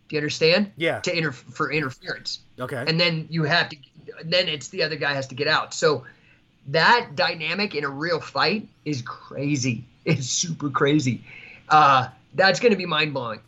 Do 0.09 0.17
you 0.17 0.21
understand? 0.21 0.73
Yeah. 0.77 1.01
To 1.01 1.17
inter- 1.17 1.33
for 1.33 1.71
interference 1.73 2.41
Okay. 2.59 2.83
and 2.87 2.99
then 2.99 3.27
you 3.31 3.45
have 3.45 3.69
to 3.71 3.77
then 4.25 4.49
it's 4.49 4.69
the 4.69 4.83
other 4.83 4.97
guy 4.97 5.15
has 5.15 5.27
to 5.29 5.35
get 5.35 5.47
out 5.49 5.73
so 5.75 6.05
that 6.69 7.11
dynamic 7.15 7.75
in 7.75 7.85
a 7.85 7.89
real 7.89 8.21
fight 8.21 8.69
is 8.85 9.03
crazy. 9.03 9.85
It's 10.05 10.27
super 10.27 10.71
crazy. 10.71 11.23
Uh, 11.69 12.09
that's 12.35 12.61
going 12.61 12.73
to 12.73 12.79
be 12.79 12.87
mind 12.87 13.13
blowing, 13.13 13.41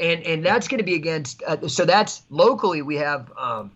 and 0.00 0.22
and 0.24 0.44
that's 0.44 0.66
going 0.68 0.78
to 0.78 0.84
be 0.84 0.94
against. 0.94 1.42
Uh, 1.44 1.68
so 1.68 1.84
that's 1.84 2.22
locally 2.28 2.82
we 2.82 2.96
have 2.96 3.32
um, 3.38 3.70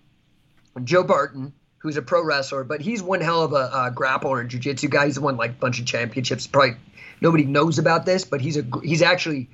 Joe 0.85 1.05
Barton, 1.05 1.53
who's 1.79 1.97
a 1.97 2.03
pro 2.03 2.25
wrestler, 2.25 2.65
but 2.65 2.81
he's 2.81 3.01
one 3.03 3.21
hell 3.21 3.43
of 3.43 3.53
a 3.53 3.57
uh, 3.57 3.91
grappler 3.93 4.41
and 4.41 4.51
jiu-jitsu 4.51 4.89
guy. 4.89 5.07
He's 5.07 5.21
won 5.21 5.37
like 5.37 5.51
a 5.51 5.55
bunch 5.55 5.79
of 5.79 5.87
championships. 5.87 6.47
Probably 6.49 6.77
nobody 7.21 7.45
knows 7.45 7.79
about 7.79 8.07
this, 8.07 8.25
but 8.25 8.41
he's 8.41 8.57
a 8.57 8.65
he's 8.83 9.03
actually 9.03 9.49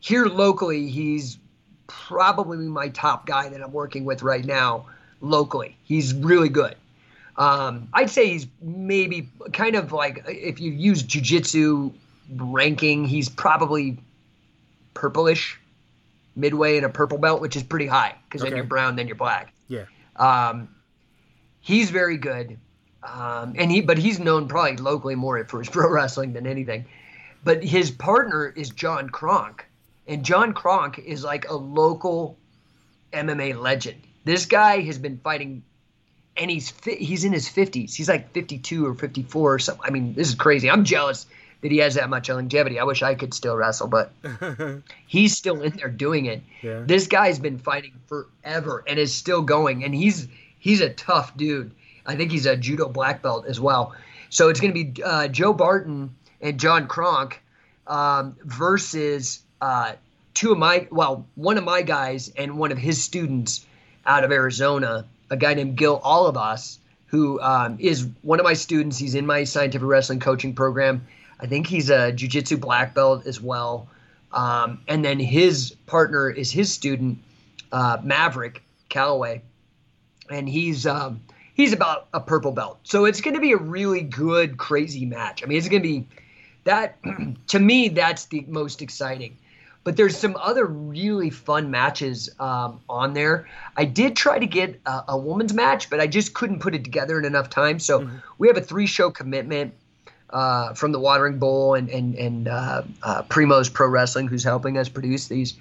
here 0.00 0.26
locally. 0.26 0.88
He's 0.90 1.38
probably 1.86 2.56
my 2.58 2.88
top 2.88 3.26
guy 3.26 3.48
that 3.48 3.60
I'm 3.62 3.72
working 3.72 4.04
with 4.04 4.22
right 4.22 4.44
now 4.44 4.86
locally. 5.20 5.76
He's 5.84 6.14
really 6.14 6.48
good. 6.48 6.76
Um, 7.36 7.88
I'd 7.92 8.10
say 8.10 8.28
he's 8.28 8.46
maybe 8.62 9.28
kind 9.52 9.74
of 9.74 9.92
like 9.92 10.24
if 10.28 10.60
you 10.60 10.70
use 10.70 11.02
jiu-jitsu 11.02 11.92
ranking, 12.36 13.04
he's 13.04 13.28
probably 13.28 13.98
purplish, 14.94 15.58
midway 16.36 16.76
in 16.76 16.84
a 16.84 16.88
purple 16.88 17.18
belt, 17.18 17.40
which 17.40 17.56
is 17.56 17.62
pretty 17.62 17.86
high 17.86 18.14
because 18.28 18.42
Okay. 18.42 18.50
then 18.50 18.56
you're 18.56 18.66
brown, 18.66 18.96
then 18.96 19.06
you're 19.08 19.16
black. 19.16 19.52
Yeah. 19.68 19.84
Um, 20.16 20.68
he's 21.60 21.90
very 21.90 22.16
good, 22.16 22.56
um, 23.02 23.54
and 23.56 23.70
he 23.70 23.80
but 23.80 23.98
he's 23.98 24.18
known 24.20 24.46
probably 24.46 24.76
locally 24.76 25.16
more 25.16 25.44
for 25.46 25.58
his 25.58 25.68
pro 25.70 25.90
wrestling 25.90 26.32
than 26.34 26.46
anything. 26.46 26.84
But 27.42 27.62
his 27.64 27.90
partner 27.90 28.46
is 28.56 28.70
John 28.70 29.10
Kronk, 29.10 29.63
and 30.06 30.24
John 30.24 30.52
Kronk 30.52 30.98
is 30.98 31.24
like 31.24 31.48
a 31.48 31.54
local 31.54 32.36
MMA 33.12 33.60
legend. 33.60 34.00
This 34.24 34.46
guy 34.46 34.80
has 34.82 34.98
been 34.98 35.18
fighting, 35.18 35.62
and 36.36 36.50
he's 36.50 36.70
fi- 36.70 36.96
he's 36.96 37.24
in 37.24 37.32
his 37.32 37.48
fifties. 37.48 37.94
He's 37.94 38.08
like 38.08 38.32
fifty 38.32 38.58
two 38.58 38.86
or 38.86 38.94
fifty 38.94 39.22
four 39.22 39.54
or 39.54 39.58
something. 39.58 39.84
I 39.86 39.90
mean, 39.90 40.14
this 40.14 40.28
is 40.28 40.34
crazy. 40.34 40.70
I'm 40.70 40.84
jealous 40.84 41.26
that 41.64 41.70
he 41.72 41.78
has 41.78 41.94
that 41.94 42.10
much 42.10 42.28
longevity. 42.28 42.78
I 42.78 42.84
wish 42.84 43.02
I 43.02 43.14
could 43.14 43.32
still 43.32 43.56
wrestle, 43.56 43.88
but 43.88 44.12
he's 45.06 45.36
still 45.36 45.62
in 45.62 45.76
there 45.76 45.88
doing 45.88 46.26
it. 46.26 46.42
Yeah. 46.60 46.82
This 46.84 47.06
guy's 47.06 47.38
been 47.38 47.58
fighting 47.58 47.94
forever 48.06 48.84
and 48.86 48.98
is 48.98 49.14
still 49.14 49.42
going, 49.42 49.84
and 49.84 49.94
he's 49.94 50.28
he's 50.58 50.80
a 50.80 50.90
tough 50.90 51.36
dude. 51.36 51.72
I 52.06 52.16
think 52.16 52.30
he's 52.30 52.46
a 52.46 52.56
judo 52.56 52.88
black 52.88 53.22
belt 53.22 53.46
as 53.46 53.58
well. 53.58 53.94
So 54.28 54.48
it's 54.48 54.60
going 54.60 54.74
to 54.74 54.84
be 54.84 55.02
uh, 55.02 55.28
Joe 55.28 55.52
Barton 55.52 56.14
and 56.40 56.58
John 56.58 56.86
Kronk 56.86 57.40
um, 57.86 58.36
versus 58.42 59.43
uh, 59.64 59.96
two 60.34 60.52
of 60.52 60.58
my 60.58 60.86
well, 60.90 61.26
one 61.36 61.56
of 61.56 61.64
my 61.64 61.80
guys 61.80 62.30
and 62.36 62.58
one 62.58 62.70
of 62.70 62.76
his 62.76 63.02
students 63.02 63.64
out 64.04 64.22
of 64.22 64.30
Arizona, 64.30 65.06
a 65.30 65.38
guy 65.38 65.54
named 65.54 65.76
Gil 65.76 65.98
Olivas, 66.00 66.76
who 67.06 67.40
um, 67.40 67.78
is 67.80 68.06
one 68.20 68.40
of 68.40 68.44
my 68.44 68.52
students. 68.52 68.98
He's 68.98 69.14
in 69.14 69.24
my 69.24 69.44
scientific 69.44 69.88
wrestling 69.88 70.20
coaching 70.20 70.54
program. 70.54 71.06
I 71.40 71.46
think 71.46 71.66
he's 71.66 71.88
a 71.88 72.12
jiu-jitsu 72.12 72.58
black 72.58 72.92
belt 72.94 73.26
as 73.26 73.40
well. 73.40 73.88
Um, 74.32 74.82
and 74.86 75.02
then 75.02 75.18
his 75.18 75.74
partner 75.86 76.28
is 76.28 76.50
his 76.52 76.70
student, 76.70 77.18
uh, 77.72 77.98
Maverick 78.02 78.62
Calloway, 78.90 79.40
and 80.30 80.46
he's 80.46 80.86
um, 80.86 81.22
he's 81.54 81.72
about 81.72 82.08
a 82.12 82.20
purple 82.20 82.52
belt. 82.52 82.80
So 82.82 83.06
it's 83.06 83.22
going 83.22 83.34
to 83.34 83.40
be 83.40 83.52
a 83.52 83.56
really 83.56 84.02
good, 84.02 84.58
crazy 84.58 85.06
match. 85.06 85.42
I 85.42 85.46
mean, 85.46 85.56
it's 85.56 85.68
going 85.68 85.82
to 85.82 85.88
be 85.88 86.06
that 86.64 86.98
to 87.46 87.58
me 87.58 87.88
that's 87.88 88.26
the 88.26 88.44
most 88.46 88.82
exciting. 88.82 89.38
But 89.84 89.96
there's 89.98 90.16
some 90.16 90.34
other 90.40 90.64
really 90.64 91.28
fun 91.30 91.70
matches 91.70 92.30
um, 92.40 92.80
on 92.88 93.12
there. 93.12 93.46
I 93.76 93.84
did 93.84 94.16
try 94.16 94.38
to 94.38 94.46
get 94.46 94.80
a, 94.86 95.04
a 95.08 95.18
woman's 95.18 95.52
match, 95.52 95.90
but 95.90 96.00
I 96.00 96.06
just 96.06 96.32
couldn't 96.32 96.60
put 96.60 96.74
it 96.74 96.84
together 96.84 97.18
in 97.18 97.26
enough 97.26 97.50
time. 97.50 97.78
So 97.78 98.08
we 98.38 98.48
have 98.48 98.56
a 98.56 98.62
three 98.62 98.86
show 98.86 99.10
commitment 99.10 99.74
uh, 100.30 100.72
from 100.72 100.92
the 100.92 100.98
Watering 100.98 101.38
Bowl 101.38 101.74
and 101.74 101.90
and 101.90 102.14
and 102.14 102.48
uh, 102.48 102.82
uh, 103.02 103.22
Primo's 103.24 103.68
Pro 103.68 103.86
Wrestling, 103.88 104.26
who's 104.26 104.42
helping 104.42 104.78
us 104.78 104.88
produce 104.88 105.28
these. 105.28 105.54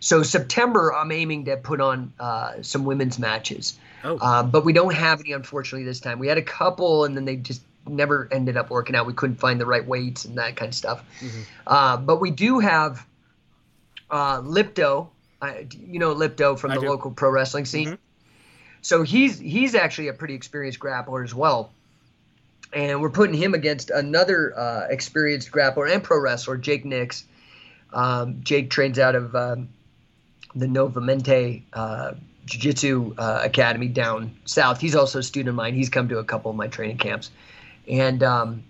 So 0.00 0.22
September, 0.22 0.94
I'm 0.94 1.10
aiming 1.10 1.46
to 1.46 1.56
put 1.56 1.80
on 1.80 2.12
uh, 2.20 2.62
some 2.62 2.84
women's 2.84 3.18
matches, 3.18 3.78
Oh. 4.04 4.18
uh, 4.18 4.42
but 4.42 4.64
we 4.64 4.72
don't 4.72 4.94
have 4.94 5.18
any 5.20 5.32
unfortunately 5.32 5.84
this 5.84 5.98
time. 5.98 6.18
We 6.18 6.28
had 6.28 6.36
a 6.38 6.42
couple, 6.42 7.06
and 7.06 7.16
then 7.16 7.24
they 7.24 7.36
just 7.36 7.62
never 7.88 8.28
ended 8.30 8.56
up 8.56 8.70
working 8.70 8.94
out. 8.94 9.06
We 9.06 9.14
couldn't 9.14 9.36
find 9.36 9.60
the 9.60 9.66
right 9.66 9.84
weights 9.86 10.24
and 10.26 10.36
that 10.38 10.56
kind 10.56 10.68
of 10.68 10.74
stuff. 10.74 11.02
Uh, 11.66 11.96
but 11.96 12.20
we 12.20 12.30
do 12.30 12.58
have 12.60 13.04
uh, 14.10 14.40
Lipto. 14.40 15.08
I, 15.42 15.66
you 15.70 15.98
know 15.98 16.14
Lipto 16.14 16.58
from 16.58 16.70
I 16.70 16.74
the 16.76 16.80
do. 16.82 16.88
local 16.88 17.10
pro 17.10 17.30
wrestling 17.30 17.64
scene. 17.64 17.98
So 18.82 19.02
he's 19.02 19.38
he's 19.38 19.74
actually 19.74 20.08
a 20.08 20.12
pretty 20.14 20.34
experienced 20.34 20.78
grappler 20.78 21.24
as 21.24 21.34
well 21.34 21.70
and 22.74 23.00
we're 23.00 23.10
putting 23.10 23.36
him 23.36 23.54
against 23.54 23.90
another 23.90 24.56
uh, 24.58 24.86
experienced 24.90 25.50
grappler 25.50 25.90
and 25.90 26.02
pro 26.02 26.20
wrestler, 26.20 26.56
Jake 26.56 26.84
Nix. 26.84 27.24
Um, 27.92 28.40
Jake 28.42 28.70
trains 28.70 28.98
out 28.98 29.14
of 29.14 29.34
um, 29.36 29.68
the 30.54 30.66
Novamente 30.66 31.64
uh, 31.72 32.14
Jiu 32.46 32.60
Jitsu 32.60 33.14
uh, 33.16 33.40
Academy 33.44 33.88
down 33.88 34.34
south. 34.44 34.80
He's 34.80 34.96
also 34.96 35.20
a 35.20 35.22
student 35.22 35.50
of 35.50 35.54
mine. 35.54 35.74
He's 35.74 35.88
come 35.88 36.08
to 36.08 36.18
a 36.18 36.24
couple 36.24 36.50
of 36.50 36.56
my 36.56 36.66
training 36.66 36.98
camps, 36.98 37.30
and 37.88 38.22
um, 38.22 38.64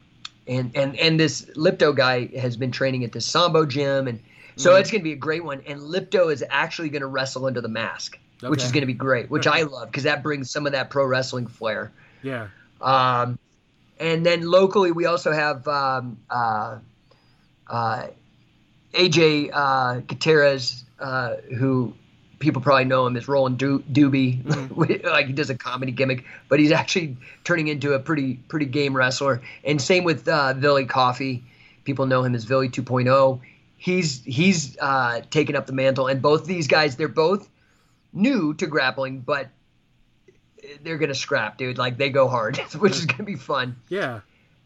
and 0.47 0.71
and 0.77 0.99
and 0.99 1.19
this 1.19 1.43
Lipto 1.57 1.97
guy 1.97 2.27
has 2.39 2.57
been 2.57 2.71
training 2.71 3.05
at 3.05 3.13
the 3.13 3.21
Sambo 3.21 3.65
gym, 3.65 4.07
and 4.07 4.21
so 4.57 4.77
it's 4.77 4.91
going 4.91 5.01
to 5.01 5.05
be 5.05 5.13
a 5.13 5.17
great 5.17 5.45
one. 5.45 5.63
And 5.67 5.81
Lipto 5.81 6.33
is 6.33 6.45
actually 6.49 6.91
going 6.91 7.03
to 7.03 7.07
wrestle 7.07 7.47
under 7.47 7.61
the 7.61 7.69
mask, 7.69 8.19
which 8.41 8.63
is 8.63 8.73
going 8.73 8.83
to 8.83 8.87
be 8.87 8.93
great, 8.95 9.31
which 9.31 9.47
I 9.47 9.63
love 9.63 9.91
because 9.91 10.05
that 10.05 10.23
brings 10.23 10.51
some 10.51 10.67
of 10.67 10.73
that 10.73 10.91
pro 10.91 11.05
wrestling 11.07 11.47
flair. 11.47 11.93
Yeah. 12.23 12.49
Um, 12.81 13.39
and 13.99 14.25
then 14.25 14.43
locally, 14.43 14.93
we 14.93 15.07
also 15.07 15.33
have 15.33 15.67
um, 15.69 16.19
uh, 16.29 16.79
uh, 17.69 18.07
AJ 18.93 19.51
uh, 19.53 20.01
Gutierrez, 20.01 20.85
uh, 20.99 21.37
who 21.57 21.95
people 22.39 22.61
probably 22.61 22.85
know 22.85 23.07
him 23.07 23.17
as 23.17 23.27
Roland 23.29 23.59
Do- 23.59 23.85
Doobie, 23.91 25.05
like 25.05 25.27
he 25.27 25.33
does 25.33 25.51
a 25.51 25.55
comedy 25.55 25.93
gimmick, 25.93 26.25
but 26.49 26.61
he's 26.61 26.73
actually 26.73 27.17
turning 27.45 27.69
into 27.69 27.93
a 27.95 27.99
pretty 27.99 28.35
pretty 28.49 28.67
game 28.67 28.97
wrestler. 28.97 29.43
And 29.65 29.81
same 29.81 30.05
with 30.05 30.29
uh, 30.29 30.55
Billy 30.55 30.85
Coffee, 30.85 31.45
people 31.85 32.07
know 32.07 32.23
him 32.23 32.35
as 32.35 32.45
Billy 32.45 32.69
2.0. 32.69 33.41
He's 33.85 34.23
he's 34.25 34.79
uh, 34.79 35.21
taken 35.29 35.57
up 35.57 35.67
the 35.67 35.75
mantle, 35.75 36.07
and 36.07 36.23
both 36.23 36.47
these 36.47 36.69
guys, 36.69 36.97
they're 36.97 37.07
both 37.07 37.47
new 38.15 38.55
to 38.55 38.67
grappling, 38.67 39.21
but 39.21 39.51
they're 40.83 40.97
gonna 40.97 41.15
scrap, 41.15 41.59
dude. 41.59 41.77
Like 41.77 41.99
they 41.99 42.09
go 42.09 42.27
hard, 42.27 42.57
which 42.79 42.95
is 42.95 43.05
gonna 43.05 43.25
be 43.25 43.37
fun. 43.37 43.77
Yeah. 43.91 44.21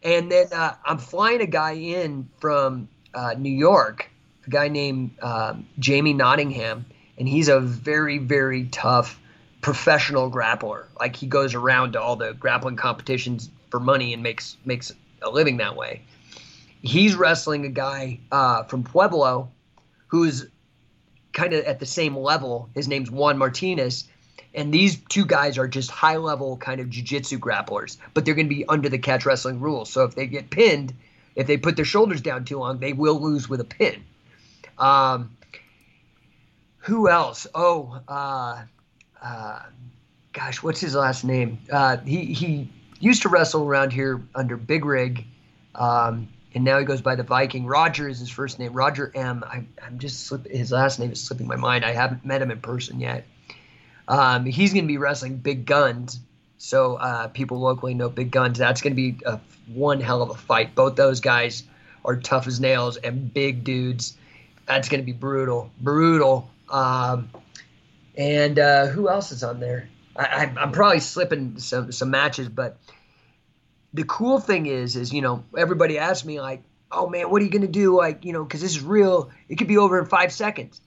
And 0.05 0.31
then 0.31 0.47
uh, 0.53 0.77
I'm 0.85 0.99
flying 0.99 1.41
a 1.41 1.49
guy 1.49 1.73
in 1.73 2.29
from 2.39 2.89
uh, 3.13 3.35
New 3.37 3.51
York, 3.51 4.09
a 4.47 4.51
guy 4.51 4.69
named 4.69 5.19
um, 5.21 5.67
Jamie 5.81 6.13
Nottingham, 6.15 6.87
and 7.19 7.27
he's 7.29 7.49
a 7.49 7.59
very, 7.59 8.19
very 8.19 8.67
tough 8.67 9.21
professional 9.63 10.31
grappler. 10.31 10.85
Like 11.01 11.17
he 11.17 11.27
goes 11.27 11.57
around 11.57 11.95
to 11.95 12.01
all 12.01 12.15
the 12.15 12.35
grappling 12.35 12.77
competitions 12.77 13.51
for 13.69 13.81
money 13.81 14.15
and 14.15 14.23
makes 14.23 14.57
makes 14.65 14.93
a 15.23 15.29
living 15.29 15.57
that 15.57 15.75
way. 15.75 16.03
He's 16.83 17.15
wrestling 17.15 17.65
a 17.65 17.71
guy 17.71 18.21
uh, 18.31 18.65
from 18.65 18.85
Pueblo, 18.85 19.51
who's 20.07 20.47
kind 21.33 21.53
of 21.53 21.65
at 21.65 21.81
the 21.81 21.87
same 21.87 22.17
level. 22.17 22.69
His 22.75 22.89
name's 22.89 23.11
Juan 23.11 23.39
Martinez. 23.39 24.09
And 24.55 24.73
these 24.73 24.99
two 25.09 25.27
guys 25.27 25.59
are 25.59 25.69
just 25.69 25.91
high 25.91 26.17
level 26.17 26.57
kind 26.57 26.81
of 26.81 26.89
jiu-jitsu 26.89 27.39
grapplers, 27.39 27.99
but 28.15 28.25
they're 28.25 28.35
going 28.35 28.49
to 28.49 28.55
be 28.55 28.65
under 28.67 28.89
the 28.89 28.99
catch 28.99 29.27
wrestling 29.27 29.61
rules. 29.61 29.91
So 29.91 30.05
if 30.05 30.15
they 30.15 30.27
get 30.27 30.51
pinned, 30.51 30.95
if 31.37 31.47
they 31.47 31.57
put 31.57 31.77
their 31.77 31.85
shoulders 31.85 32.21
down 32.21 32.45
too 32.45 32.59
long, 32.59 32.79
they 32.79 32.93
will 32.93 33.21
lose 33.21 33.49
with 33.49 33.61
a 33.61 33.65
pin. 33.65 34.03
Um, 34.79 35.37
who 36.79 37.09
else? 37.09 37.47
Oh, 37.55 38.01
uh, 38.09 38.63
uh, 39.23 39.63
gosh, 40.33 40.63
what's 40.63 40.81
his 40.81 40.95
last 40.95 41.25
name? 41.25 41.59
Uh, 41.71 41.99
he 41.99 42.33
he 42.33 42.73
used 43.01 43.23
to 43.23 43.29
wrestle 43.29 43.65
around 43.65 43.93
here 43.93 44.23
under 44.35 44.57
Big 44.57 44.85
Rig, 44.85 45.27
um, 45.75 46.29
and 46.59 46.65
now 46.65 46.81
he 46.81 46.85
goes 46.85 47.01
by 47.01 47.15
the 47.15 47.23
Viking. 47.23 47.67
Roger 47.67 48.09
is 48.09 48.19
his 48.19 48.31
first 48.31 48.59
name. 48.59 48.73
Roger 48.73 49.13
M. 49.15 49.45
I, 49.47 49.65
I'm 49.81 50.01
just 50.01 50.29
his 50.45 50.73
last 50.73 50.99
name 50.99 51.13
is 51.13 51.23
slipping 51.23 51.47
my 51.47 51.55
mind. 51.55 51.85
I 51.85 51.93
haven't 51.93 52.25
met 52.25 52.43
him 52.43 52.51
in 52.51 52.61
person 52.61 52.99
yet. 52.99 53.29
Um, 54.09 54.45
he's 54.45 54.73
going 54.73 54.83
to 54.83 54.89
be 54.89 54.99
wrestling 54.99 55.37
Big 55.37 55.67
Guns, 55.67 56.19
so 56.57 56.97
uh, 56.97 57.29
people 57.29 57.61
locally 57.61 57.95
know 57.95 58.09
Big 58.09 58.33
Guns. 58.33 58.59
That's 58.59 58.83
going 58.83 58.91
to 58.91 58.97
be 58.97 59.21
a, 59.25 59.39
one 59.73 60.01
hell 60.01 60.21
of 60.21 60.31
a 60.31 60.35
fight. 60.35 60.75
Both 60.75 60.97
those 60.97 61.21
guys 61.21 61.63
are 62.05 62.17
tough 62.17 62.49
as 62.49 62.59
nails 62.59 62.97
and 62.97 63.33
big 63.33 63.63
dudes. 63.63 64.17
That's 64.67 64.89
going 64.89 65.01
to 65.01 65.07
be 65.07 65.13
brutal, 65.13 65.71
brutal. 65.81 66.51
Um, 66.69 67.31
and 68.17 68.59
uh, 68.59 68.87
who 68.89 69.09
else 69.09 69.31
is 69.31 69.45
on 69.45 69.61
there? 69.61 69.89
I, 70.17 70.53
I'm 70.59 70.73
probably 70.73 70.99
slipping 70.99 71.61
some 71.61 71.93
some 71.93 72.11
matches, 72.11 72.49
but 72.49 72.79
the 73.95 74.05
cool 74.05 74.39
thing 74.41 74.67
is, 74.67 74.97
is 74.97 75.13
you 75.13 75.23
know, 75.23 75.45
everybody 75.57 75.99
asks 75.99 76.25
me 76.25 76.41
like, 76.41 76.63
"Oh 76.93 77.09
man, 77.09 77.31
what 77.31 77.41
are 77.43 77.45
you 77.45 77.51
gonna 77.51 77.67
do?" 77.67 77.97
Like, 77.97 78.25
you 78.25 78.33
know, 78.33 78.45
because 78.45 78.61
this 78.61 78.73
is 78.73 78.83
real. 78.83 79.31
It 79.49 79.57
could 79.57 79.69
be 79.69 79.79
over 79.79 79.99
in 79.99 80.07
five 80.07 80.33
seconds. 80.33 80.81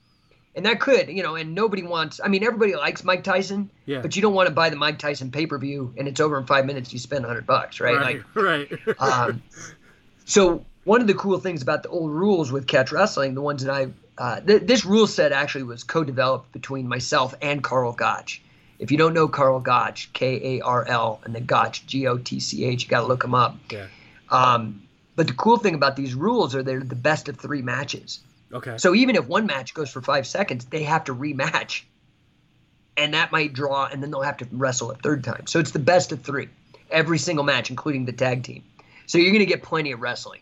and 0.54 0.66
that 0.66 0.80
could, 0.80 1.08
you 1.08 1.22
know, 1.22 1.34
and 1.34 1.54
nobody 1.54 1.82
wants. 1.82 2.20
I 2.22 2.28
mean, 2.28 2.44
everybody 2.44 2.76
likes 2.76 3.02
Mike 3.04 3.24
Tyson, 3.24 3.70
Yeah. 3.86 4.02
but 4.02 4.14
you 4.16 4.20
don't 4.22 4.34
want 4.34 4.48
to 4.48 4.54
buy 4.54 4.68
the 4.68 4.76
Mike 4.76 4.98
Tyson 4.98 5.30
pay 5.30 5.46
per 5.46 5.56
view 5.58 5.94
and 5.96 6.06
it's 6.06 6.20
over 6.20 6.36
in 6.38 6.44
five 6.46 6.66
minutes. 6.66 6.92
You 6.92 6.98
spend 6.98 7.24
hundred 7.24 7.46
bucks, 7.46 7.80
right? 7.80 7.96
right, 7.96 8.22
Like, 8.34 8.36
right. 8.36 8.98
um, 9.00 9.42
so 10.26 10.64
one 10.84 11.00
of 11.00 11.06
the 11.06 11.14
cool 11.14 11.38
things 11.38 11.62
about 11.62 11.82
the 11.82 11.88
old 11.88 12.10
rules 12.10 12.52
with 12.52 12.66
catch 12.66 12.92
wrestling, 12.92 13.34
the 13.34 13.40
ones 13.40 13.64
that 13.64 13.72
I, 13.74 13.86
uh, 14.18 14.40
th- 14.40 14.62
this 14.64 14.84
rule 14.84 15.06
set 15.06 15.32
actually 15.32 15.62
was 15.64 15.84
co-developed 15.84 16.52
between 16.52 16.86
myself 16.86 17.34
and 17.40 17.62
Karl 17.64 17.92
Gotch. 17.92 18.41
If 18.82 18.90
you 18.90 18.98
don't 18.98 19.14
know 19.14 19.28
Karl 19.28 19.60
Gotch, 19.60 20.12
K 20.12 20.58
A 20.58 20.60
R 20.62 20.84
L, 20.88 21.20
and 21.24 21.32
then 21.32 21.46
Gotch, 21.46 21.86
G 21.86 22.08
O 22.08 22.18
T 22.18 22.40
C 22.40 22.64
H, 22.64 22.82
you 22.82 22.88
got 22.88 23.02
to 23.02 23.06
look 23.06 23.22
him 23.22 23.32
up. 23.32 23.56
yeah. 23.70 23.86
Um, 24.28 24.82
but 25.14 25.28
the 25.28 25.34
cool 25.34 25.56
thing 25.56 25.74
about 25.74 25.94
these 25.94 26.14
rules 26.14 26.54
are 26.56 26.62
they're 26.64 26.80
the 26.80 26.96
best 26.96 27.28
of 27.28 27.38
three 27.38 27.62
matches. 27.62 28.20
Okay. 28.52 28.78
So 28.78 28.92
even 28.94 29.14
if 29.14 29.28
one 29.28 29.46
match 29.46 29.72
goes 29.72 29.90
for 29.90 30.02
five 30.02 30.26
seconds, 30.26 30.64
they 30.64 30.82
have 30.82 31.04
to 31.04 31.14
rematch. 31.14 31.82
And 32.96 33.14
that 33.14 33.30
might 33.30 33.52
draw, 33.52 33.86
and 33.86 34.02
then 34.02 34.10
they'll 34.10 34.22
have 34.22 34.38
to 34.38 34.48
wrestle 34.50 34.90
a 34.90 34.96
third 34.96 35.22
time. 35.22 35.46
So 35.46 35.60
it's 35.60 35.70
the 35.70 35.78
best 35.78 36.10
of 36.10 36.22
three, 36.22 36.48
every 36.90 37.18
single 37.18 37.44
match, 37.44 37.70
including 37.70 38.04
the 38.04 38.12
tag 38.12 38.42
team. 38.42 38.64
So 39.06 39.18
you're 39.18 39.30
going 39.30 39.40
to 39.40 39.46
get 39.46 39.62
plenty 39.62 39.92
of 39.92 40.00
wrestling. 40.00 40.40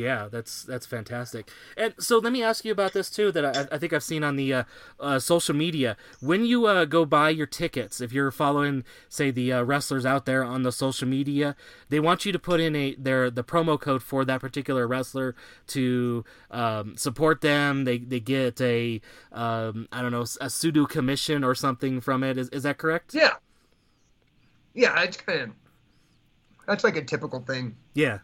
Yeah, 0.00 0.28
that's 0.30 0.62
that's 0.62 0.86
fantastic. 0.86 1.50
And 1.76 1.92
so 1.98 2.16
let 2.18 2.32
me 2.32 2.42
ask 2.42 2.64
you 2.64 2.72
about 2.72 2.94
this 2.94 3.10
too. 3.10 3.30
That 3.32 3.44
I, 3.44 3.74
I 3.74 3.78
think 3.78 3.92
I've 3.92 4.02
seen 4.02 4.24
on 4.24 4.36
the 4.36 4.54
uh, 4.54 4.64
uh, 4.98 5.18
social 5.18 5.54
media. 5.54 5.96
When 6.20 6.46
you 6.46 6.64
uh, 6.64 6.86
go 6.86 7.04
buy 7.04 7.28
your 7.28 7.46
tickets, 7.46 8.00
if 8.00 8.10
you're 8.12 8.30
following, 8.30 8.84
say, 9.10 9.30
the 9.30 9.52
uh, 9.52 9.62
wrestlers 9.62 10.06
out 10.06 10.24
there 10.24 10.42
on 10.42 10.62
the 10.62 10.72
social 10.72 11.06
media, 11.06 11.54
they 11.90 12.00
want 12.00 12.24
you 12.24 12.32
to 12.32 12.38
put 12.38 12.60
in 12.60 12.74
a 12.74 12.94
their 12.94 13.30
the 13.30 13.44
promo 13.44 13.78
code 13.78 14.02
for 14.02 14.24
that 14.24 14.40
particular 14.40 14.86
wrestler 14.86 15.34
to 15.66 16.24
um, 16.50 16.96
support 16.96 17.42
them. 17.42 17.84
They 17.84 17.98
they 17.98 18.20
get 18.20 18.58
a 18.60 19.02
um, 19.32 19.86
I 19.92 20.00
don't 20.00 20.12
know 20.12 20.24
a 20.40 20.48
pseudo 20.48 20.86
commission 20.86 21.44
or 21.44 21.54
something 21.54 22.00
from 22.00 22.24
it. 22.24 22.38
Is 22.38 22.48
is 22.48 22.62
that 22.62 22.78
correct? 22.78 23.12
Yeah. 23.12 23.34
Yeah, 24.72 25.02
it's 25.02 25.16
kind 25.16 25.40
of, 25.40 25.50
that's 26.66 26.84
like 26.84 26.96
a 26.96 27.04
typical 27.04 27.40
thing. 27.40 27.76
Yeah. 27.92 28.20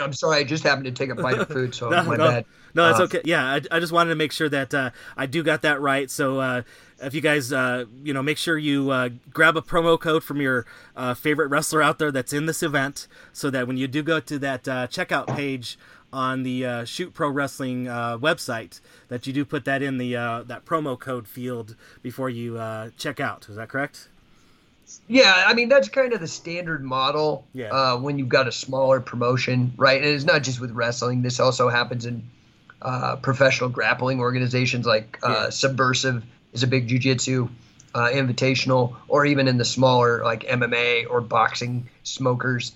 I'm 0.00 0.12
sorry, 0.12 0.38
I 0.38 0.44
just 0.44 0.62
happened 0.64 0.86
to 0.86 0.92
take 0.92 1.10
a 1.10 1.14
bite 1.14 1.38
of 1.38 1.48
food, 1.48 1.74
so 1.74 1.88
No, 1.90 2.02
my 2.04 2.16
no, 2.16 2.28
bad. 2.28 2.44
no, 2.74 2.86
that's 2.86 3.00
Uh, 3.00 3.04
okay. 3.04 3.20
Yeah, 3.24 3.44
I, 3.44 3.60
I 3.70 3.80
just 3.80 3.92
wanted 3.92 4.10
to 4.10 4.16
make 4.16 4.32
sure 4.32 4.48
that 4.48 4.72
uh, 4.74 4.90
I 5.16 5.26
do 5.26 5.42
got 5.42 5.62
that 5.62 5.80
right. 5.80 6.10
So 6.10 6.38
uh, 6.40 6.62
if 7.02 7.14
you 7.14 7.20
guys, 7.20 7.52
uh, 7.52 7.84
you 8.02 8.12
know, 8.12 8.22
make 8.22 8.38
sure 8.38 8.58
you 8.58 8.90
uh, 8.90 9.08
grab 9.32 9.56
a 9.56 9.62
promo 9.62 9.98
code 9.98 10.24
from 10.24 10.40
your 10.40 10.66
uh, 10.96 11.14
favorite 11.14 11.48
wrestler 11.48 11.82
out 11.82 11.98
there 11.98 12.10
that's 12.12 12.32
in 12.32 12.46
this 12.46 12.62
event, 12.62 13.06
so 13.32 13.50
that 13.50 13.66
when 13.66 13.76
you 13.76 13.86
do 13.88 14.02
go 14.02 14.20
to 14.20 14.38
that 14.38 14.66
uh, 14.68 14.86
checkout 14.88 15.34
page 15.36 15.78
on 16.12 16.42
the 16.42 16.64
uh, 16.64 16.84
Shoot 16.84 17.12
Pro 17.12 17.28
Wrestling 17.28 17.86
uh, 17.86 18.16
website, 18.18 18.80
that 19.08 19.26
you 19.26 19.32
do 19.32 19.44
put 19.44 19.64
that 19.66 19.82
in 19.82 19.98
the 19.98 20.16
uh, 20.16 20.42
that 20.44 20.64
promo 20.64 20.98
code 20.98 21.28
field 21.28 21.76
before 22.02 22.30
you 22.30 22.56
uh, 22.58 22.90
check 22.96 23.20
out. 23.20 23.46
Is 23.48 23.56
that 23.56 23.68
correct? 23.68 24.08
Yeah, 25.06 25.44
I 25.46 25.54
mean 25.54 25.68
that's 25.68 25.88
kind 25.88 26.12
of 26.12 26.20
the 26.20 26.28
standard 26.28 26.84
model. 26.84 27.46
Yeah. 27.52 27.68
Uh, 27.72 27.96
when 27.98 28.18
you've 28.18 28.28
got 28.28 28.48
a 28.48 28.52
smaller 28.52 29.00
promotion, 29.00 29.72
right? 29.76 30.02
And 30.02 30.10
it's 30.10 30.24
not 30.24 30.42
just 30.42 30.60
with 30.60 30.70
wrestling. 30.72 31.22
This 31.22 31.40
also 31.40 31.68
happens 31.68 32.06
in 32.06 32.28
uh, 32.80 33.16
professional 33.16 33.70
grappling 33.70 34.20
organizations 34.20 34.86
like 34.86 35.18
uh, 35.22 35.28
Yeah. 35.28 35.50
Subversive 35.50 36.24
is 36.52 36.62
a 36.62 36.66
big 36.66 36.88
jujitsu 36.88 37.48
uh, 37.94 38.08
invitational, 38.12 38.96
or 39.08 39.26
even 39.26 39.48
in 39.48 39.58
the 39.58 39.64
smaller 39.64 40.22
like 40.22 40.44
MMA 40.44 41.08
or 41.10 41.20
boxing 41.20 41.88
smokers. 42.02 42.72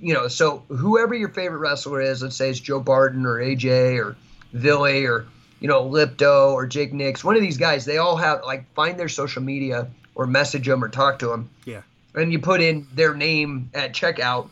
You 0.00 0.14
know, 0.14 0.28
so 0.28 0.64
whoever 0.68 1.14
your 1.14 1.30
favorite 1.30 1.58
wrestler 1.58 2.00
is, 2.00 2.22
let's 2.22 2.36
say 2.36 2.50
it's 2.50 2.60
Joe 2.60 2.80
Barton 2.80 3.24
or 3.24 3.36
AJ 3.36 3.98
or 4.04 4.16
Billy 4.52 5.06
or 5.06 5.26
you 5.60 5.68
know 5.68 5.84
Lipto 5.88 6.52
or 6.52 6.66
Jake 6.66 6.92
Nix, 6.92 7.24
one 7.24 7.36
of 7.36 7.42
these 7.42 7.56
guys, 7.56 7.84
they 7.84 7.98
all 7.98 8.16
have 8.16 8.42
like 8.44 8.72
find 8.74 8.98
their 8.98 9.08
social 9.08 9.42
media 9.42 9.88
or 10.14 10.26
message 10.26 10.66
them 10.66 10.82
or 10.82 10.88
talk 10.88 11.18
to 11.20 11.26
them 11.26 11.50
Yeah. 11.64 11.82
and 12.14 12.32
you 12.32 12.38
put 12.38 12.60
in 12.60 12.86
their 12.94 13.14
name 13.14 13.70
at 13.74 13.92
checkout, 13.92 14.48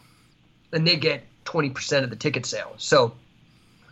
and 0.73 0.87
they 0.87 0.97
get 0.97 1.25
20% 1.45 2.05
of 2.05 2.11
the 2.11 2.17
ticket 2.17 2.47
sale. 2.47 2.75
So 2.79 3.15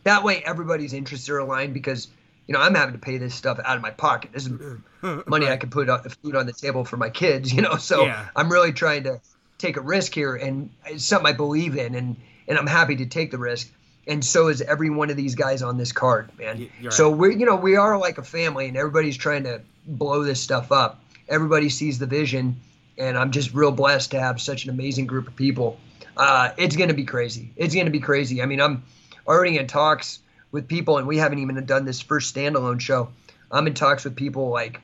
that 0.05 0.25
way, 0.25 0.43
everybody's 0.45 0.93
interests 0.93 1.29
are 1.29 1.39
aligned 1.39 1.75
because 1.75 2.09
you 2.47 2.55
know 2.55 2.61
I'm 2.61 2.75
having 2.75 2.95
to 2.95 2.99
pay 3.01 3.18
this 3.18 3.35
stuff 3.35 3.61
out 3.64 3.77
of 3.77 3.83
my 3.83 3.91
pocket. 3.91 4.33
This 4.33 4.47
is 4.47 4.53
mm-hmm. 4.53 5.29
money 5.29 5.49
I 5.49 5.57
could 5.57 5.71
put 5.71 5.89
on, 5.89 6.03
food 6.23 6.37
on 6.37 6.47
the 6.47 6.53
table 6.53 6.85
for 6.85 6.97
my 6.97 7.11
kids, 7.11 7.53
you 7.55 7.62
know. 7.62 7.77
So 7.77 8.07
Yeah. 8.07 8.29
I'm 8.35 8.51
really 8.51 8.73
trying 8.73 9.05
to 9.05 9.21
take 9.59 9.77
a 9.77 9.81
risk 9.81 10.14
here, 10.14 10.35
and 10.37 10.71
it's 10.87 11.05
something 11.05 11.27
I 11.27 11.37
believe 11.37 11.77
in, 11.77 11.95
and 11.95 12.16
and 12.49 12.59
I'm 12.59 12.66
happy 12.66 12.97
to 12.97 13.07
take 13.07 13.31
the 13.31 13.39
risk. 13.39 13.71
And 14.07 14.25
so 14.25 14.49
is 14.49 14.62
every 14.62 14.91
one 14.91 15.11
of 15.11 15.16
these 15.16 15.35
guys 15.35 15.62
on 15.62 15.77
this 15.77 15.93
card, 15.93 16.31
man. 16.39 16.57
So 16.91 17.11
we're 17.11 17.31
you 17.31 17.47
know 17.47 17.57
we 17.57 17.77
are 17.77 17.99
like 17.99 18.18
a 18.18 18.25
family, 18.25 18.66
and 18.68 18.77
everybody's 18.77 19.16
trying 19.16 19.45
to 19.45 19.61
blow 19.87 20.25
this 20.25 20.41
stuff 20.41 20.73
up. 20.73 21.03
Everybody 21.31 21.68
sees 21.68 21.99
the 21.99 22.07
vision, 22.07 22.61
and 22.99 23.16
I'm 23.16 23.31
just 23.31 23.55
real 23.55 23.70
blessed 23.72 24.11
to 24.11 24.20
have 24.20 24.41
such 24.41 24.64
an 24.64 24.70
amazing 24.70 25.07
group 25.07 25.26
of 25.28 25.37
people. 25.37 25.78
Uh, 26.16 26.51
it's 26.59 26.76
going 26.76 26.89
to 26.89 26.95
be 26.95 27.05
crazy. 27.05 27.51
It's 27.57 27.72
going 27.72 27.87
to 27.87 27.93
be 27.93 28.01
crazy. 28.01 28.43
I 28.43 28.47
mean, 28.47 28.61
I'm 28.61 28.83
already 29.26 29.57
in 29.57 29.66
talks 29.66 30.18
with 30.53 30.68
people, 30.68 30.99
and 30.99 31.07
we 31.07 31.16
haven't 31.16 31.39
even 31.39 31.64
done 31.64 31.85
this 31.85 32.01
first 32.01 32.35
standalone 32.35 32.81
show. 32.81 33.09
I'm 33.51 33.66
in 33.66 33.74
talks 33.74 34.05
with 34.05 34.16
people 34.16 34.51
like 34.51 34.81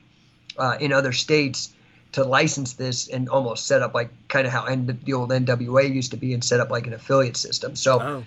uh, 0.57 0.77
in 0.79 0.93
other 0.93 1.11
states 1.11 1.73
to 2.13 2.23
license 2.23 2.73
this 2.73 3.09
and 3.09 3.27
almost 3.29 3.67
set 3.67 3.81
up 3.81 3.93
like 3.93 4.09
kind 4.29 4.47
of 4.47 4.53
how 4.53 4.63
N- 4.65 4.97
the 5.03 5.13
old 5.13 5.29
NWA 5.29 5.93
used 5.93 6.11
to 6.11 6.17
be 6.17 6.33
and 6.33 6.43
set 6.43 6.59
up 6.61 6.71
like 6.71 6.87
an 6.87 6.93
affiliate 6.93 7.37
system. 7.37 7.75
So 7.75 8.01
Oh. 8.01 8.23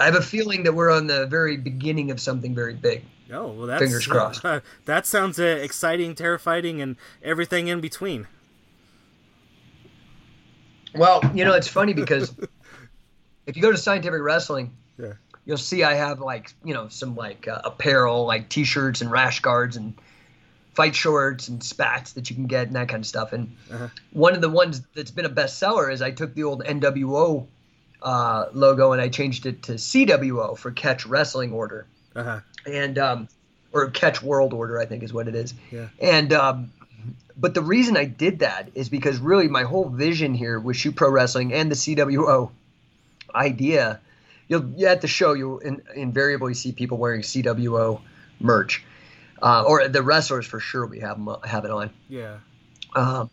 I 0.00 0.04
have 0.06 0.14
a 0.14 0.22
feeling 0.22 0.62
that 0.64 0.72
we're 0.72 0.90
on 0.90 1.06
the 1.06 1.26
very 1.26 1.56
beginning 1.58 2.10
of 2.10 2.18
something 2.20 2.54
very 2.54 2.74
big. 2.74 3.04
Oh 3.32 3.48
well, 3.48 3.66
that's 3.66 3.82
Fingers 3.82 4.06
crossed. 4.06 4.44
uh, 4.44 4.60
that 4.86 5.06
sounds 5.06 5.38
uh, 5.38 5.44
exciting, 5.44 6.14
terrifying, 6.14 6.80
and 6.80 6.96
everything 7.22 7.68
in 7.68 7.80
between. 7.80 8.26
Well, 10.94 11.20
you 11.34 11.44
know, 11.44 11.52
it's 11.54 11.68
funny 11.68 11.92
because 11.92 12.34
if 13.46 13.56
you 13.56 13.62
go 13.62 13.70
to 13.70 13.76
Scientific 13.76 14.20
Wrestling, 14.22 14.72
Yeah. 14.98 15.12
you'll 15.44 15.56
see 15.58 15.84
I 15.84 15.94
have 15.94 16.20
like 16.20 16.52
you 16.64 16.74
know 16.74 16.88
some 16.88 17.14
like 17.14 17.46
uh, 17.46 17.60
apparel, 17.64 18.24
like 18.26 18.48
T-shirts 18.48 19.00
and 19.00 19.10
rash 19.10 19.40
guards 19.40 19.76
and 19.76 19.94
fight 20.74 20.94
shorts 20.94 21.48
and 21.48 21.62
spats 21.62 22.12
that 22.12 22.30
you 22.30 22.36
can 22.36 22.46
get 22.46 22.66
and 22.68 22.76
that 22.76 22.88
kind 22.88 23.02
of 23.02 23.06
stuff. 23.06 23.32
And 23.32 23.54
Uh-huh. 23.70 23.88
one 24.12 24.34
of 24.34 24.40
the 24.40 24.48
ones 24.48 24.82
that's 24.94 25.10
been 25.10 25.26
a 25.26 25.30
bestseller 25.30 25.92
is 25.92 26.00
I 26.02 26.10
took 26.10 26.34
the 26.34 26.44
old 26.44 26.64
NWO 26.64 27.46
uh, 28.02 28.46
logo 28.52 28.92
and 28.92 29.00
I 29.00 29.08
changed 29.08 29.46
it 29.46 29.62
to 29.64 29.72
CWO 29.72 30.56
for 30.56 30.70
Catch 30.70 31.06
Wrestling 31.06 31.52
Order 31.52 31.86
Uh 32.16 32.22
huh. 32.22 32.40
and 32.66 32.98
um, 32.98 33.28
or 33.72 33.90
Catch 33.90 34.22
World 34.22 34.52
Order, 34.52 34.78
I 34.80 34.86
think 34.86 35.02
is 35.02 35.12
what 35.12 35.28
it 35.28 35.34
is. 35.34 35.54
Yeah. 35.70 35.88
And 36.00 36.32
um, 36.32 36.72
but 37.36 37.54
the 37.54 37.62
reason 37.62 37.96
I 37.96 38.04
did 38.04 38.40
that 38.40 38.68
is 38.74 38.88
because 38.88 39.18
really 39.18 39.48
my 39.48 39.62
whole 39.62 39.88
vision 39.88 40.34
here 40.34 40.58
with 40.60 40.76
Shoot 40.76 40.96
Pro 40.96 41.10
Wrestling 41.10 41.52
and 41.54 41.70
the 41.70 41.74
CWO 41.76 42.50
idea. 43.34 44.00
You'll 44.48 44.84
at 44.86 45.00
the 45.00 45.06
show 45.08 45.32
you'll 45.34 45.58
in, 45.60 45.80
invariably 45.94 46.54
see 46.54 46.72
people 46.72 46.98
wearing 46.98 47.22
CWO 47.22 48.00
merch, 48.40 48.82
uh, 49.40 49.62
or 49.66 49.86
the 49.86 50.02
wrestlers 50.02 50.44
for 50.46 50.58
sure. 50.58 50.86
We 50.86 50.98
have 51.00 51.16
'em- 51.16 51.36
have 51.44 51.64
it 51.64 51.70
on. 51.70 51.90
Yeah. 52.08 52.38
Um, 52.96 53.30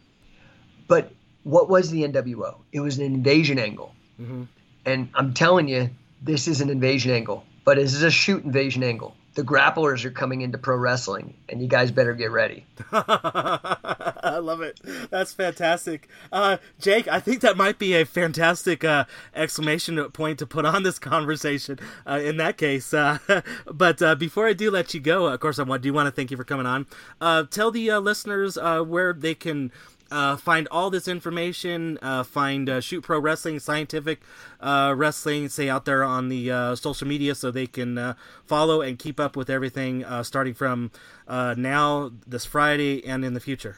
but 0.88 1.11
what 1.43 1.70
was 1.70 1.89
the 1.89 2.03
NWO? 2.03 2.57
It 2.72 2.82
was 2.82 2.99
an 2.99 3.05
invasion 3.05 3.57
angle. 3.57 3.95
hmm 4.18 4.43
And 4.88 5.09
I'm 5.15 5.33
telling 5.33 5.67
you, 5.67 5.89
this 6.21 6.47
is 6.47 6.61
an 6.61 6.69
invasion 6.69 7.11
angle, 7.11 7.43
but 7.65 7.75
this 7.77 7.93
is 7.93 8.03
a 8.03 8.09
shoot 8.09 8.43
invasion 8.45 8.83
angle. 8.83 9.15
The 9.35 9.43
grapplers 9.43 10.03
are 10.05 10.09
coming 10.09 10.41
into 10.41 10.57
pro 10.57 10.77
wrestling, 10.77 11.35
and 11.47 11.61
you 11.61 11.67
guys 11.67 11.91
better 11.91 12.13
get 12.15 12.31
ready. 12.31 12.65
I 12.91 14.39
love 14.41 14.61
it. 14.61 14.79
That's 15.11 15.31
fantastic. 15.33 16.07
Uh, 16.31 16.57
Jake, 16.79 17.07
I 17.07 17.19
think 17.19 17.41
that 17.41 17.55
might 17.55 17.77
be 17.77 17.93
a 17.93 18.03
fantastic 18.05 18.83
uh, 18.83 19.05
exclamation 19.35 20.03
point 20.11 20.39
to 20.39 20.47
put 20.47 20.65
on 20.65 20.81
this 20.83 20.97
conversation 20.97 21.77
uh, 22.07 22.19
in 22.23 22.38
that 22.38 22.57
case. 22.57 22.93
Uh, 22.95 23.19
but 23.71 24.01
uh, 24.01 24.15
before 24.15 24.47
I 24.47 24.53
do 24.53 24.71
let 24.71 24.95
you 24.95 24.99
go, 24.99 25.27
of 25.27 25.39
course, 25.39 25.59
I 25.59 25.63
want- 25.63 25.83
do 25.83 25.93
want 25.93 26.07
to 26.07 26.11
thank 26.11 26.31
you 26.31 26.38
for 26.38 26.43
coming 26.43 26.65
on. 26.65 26.88
Uh, 27.21 27.43
tell 27.43 27.69
the 27.69 27.91
listeners 27.99 28.57
where 28.57 29.13
they 29.13 29.35
can. 29.35 29.71
Uh, 30.09 30.37
find 30.37 30.67
all 30.71 30.89
this 30.89 31.07
information. 31.07 31.97
Uh, 32.01 32.23
find 32.23 32.69
uh, 32.69 32.81
Shoot 32.81 33.03
Pro 33.03 33.19
Wrestling, 33.19 33.59
Scientific 33.59 34.21
uh, 34.59 34.93
Wrestling, 34.95 35.49
say 35.49 35.69
out 35.69 35.85
there 35.85 36.03
on 36.03 36.29
the 36.29 36.51
uh, 36.51 36.75
social 36.75 37.07
media, 37.07 37.35
so 37.35 37.51
they 37.51 37.67
can 37.67 37.97
uh, 37.97 38.13
follow 38.45 38.81
and 38.81 38.97
keep 38.97 39.19
up 39.19 39.35
with 39.35 39.49
everything 39.49 40.03
uh, 40.05 40.23
starting 40.23 40.53
from 40.53 40.91
uh, 41.27 41.55
now, 41.57 42.11
this 42.25 42.45
Friday, 42.45 43.05
and 43.05 43.25
in 43.25 43.33
the 43.33 43.39
future. 43.39 43.77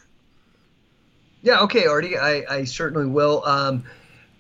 Yeah, 1.41 1.61
okay, 1.61 1.86
Artie, 1.86 2.17
I, 2.17 2.43
I 2.49 2.63
certainly 2.65 3.07
will. 3.07 3.43
Um, 3.45 3.86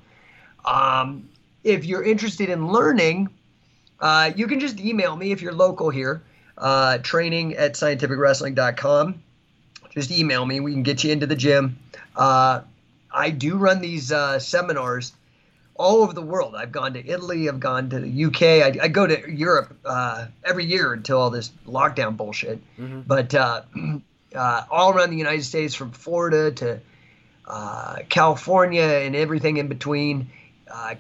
Um, 0.66 1.30
if 1.64 1.86
you're 1.86 2.04
interested 2.04 2.50
in 2.50 2.72
learning, 2.72 3.30
uh, 4.00 4.32
you 4.36 4.48
can 4.48 4.60
just 4.60 4.80
email 4.80 5.16
me 5.16 5.32
if 5.32 5.44
you're 5.44 5.54
local 5.54 5.92
here, 5.92 6.24
uh, 6.58 6.98
training 7.00 7.56
at 7.56 7.74
scientificwrestling.com 7.74 9.22
just 9.94 10.12
email 10.12 10.46
me. 10.46 10.60
We 10.60 10.74
can 10.74 10.84
get 10.84 11.04
you 11.04 11.12
into 11.12 11.28
the 11.28 11.36
gym. 11.36 11.78
Uh, 12.16 12.62
I 13.14 13.30
do 13.30 13.58
run 13.58 13.82
these 13.82 14.12
uh, 14.12 14.40
seminars 14.40 15.14
all 15.76 16.04
over 16.04 16.14
the 16.14 16.22
world. 16.22 16.56
I've 16.56 16.72
gone 16.72 16.94
to 16.94 17.06
Italy. 17.06 17.50
I've 17.50 17.60
gone 17.60 17.90
to 17.90 18.00
the 18.00 18.26
UK. 18.26 18.42
I, 18.42 18.86
I 18.86 18.88
go 18.88 19.06
to 19.06 19.32
Europe 19.32 19.78
uh, 19.86 20.28
every 20.46 20.66
year 20.66 20.94
until 20.94 21.20
all 21.20 21.30
this 21.30 21.52
lockdown 21.68 22.16
bullshit. 22.16 22.62
Mm-hmm. 22.78 23.02
But 23.02 23.34
uh, 23.36 23.64
uh, 24.36 24.64
all 24.70 24.94
around 24.94 25.10
the 25.12 25.18
United 25.18 25.44
States, 25.44 25.76
from 25.76 25.92
Florida 25.92 26.52
to 26.52 26.80
uh, 27.48 27.98
California 28.10 28.84
and 28.84 29.16
everything 29.16 29.58
in 29.58 29.68
between, 29.68 30.30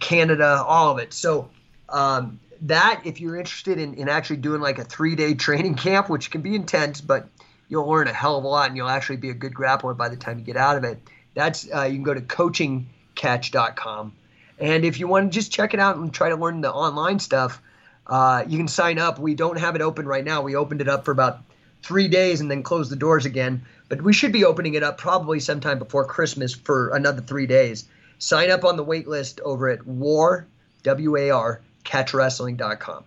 Canada, 0.01 0.61
all 0.67 0.91
of 0.91 0.97
it. 0.97 1.13
So 1.13 1.49
um, 1.87 2.39
that, 2.63 3.01
if 3.05 3.19
you're 3.21 3.37
interested 3.37 3.79
in, 3.79 3.93
in 3.95 4.09
actually 4.09 4.37
doing 4.37 4.61
like 4.61 4.79
a 4.79 4.83
three 4.83 5.15
day 5.15 5.33
training 5.33 5.75
camp, 5.75 6.09
which 6.09 6.31
can 6.31 6.41
be 6.41 6.55
intense, 6.55 7.01
but 7.01 7.27
you'll 7.71 7.89
learn 7.89 8.07
a 8.07 8.13
hell 8.13 8.37
of 8.37 8.43
a 8.43 8.47
lot 8.47 8.67
and 8.67 8.75
you'll 8.75 8.89
actually 8.89 9.15
be 9.15 9.29
a 9.29 9.33
good 9.33 9.53
grappler 9.53 9.95
by 9.95 10.09
the 10.09 10.17
time 10.17 10.37
you 10.37 10.43
get 10.43 10.57
out 10.57 10.75
of 10.75 10.83
it. 10.83 10.99
That's 11.33 11.73
uh, 11.73 11.83
you 11.83 11.93
can 11.93 12.03
go 12.03 12.13
to 12.13 12.21
coachingcatch.com. 12.21 14.13
And 14.59 14.85
if 14.85 14.99
you 14.99 15.07
want 15.07 15.31
to 15.31 15.39
just 15.39 15.53
check 15.53 15.73
it 15.73 15.79
out 15.79 15.95
and 15.95 16.13
try 16.13 16.29
to 16.29 16.35
learn 16.35 16.59
the 16.59 16.71
online 16.71 17.19
stuff, 17.19 17.61
uh, 18.05 18.43
you 18.45 18.57
can 18.57 18.67
sign 18.67 18.99
up. 18.99 19.19
We 19.19 19.35
don't 19.35 19.57
have 19.57 19.75
it 19.75 19.81
open 19.81 20.05
right 20.05 20.23
now. 20.23 20.41
We 20.41 20.55
opened 20.55 20.81
it 20.81 20.89
up 20.89 21.05
for 21.05 21.11
about 21.11 21.39
three 21.81 22.09
days 22.09 22.41
and 22.41 22.51
then 22.51 22.61
closed 22.61 22.91
the 22.91 22.97
doors 22.97 23.25
again. 23.25 23.63
But 23.87 24.01
we 24.01 24.11
should 24.11 24.33
be 24.33 24.43
opening 24.43 24.73
it 24.73 24.83
up 24.83 24.97
probably 24.97 25.39
sometime 25.39 25.79
before 25.79 26.05
Christmas 26.05 26.53
for 26.53 26.89
another 26.89 27.21
three 27.21 27.47
days. 27.47 27.85
Sign 28.19 28.51
up 28.51 28.65
on 28.65 28.75
the 28.75 28.83
wait 28.83 29.07
list 29.07 29.39
over 29.39 29.69
at 29.69 29.87
war, 29.87 30.45
W 30.83 31.15
A 31.17 31.31
R, 31.31 31.61
catchwrestling.com. 31.85 33.05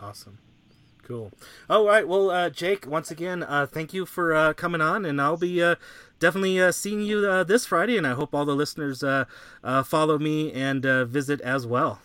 Awesome. 0.00 0.38
Cool. 1.08 1.32
All 1.70 1.86
right. 1.86 2.06
Well, 2.06 2.30
uh, 2.30 2.50
Jake, 2.50 2.86
once 2.86 3.10
again, 3.10 3.42
uh, 3.42 3.64
thank 3.64 3.94
you 3.94 4.04
for 4.04 4.34
uh, 4.34 4.52
coming 4.52 4.82
on, 4.82 5.06
and 5.06 5.22
I'll 5.22 5.38
be 5.38 5.62
uh, 5.62 5.76
definitely 6.18 6.60
uh, 6.60 6.70
seeing 6.70 7.00
you 7.00 7.26
uh, 7.26 7.44
this 7.44 7.64
Friday, 7.64 7.96
and 7.96 8.06
I 8.06 8.12
hope 8.12 8.34
all 8.34 8.44
the 8.44 8.54
listeners 8.54 9.02
follow 9.86 10.18
me 10.18 10.52
and 10.52 10.82
visit 11.08 11.40
as 11.40 11.66
well. 11.66 12.02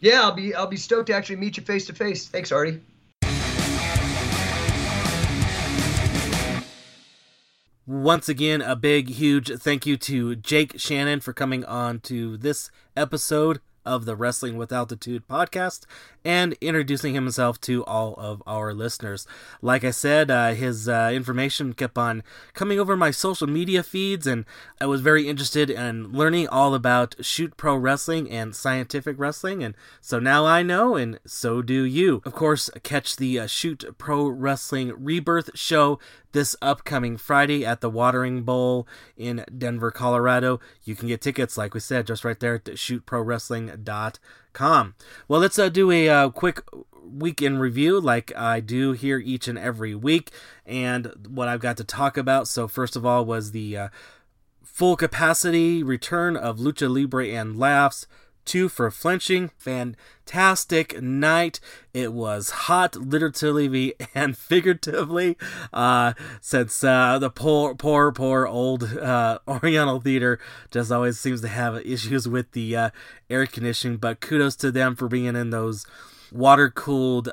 Yeah, 0.00 0.22
I'll 0.22 0.32
be 0.32 0.52
I'll 0.52 0.66
be 0.66 0.76
stoked 0.76 1.06
to 1.06 1.14
actually 1.14 1.36
meet 1.36 1.58
you 1.58 1.62
face 1.62 1.86
to 1.86 1.92
face. 1.92 2.26
Thanks, 2.26 2.50
Artie. 2.50 2.80
Once 7.86 8.28
again, 8.28 8.60
a 8.62 8.74
big, 8.74 9.10
huge 9.10 9.48
thank 9.60 9.86
you 9.86 9.96
to 9.96 10.34
Jake 10.34 10.72
Shannon 10.76 11.20
for 11.20 11.32
coming 11.32 11.64
on 11.64 12.00
to 12.00 12.36
this 12.36 12.68
episode 12.96 13.60
of 13.86 14.04
the 14.04 14.16
Wrestling 14.16 14.56
with 14.56 14.72
Altitude 14.72 15.26
podcast 15.28 15.86
and 16.24 16.56
introducing 16.60 17.14
himself 17.14 17.60
to 17.60 17.84
all 17.84 18.14
of 18.18 18.42
our 18.46 18.74
listeners. 18.74 19.28
Like 19.62 19.84
I 19.84 19.92
said, 19.92 20.28
uh, 20.28 20.54
his 20.54 20.88
uh, 20.88 21.12
information 21.14 21.72
kept 21.72 21.96
on 21.96 22.24
coming 22.52 22.80
over 22.80 22.96
my 22.96 23.12
social 23.12 23.46
media 23.46 23.84
feeds, 23.84 24.26
and 24.26 24.44
I 24.80 24.86
was 24.86 25.00
very 25.00 25.28
interested 25.28 25.70
in 25.70 26.10
learning 26.12 26.48
all 26.48 26.74
about 26.74 27.14
Shoot 27.24 27.56
Pro 27.56 27.76
Wrestling 27.76 28.28
and 28.28 28.56
scientific 28.56 29.16
wrestling, 29.18 29.62
and 29.62 29.76
so 30.00 30.18
now 30.18 30.44
I 30.44 30.64
know, 30.64 30.96
and 30.96 31.20
so 31.24 31.62
do 31.62 31.84
you. 31.84 32.22
Of 32.24 32.34
course, 32.34 32.68
catch 32.82 33.16
the 33.16 33.38
uh, 33.38 33.46
Shoot 33.46 33.84
Pro 33.96 34.26
Wrestling 34.26 34.92
Rebirth 34.98 35.50
show 35.54 36.00
this 36.32 36.56
upcoming 36.60 37.16
Friday 37.16 37.64
at 37.64 37.80
the 37.80 37.88
Watering 37.88 38.42
Bowl 38.42 38.86
in 39.16 39.44
Denver, 39.56 39.90
Colorado. 39.90 40.60
You 40.84 40.94
can 40.94 41.08
get 41.08 41.22
tickets, 41.22 41.56
like 41.56 41.72
we 41.72 41.80
said, 41.80 42.06
just 42.06 42.24
right 42.24 42.38
there 42.38 42.56
at 42.56 42.64
shootprowrestling.com 42.64 43.75
com. 44.52 44.94
Well, 45.28 45.40
let's 45.40 45.58
uh, 45.58 45.68
do 45.68 45.90
a 45.90 46.08
uh, 46.08 46.28
quick 46.30 46.62
week 47.02 47.40
in 47.40 47.58
review 47.58 48.00
like 48.00 48.36
I 48.36 48.60
do 48.60 48.92
here 48.92 49.18
each 49.18 49.48
and 49.48 49.58
every 49.58 49.94
week 49.94 50.30
and 50.64 51.12
what 51.28 51.48
I've 51.48 51.60
got 51.60 51.76
to 51.76 51.84
talk 51.84 52.16
about. 52.16 52.48
So, 52.48 52.66
first 52.66 52.96
of 52.96 53.06
all, 53.06 53.24
was 53.24 53.52
the 53.52 53.76
uh, 53.76 53.88
full 54.64 54.96
capacity 54.96 55.82
return 55.82 56.36
of 56.36 56.58
Lucha 56.58 56.92
Libre 56.92 57.28
and 57.28 57.58
Laughs 57.58 58.06
two 58.46 58.68
for 58.68 58.90
flinching. 58.90 59.50
Fantastic 59.58 61.02
night. 61.02 61.60
It 61.92 62.12
was 62.12 62.50
hot, 62.50 62.96
literally 62.96 63.94
and 64.14 64.36
figuratively, 64.38 65.36
uh, 65.72 66.14
since 66.40 66.82
uh, 66.82 67.18
the 67.18 67.30
poor, 67.30 67.74
poor, 67.74 68.12
poor 68.12 68.46
old 68.46 68.84
uh, 68.84 69.40
Oriental 69.48 70.00
theater 70.00 70.38
just 70.70 70.90
always 70.90 71.18
seems 71.18 71.42
to 71.42 71.48
have 71.48 71.76
issues 71.84 72.26
with 72.26 72.52
the 72.52 72.76
uh, 72.76 72.90
air 73.28 73.46
conditioning. 73.46 73.98
But 73.98 74.20
kudos 74.20 74.56
to 74.56 74.70
them 74.70 74.96
for 74.96 75.08
being 75.08 75.36
in 75.36 75.50
those 75.50 75.84
water 76.32 76.70
cooled 76.70 77.28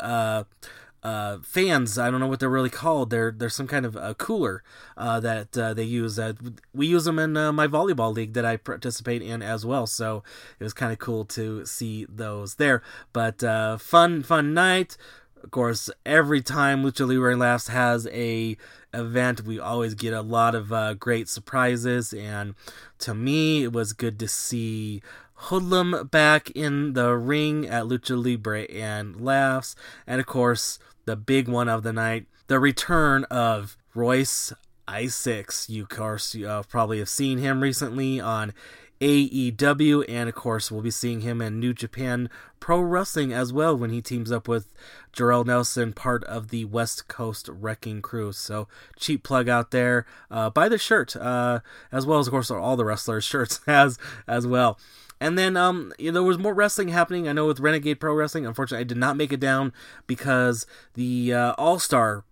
uh, 1.03 1.39
fans. 1.43 1.99
I 1.99 2.09
don't 2.09 2.21
know 2.21 2.27
what 2.27 2.39
they're 2.39 2.49
really 2.49 2.69
called. 2.69 3.09
They're 3.09 3.31
they're 3.31 3.49
some 3.49 3.67
kind 3.67 3.85
of 3.85 3.95
a 3.95 4.15
cooler 4.15 4.63
uh, 4.95 5.19
that 5.19 5.57
uh, 5.57 5.73
they 5.73 5.83
use. 5.83 6.17
Uh, 6.17 6.33
we 6.73 6.87
use 6.87 7.05
them 7.05 7.19
in 7.19 7.35
uh, 7.35 7.51
my 7.51 7.67
volleyball 7.67 8.13
league 8.13 8.33
that 8.33 8.45
I 8.45 8.57
participate 8.57 9.21
in 9.21 9.41
as 9.41 9.65
well. 9.65 9.85
So 9.85 10.23
it 10.59 10.63
was 10.63 10.73
kind 10.73 10.93
of 10.93 10.99
cool 10.99 11.25
to 11.25 11.65
see 11.65 12.05
those 12.07 12.55
there. 12.55 12.81
But 13.11 13.41
fun 13.81 14.23
fun 14.23 14.53
night. 14.53 14.97
Of 15.43 15.51
course, 15.51 15.89
every 16.05 16.41
time 16.41 16.83
Lucha 16.83 17.05
Libre 17.05 17.35
Laughs 17.35 17.67
has 17.67 18.07
a 18.07 18.55
event, 18.93 19.41
we 19.41 19.59
always 19.59 19.93
get 19.93 20.13
a 20.13 20.21
lot 20.21 20.55
of 20.55 20.99
great 21.01 21.27
surprises. 21.27 22.13
And 22.13 22.55
to 22.99 23.13
me, 23.13 23.63
it 23.63 23.73
was 23.73 23.91
good 23.91 24.17
to 24.19 24.27
see 24.29 25.01
Hoodlum 25.47 26.07
back 26.09 26.49
in 26.51 26.93
the 26.93 27.13
ring 27.17 27.67
at 27.67 27.83
Lucha 27.83 28.15
Libre 28.15 28.61
and 28.71 29.19
Laughs. 29.19 29.75
And 30.07 30.21
of 30.21 30.25
course, 30.25 30.79
the 31.05 31.15
big 31.15 31.47
one 31.47 31.69
of 31.69 31.83
the 31.83 31.93
night, 31.93 32.25
the 32.47 32.59
return 32.59 33.23
of 33.25 33.77
Royce 33.93 34.53
Isaacs. 34.87 35.69
You, 35.69 35.83
of 35.83 35.89
course, 35.89 36.35
you 36.35 36.47
uh, 36.47 36.63
probably 36.63 36.99
have 36.99 37.09
seen 37.09 37.37
him 37.37 37.61
recently 37.61 38.19
on 38.19 38.53
AEW, 39.01 40.05
and 40.07 40.29
of 40.29 40.35
course, 40.35 40.71
we'll 40.71 40.81
be 40.81 40.91
seeing 40.91 41.21
him 41.21 41.41
in 41.41 41.59
New 41.59 41.73
Japan 41.73 42.29
Pro 42.59 42.79
Wrestling 42.79 43.33
as 43.33 43.51
well 43.51 43.77
when 43.77 43.89
he 43.89 44.01
teams 44.01 44.31
up 44.31 44.47
with 44.47 44.73
Jorel 45.11 45.45
Nelson, 45.45 45.91
part 45.91 46.23
of 46.23 46.49
the 46.49 46.63
West 46.65 47.09
Coast 47.09 47.49
Wrecking 47.51 48.01
Crew. 48.01 48.31
So, 48.31 48.69
cheap 48.97 49.23
plug 49.23 49.49
out 49.49 49.71
there. 49.71 50.05
Uh, 50.31 50.49
buy 50.49 50.69
the 50.69 50.77
shirt, 50.77 51.17
uh, 51.17 51.59
as 51.91 52.05
well 52.05 52.19
as, 52.19 52.27
of 52.27 52.31
course, 52.31 52.49
all 52.49 52.77
the 52.77 52.85
wrestlers' 52.85 53.25
shirts 53.25 53.59
as 53.67 53.97
as 54.25 54.47
well. 54.47 54.79
And 55.23 55.37
then 55.39 55.55
um, 55.55 55.93
you 55.97 56.11
know, 56.11 56.15
there 56.15 56.23
was 56.23 56.37
more 56.37 56.53
wrestling 56.53 56.89
happening. 56.89 57.29
I 57.29 57.31
know 57.31 57.47
with 57.47 57.61
Renegade 57.61 58.01
Pro 58.01 58.13
Wrestling. 58.13 58.45
Unfortunately, 58.45 58.81
I 58.81 58.83
did 58.83 58.97
not 58.97 59.15
make 59.15 59.31
it 59.31 59.39
down 59.39 59.71
because 60.05 60.67
the 60.95 61.33
uh, 61.33 61.53
All 61.57 61.79
Star 61.79 62.25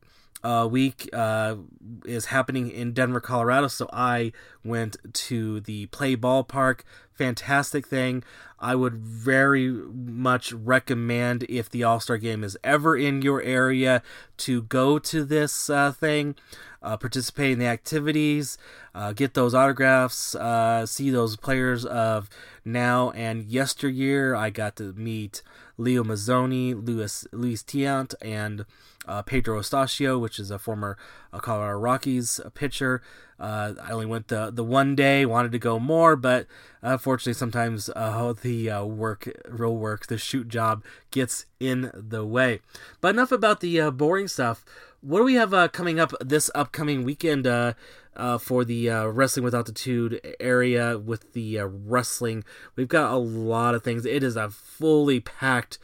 uh, 0.43 0.67
week 0.69 1.09
uh, 1.13 1.55
is 2.03 2.25
happening 2.25 2.69
in 2.69 2.91
Denver, 2.91 3.21
Colorado. 3.21 3.69
So 3.69 3.89
I 3.93 4.33
went 4.65 4.97
to 5.13 5.61
the 5.61 5.85
Play 5.85 6.17
Ballpark. 6.17 6.81
Fantastic 7.13 7.87
thing. 7.87 8.25
I 8.59 8.75
would 8.75 8.95
very 8.95 9.69
much 9.69 10.51
recommend 10.51 11.43
if 11.43 11.69
the 11.69 11.85
All 11.85 12.01
Star 12.01 12.17
game 12.17 12.43
is 12.43 12.57
ever 12.61 12.97
in 12.97 13.21
your 13.21 13.41
area 13.41 14.03
to 14.39 14.63
go 14.63 14.99
to 14.99 15.23
this 15.23 15.69
uh, 15.69 15.93
thing 15.93 16.35
uh, 16.81 16.97
participate 16.97 17.51
in 17.51 17.59
the 17.59 17.67
activities, 17.67 18.57
uh, 18.95 19.13
get 19.13 19.33
those 19.33 19.53
autographs, 19.53 20.35
uh, 20.35 20.85
see 20.85 21.09
those 21.09 21.35
players 21.35 21.85
of 21.85 22.29
now 22.65 23.11
and 23.11 23.45
yesteryear. 23.45 24.35
I 24.35 24.49
got 24.49 24.75
to 24.77 24.93
meet 24.93 25.43
Leo 25.77 26.03
Mazzone, 26.03 26.85
Luis, 26.85 27.25
Luis 27.31 27.63
Tiant, 27.63 28.13
and 28.21 28.65
uh, 29.07 29.21
Pedro 29.21 29.59
Astacio, 29.59 30.19
which 30.19 30.39
is 30.39 30.51
a 30.51 30.59
former 30.59 30.97
uh, 31.33 31.39
Colorado 31.39 31.79
Rockies 31.79 32.39
pitcher. 32.53 33.01
Uh, 33.39 33.73
I 33.81 33.91
only 33.91 34.05
went 34.05 34.27
the 34.27 34.51
the 34.51 34.63
one 34.63 34.95
day, 34.95 35.25
wanted 35.25 35.51
to 35.53 35.59
go 35.59 35.79
more, 35.79 36.15
but 36.15 36.45
unfortunately, 36.83 37.33
sometimes 37.33 37.85
the 37.95 38.85
work, 38.87 39.27
real 39.47 39.75
work, 39.75 40.05
the 40.05 40.19
shoot 40.19 40.47
job 40.47 40.83
gets 41.09 41.47
in 41.59 41.89
the 41.95 42.23
way. 42.23 42.59
But 43.01 43.15
enough 43.15 43.31
about 43.31 43.61
the 43.61 43.89
boring 43.89 44.27
stuff 44.27 44.63
what 45.01 45.19
do 45.19 45.23
we 45.23 45.33
have 45.35 45.53
uh, 45.53 45.67
coming 45.67 45.99
up 45.99 46.13
this 46.21 46.49
upcoming 46.53 47.03
weekend 47.03 47.47
uh, 47.47 47.73
uh, 48.15 48.37
for 48.37 48.63
the 48.63 48.89
uh, 48.89 49.05
Wrestling 49.07 49.43
with 49.43 49.55
Altitude 49.55 50.21
area 50.39 50.97
with 50.97 51.33
the 51.33 51.59
uh, 51.59 51.65
wrestling? 51.65 52.43
We've 52.75 52.87
got 52.87 53.11
a 53.11 53.17
lot 53.17 53.75
of 53.75 53.83
things. 53.83 54.05
It 54.05 54.23
is 54.23 54.35
a 54.35 54.49
fully 54.49 55.19
packed, 55.19 55.79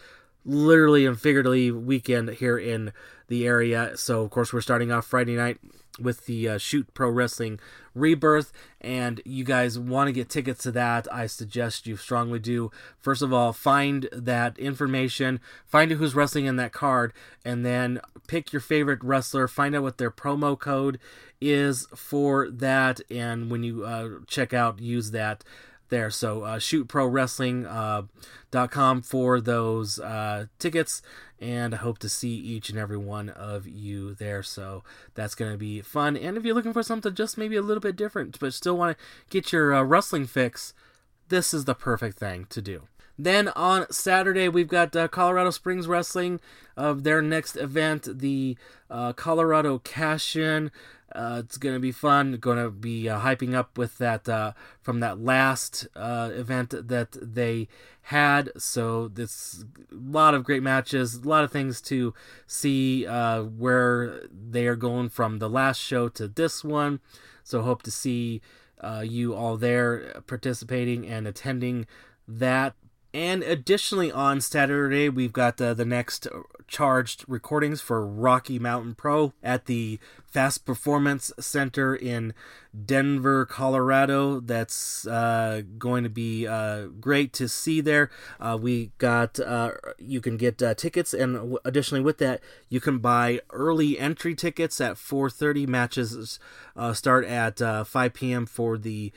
literally 0.46 1.06
and 1.06 1.20
figuratively, 1.20 1.72
weekend 1.72 2.30
here 2.30 2.58
in 2.58 2.94
the 3.28 3.46
area. 3.46 3.98
So, 3.98 4.22
of 4.22 4.30
course, 4.30 4.54
we're 4.54 4.62
starting 4.62 4.92
off 4.92 5.08
Friday 5.08 5.36
night 5.36 5.58
with 6.00 6.26
the 6.26 6.50
uh, 6.50 6.58
Shoot 6.58 6.94
Pro 6.94 7.10
Wrestling 7.10 7.60
Rebirth, 7.94 8.52
and 8.80 9.22
you 9.26 9.44
guys 9.44 9.80
want 9.80 10.08
to 10.08 10.12
get 10.12 10.30
tickets 10.30 10.64
to 10.64 10.72
that, 10.72 11.12
I 11.12 11.26
suggest 11.28 11.88
you 11.88 11.98
strongly 11.98 12.40
do. 12.40 12.72
First 13.00 13.22
of 13.22 13.34
all, 13.34 13.54
find 13.54 14.08
that 14.12 14.58
information, 14.60 15.40
find 15.66 15.92
out 15.92 15.98
who's 15.98 16.16
wrestling 16.16 16.46
in 16.46 16.58
that 16.58 16.74
card, 16.74 17.14
and 17.44 17.66
then 17.66 18.00
pick 18.28 18.54
your 18.54 18.60
favorite 18.60 19.04
wrestler, 19.04 19.48
find 19.48 19.76
out 19.76 19.84
what 19.84 19.98
their 19.98 20.12
promo 20.12 20.58
code 20.58 21.00
is 21.42 21.88
for 21.96 22.50
that, 22.50 23.02
and 23.10 23.50
when 23.50 23.64
you 23.64 23.86
uh, 23.86 24.10
check 24.28 24.54
out, 24.54 24.80
use 24.80 25.12
that 25.12 25.44
there. 25.90 26.10
So 26.10 26.44
uh, 26.44 26.60
shootprowrestling.com 26.60 28.98
uh, 28.98 29.02
for 29.02 29.42
those 29.42 30.00
uh, 30.00 30.46
tickets 30.60 31.02
and 31.40 31.76
I 31.76 31.78
hope 31.78 32.00
to 32.00 32.10
see 32.10 32.34
each 32.34 32.70
and 32.70 32.80
every 32.80 32.98
one 32.98 33.30
of 33.30 33.68
you 33.68 34.16
there. 34.16 34.42
So 34.42 34.84
that's 35.14 35.36
going 35.36 35.52
to 35.52 35.58
be 35.58 35.82
fun. 35.82 36.18
And 36.18 36.38
if 36.38 36.44
you're 36.44 36.56
looking 36.56 36.74
for 36.74 36.84
something 36.84 37.14
just 37.14 37.38
maybe 37.38 37.56
a 37.56 37.62
little 37.62 37.82
bit 37.82 37.96
different, 37.96 38.40
but 38.40 38.54
still 38.54 38.78
want 38.78 38.98
to 38.98 39.04
get 39.30 39.52
your 39.52 39.74
uh, 39.74 39.84
wrestling 39.84 40.26
fix, 40.26 40.74
this 41.30 41.54
is 41.54 41.66
the 41.66 41.76
perfect 41.76 42.18
thing 42.18 42.48
to 42.50 42.62
do. 42.62 42.84
Then 43.20 43.48
on 43.50 43.92
Saturday, 43.92 44.48
we've 44.48 44.68
got 44.68 44.96
uh, 44.96 45.08
Colorado 45.08 45.50
Springs 45.50 45.88
Wrestling 45.88 46.40
of 46.76 47.04
their 47.04 47.22
next 47.22 47.56
event, 47.56 48.20
the 48.20 48.58
uh, 48.92 49.14
Colorado 49.14 49.80
Cash 49.80 50.36
In. 50.36 50.72
Uh, 51.18 51.42
it's 51.44 51.58
to 51.58 51.80
be 51.80 51.92
fun. 51.92 52.40
To 52.40 52.70
be 52.70 53.10
uh, 53.10 53.22
hyping 53.22 53.56
up 53.56 53.78
with 53.78 53.98
that 53.98 54.30
uh, 54.30 54.54
from 54.80 55.00
that 55.00 55.20
last 55.20 55.88
uh, 55.96 56.30
event 56.34 56.76
that 56.88 57.18
they 57.20 57.68
had. 58.04 58.52
So 58.58 59.08
this 59.08 59.66
a 59.92 59.96
lot 59.96 60.36
of 60.36 60.44
great 60.44 60.62
matches, 60.62 61.16
a 61.16 61.28
lot 61.28 61.44
of 61.44 61.52
things 61.52 61.82
to 61.82 62.14
see 62.46 63.08
uh, 63.08 63.42
where 63.42 64.22
they 64.32 64.68
are 64.68 64.76
going 64.76 65.10
from 65.10 65.40
the 65.40 65.50
last 65.50 65.80
show 65.80 66.08
to 66.10 66.28
this 66.28 66.64
one. 66.64 67.00
So 67.44 67.64
hope 67.64 67.82
to 67.84 67.92
see 67.92 68.42
uh, 68.80 69.04
you 69.06 69.34
all 69.34 69.58
there 69.58 70.22
participating 70.28 71.08
and 71.08 71.28
attending 71.28 71.88
that. 72.28 72.76
And 73.14 73.42
additionally, 73.42 74.12
on 74.12 74.42
Saturday, 74.42 75.10
we've 75.10 75.34
got 75.34 75.58
the 75.58 75.74
next 75.86 76.28
charged 76.68 77.24
recordings 77.28 77.82
for 77.82 78.06
Rocky 78.06 78.60
Mountain 78.60 78.96
Pro 78.96 79.34
at 79.42 79.66
the 79.66 80.00
Fast 80.26 80.66
Performance 80.66 81.32
Center 81.40 81.96
in 81.96 82.34
Denver, 82.86 83.46
Colorado. 83.46 84.40
That's 84.42 85.08
uh, 85.08 85.62
going 85.78 86.04
to 86.04 86.10
be 86.10 86.46
uh, 86.46 86.88
great 87.00 87.34
to 87.34 87.48
see 87.48 87.82
there. 87.82 88.12
Uh, 88.40 88.58
we 88.62 88.92
got 88.98 89.40
uh, 89.40 89.72
you 89.98 90.22
can 90.22 90.38
get 90.38 90.62
uh, 90.62 90.74
tickets, 90.76 91.14
and 91.14 91.58
additionally 91.64 92.04
with 92.04 92.18
that, 92.20 92.42
you 92.70 92.82
can 92.82 93.00
buy 93.00 93.40
early 93.52 93.98
entry 93.98 94.36
tickets 94.36 94.80
at 94.82 94.96
4:30. 94.98 95.68
Matches 95.68 96.40
start 96.94 97.26
at 97.26 97.88
5 97.88 98.14
p.m. 98.14 98.46
for 98.46 98.78
the 98.78 99.12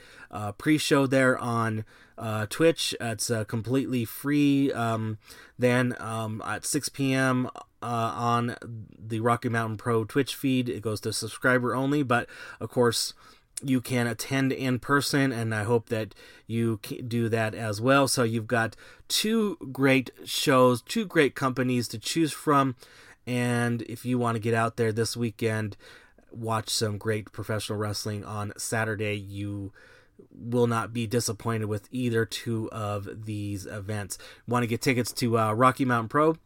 pre-show 0.57 1.05
there 1.05 1.37
on. 1.37 1.85
Uh, 2.21 2.45
Twitch. 2.47 2.95
It's 3.01 3.31
uh, 3.31 3.45
completely 3.45 4.05
free. 4.05 4.71
Um, 4.71 5.17
then 5.57 5.95
um, 5.99 6.41
at 6.45 6.65
6 6.65 6.89
p.m. 6.89 7.49
Uh, 7.81 8.13
on 8.15 8.55
the 8.61 9.19
Rocky 9.19 9.49
Mountain 9.49 9.77
Pro 9.77 10.05
Twitch 10.05 10.35
feed, 10.35 10.69
it 10.69 10.83
goes 10.83 11.01
to 11.01 11.13
subscriber 11.13 11.73
only. 11.73 12.03
But 12.03 12.29
of 12.59 12.69
course, 12.69 13.15
you 13.63 13.81
can 13.81 14.05
attend 14.05 14.51
in 14.51 14.77
person, 14.77 15.31
and 15.31 15.53
I 15.53 15.63
hope 15.63 15.89
that 15.89 16.13
you 16.45 16.79
do 17.07 17.27
that 17.29 17.55
as 17.55 17.81
well. 17.81 18.07
So 18.07 18.21
you've 18.21 18.45
got 18.45 18.75
two 19.07 19.57
great 19.71 20.11
shows, 20.23 20.83
two 20.83 21.05
great 21.05 21.33
companies 21.33 21.87
to 21.87 21.97
choose 21.97 22.31
from. 22.31 22.75
And 23.25 23.81
if 23.83 24.05
you 24.05 24.19
want 24.19 24.35
to 24.35 24.39
get 24.39 24.53
out 24.53 24.77
there 24.77 24.91
this 24.91 25.17
weekend, 25.17 25.75
watch 26.31 26.69
some 26.69 26.99
great 26.99 27.31
professional 27.31 27.79
wrestling 27.79 28.23
on 28.23 28.53
Saturday, 28.57 29.15
you 29.15 29.73
will 30.29 30.67
not 30.67 30.93
be 30.93 31.07
disappointed 31.07 31.65
with 31.65 31.87
either 31.91 32.25
two 32.25 32.69
of 32.71 33.25
these 33.25 33.65
events. 33.65 34.19
Want 34.47 34.63
to 34.63 34.67
get 34.67 34.81
tickets 34.81 35.11
to 35.13 35.37
uh, 35.37 35.53
Rocky 35.53 35.85
Mountain 35.85 36.09
Pro? 36.09 36.37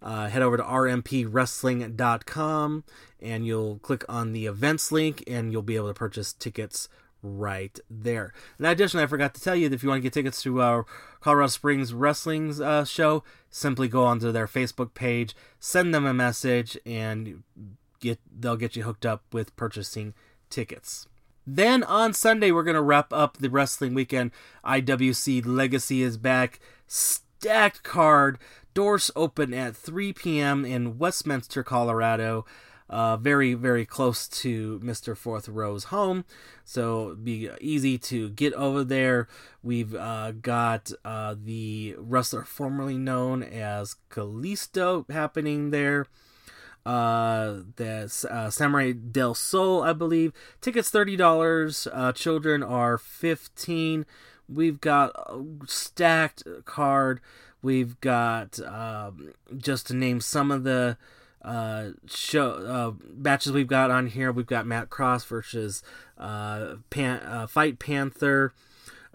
Uh, 0.00 0.28
head 0.28 0.40
over 0.42 0.56
to 0.56 0.62
rmpwrestling.com 0.64 2.84
and 3.20 3.46
you'll 3.46 3.78
click 3.78 4.04
on 4.08 4.32
the 4.32 4.46
events 4.46 4.90
link 4.90 5.22
and 5.28 5.52
you'll 5.52 5.62
be 5.62 5.76
able 5.76 5.86
to 5.88 5.94
purchase 5.94 6.32
tickets 6.32 6.88
right 7.22 7.78
there. 7.88 8.32
And 8.58 8.66
additionally, 8.66 9.04
I 9.04 9.06
forgot 9.06 9.34
to 9.34 9.40
tell 9.40 9.54
you 9.54 9.68
that 9.68 9.74
if 9.74 9.82
you 9.82 9.88
want 9.88 10.00
to 10.00 10.02
get 10.02 10.12
tickets 10.12 10.42
to 10.42 10.60
our 10.60 10.84
Colorado 11.20 11.48
Springs 11.48 11.94
Wrestling's 11.94 12.60
uh, 12.60 12.84
show, 12.84 13.22
simply 13.48 13.86
go 13.86 14.04
onto 14.04 14.32
their 14.32 14.48
Facebook 14.48 14.94
page, 14.94 15.36
send 15.60 15.94
them 15.94 16.04
a 16.04 16.12
message, 16.12 16.76
and 16.84 17.44
get 18.00 18.18
they'll 18.28 18.56
get 18.56 18.74
you 18.74 18.82
hooked 18.82 19.06
up 19.06 19.22
with 19.32 19.54
purchasing 19.56 20.14
tickets. 20.50 21.06
Then 21.46 21.82
on 21.82 22.12
Sunday, 22.12 22.52
we're 22.52 22.62
going 22.62 22.74
to 22.74 22.82
wrap 22.82 23.12
up 23.12 23.38
the 23.38 23.50
wrestling 23.50 23.94
weekend. 23.94 24.30
IWC 24.64 25.44
Legacy 25.44 26.02
is 26.02 26.16
back. 26.16 26.60
Stacked 26.86 27.82
card. 27.82 28.38
Doors 28.74 29.10
open 29.16 29.52
at 29.52 29.76
3 29.76 30.12
p.m. 30.12 30.64
in 30.64 30.98
Westminster, 30.98 31.62
Colorado. 31.62 32.46
Uh, 32.88 33.16
very, 33.16 33.54
very 33.54 33.86
close 33.86 34.28
to 34.28 34.78
Mr. 34.80 35.16
Fourth 35.16 35.48
Row's 35.48 35.84
home. 35.84 36.24
So 36.64 37.14
be 37.14 37.48
easy 37.60 37.96
to 37.98 38.28
get 38.30 38.52
over 38.52 38.84
there. 38.84 39.28
We've 39.62 39.94
uh, 39.94 40.32
got 40.32 40.92
uh, 41.04 41.34
the 41.42 41.96
wrestler 41.98 42.44
formerly 42.44 42.98
known 42.98 43.42
as 43.42 43.96
Kalisto 44.10 45.10
happening 45.10 45.70
there 45.70 46.06
uh 46.84 47.60
the 47.76 48.26
uh, 48.30 48.50
Samuray 48.50 48.92
del 48.92 49.34
Sol 49.34 49.82
i 49.82 49.92
believe. 49.92 50.32
Tickets 50.60 50.90
$30 50.90 51.88
uh 51.92 52.12
children 52.12 52.62
are 52.62 52.98
15 52.98 54.06
we've 54.48 54.80
got 54.80 55.12
a 55.14 55.42
stacked 55.66 56.42
card. 56.64 57.20
We've 57.62 58.00
got 58.00 58.58
um 58.60 59.32
just 59.56 59.86
to 59.88 59.94
name 59.94 60.20
some 60.20 60.50
of 60.50 60.64
the 60.64 60.96
uh 61.42 61.90
show 62.06 62.50
uh 62.50 62.92
matches 63.14 63.52
we've 63.52 63.66
got 63.66 63.90
on 63.90 64.08
here. 64.08 64.32
We've 64.32 64.46
got 64.46 64.66
matt 64.66 64.90
cross 64.90 65.24
versus 65.24 65.82
uh 66.18 66.76
pan 66.90 67.20
uh, 67.20 67.46
fight 67.46 67.78
panther 67.78 68.52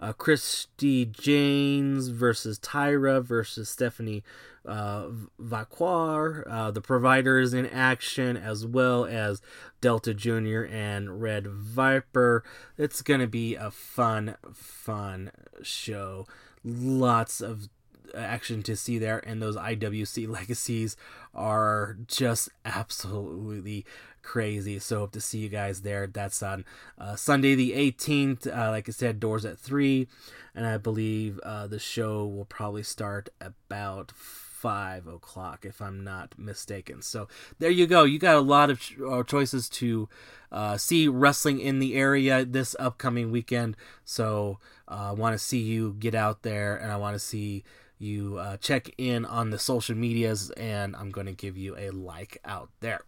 uh, 0.00 0.12
Christy 0.12 1.04
Janes 1.06 2.08
versus 2.08 2.58
Tyra 2.58 3.22
versus 3.22 3.68
Stephanie 3.68 4.22
uh, 4.64 5.08
Vaquer. 5.40 6.44
Uh, 6.48 6.70
the 6.70 6.80
providers 6.80 7.54
in 7.54 7.66
action, 7.66 8.36
as 8.36 8.66
well 8.66 9.04
as 9.04 9.40
Delta 9.80 10.14
Jr. 10.14 10.64
and 10.70 11.20
Red 11.20 11.46
Viper. 11.46 12.44
It's 12.76 13.02
going 13.02 13.20
to 13.20 13.26
be 13.26 13.54
a 13.54 13.70
fun, 13.70 14.36
fun 14.52 15.32
show. 15.62 16.26
Lots 16.64 17.40
of 17.40 17.68
action 18.14 18.62
to 18.64 18.76
see 18.76 18.98
there, 18.98 19.18
and 19.26 19.42
those 19.42 19.56
IWC 19.56 20.28
legacies 20.32 20.96
are 21.34 21.96
just 22.06 22.50
absolutely 22.64 23.84
crazy. 24.28 24.78
So 24.78 24.98
hope 24.98 25.12
to 25.12 25.22
see 25.22 25.38
you 25.38 25.48
guys 25.48 25.80
there. 25.80 26.06
That's 26.06 26.42
on 26.42 26.66
uh, 26.98 27.16
Sunday 27.16 27.54
the 27.54 27.72
18th. 27.72 28.46
Uh, 28.46 28.70
like 28.70 28.86
I 28.86 28.92
said, 28.92 29.20
doors 29.20 29.46
at 29.46 29.58
three, 29.58 30.06
and 30.54 30.66
I 30.66 30.76
believe 30.76 31.40
uh, 31.42 31.66
the 31.66 31.78
show 31.78 32.26
will 32.26 32.44
probably 32.44 32.82
start 32.82 33.30
about 33.40 34.12
five 34.12 35.06
o'clock, 35.06 35.64
if 35.64 35.80
I'm 35.80 36.04
not 36.04 36.38
mistaken. 36.38 37.00
So 37.00 37.26
there 37.58 37.70
you 37.70 37.86
go. 37.86 38.04
You 38.04 38.18
got 38.18 38.36
a 38.36 38.40
lot 38.40 38.68
of 38.68 38.82
uh, 39.08 39.22
choices 39.22 39.66
to 39.70 40.10
uh, 40.52 40.76
see 40.76 41.08
wrestling 41.08 41.58
in 41.58 41.78
the 41.78 41.94
area 41.94 42.44
this 42.44 42.76
upcoming 42.78 43.30
weekend. 43.30 43.78
So 44.04 44.58
uh, 44.88 45.08
I 45.08 45.12
want 45.12 45.32
to 45.32 45.38
see 45.38 45.60
you 45.60 45.96
get 45.98 46.14
out 46.14 46.42
there, 46.42 46.76
and 46.76 46.92
I 46.92 46.98
want 46.98 47.14
to 47.14 47.18
see 47.18 47.64
you 47.98 48.36
uh, 48.36 48.58
check 48.58 48.90
in 48.98 49.24
on 49.24 49.48
the 49.48 49.58
social 49.58 49.96
medias, 49.96 50.50
and 50.50 50.94
I'm 50.96 51.08
going 51.08 51.26
to 51.28 51.32
give 51.32 51.56
you 51.56 51.74
a 51.78 51.88
like 51.90 52.36
out 52.44 52.68
there. 52.80 53.00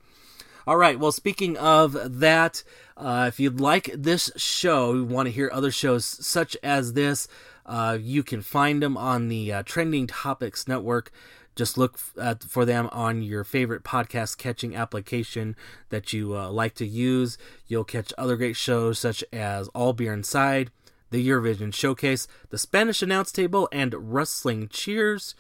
All 0.71 0.77
right. 0.77 1.01
Well, 1.01 1.11
speaking 1.11 1.57
of 1.57 2.21
that, 2.21 2.63
uh, 2.97 3.25
if 3.27 3.41
you'd 3.41 3.59
like 3.59 3.91
this 3.93 4.31
show, 4.37 4.95
you 4.95 5.05
want 5.05 5.27
to 5.27 5.33
hear 5.33 5.51
other 5.53 5.73
shows 5.73 6.05
such 6.05 6.57
as 6.63 6.93
this, 6.93 7.27
uh, 7.67 7.99
you 8.01 8.23
can 8.23 8.41
find 8.41 8.81
them 8.81 8.97
on 8.97 9.27
the 9.27 9.53
uh, 9.53 9.63
Trending 9.65 10.07
Topics 10.07 10.69
Network. 10.69 11.11
Just 11.57 11.77
look 11.77 11.99
at, 12.17 12.45
for 12.45 12.65
them 12.65 12.89
on 12.93 13.21
your 13.21 13.43
favorite 13.43 13.83
podcast 13.83 14.39
catching 14.39 14.77
application 14.77 15.57
that 15.89 16.13
you 16.13 16.37
uh, 16.37 16.49
like 16.51 16.77
to 16.77 16.87
use. 16.87 17.37
You'll 17.67 17.83
catch 17.83 18.13
other 18.17 18.37
great 18.37 18.55
shows 18.55 19.01
such 19.01 19.25
as 19.33 19.67
All 19.75 19.93
Beer 19.93 20.13
Inside, 20.13 20.71
the 21.11 21.29
Eurovision 21.29 21.75
Showcase, 21.75 22.29
the 22.51 22.59
Spanish 22.59 23.03
Announce 23.03 23.33
Table, 23.33 23.69
and 23.73 24.15
Wrestling 24.15 24.69
Cheers. 24.69 25.35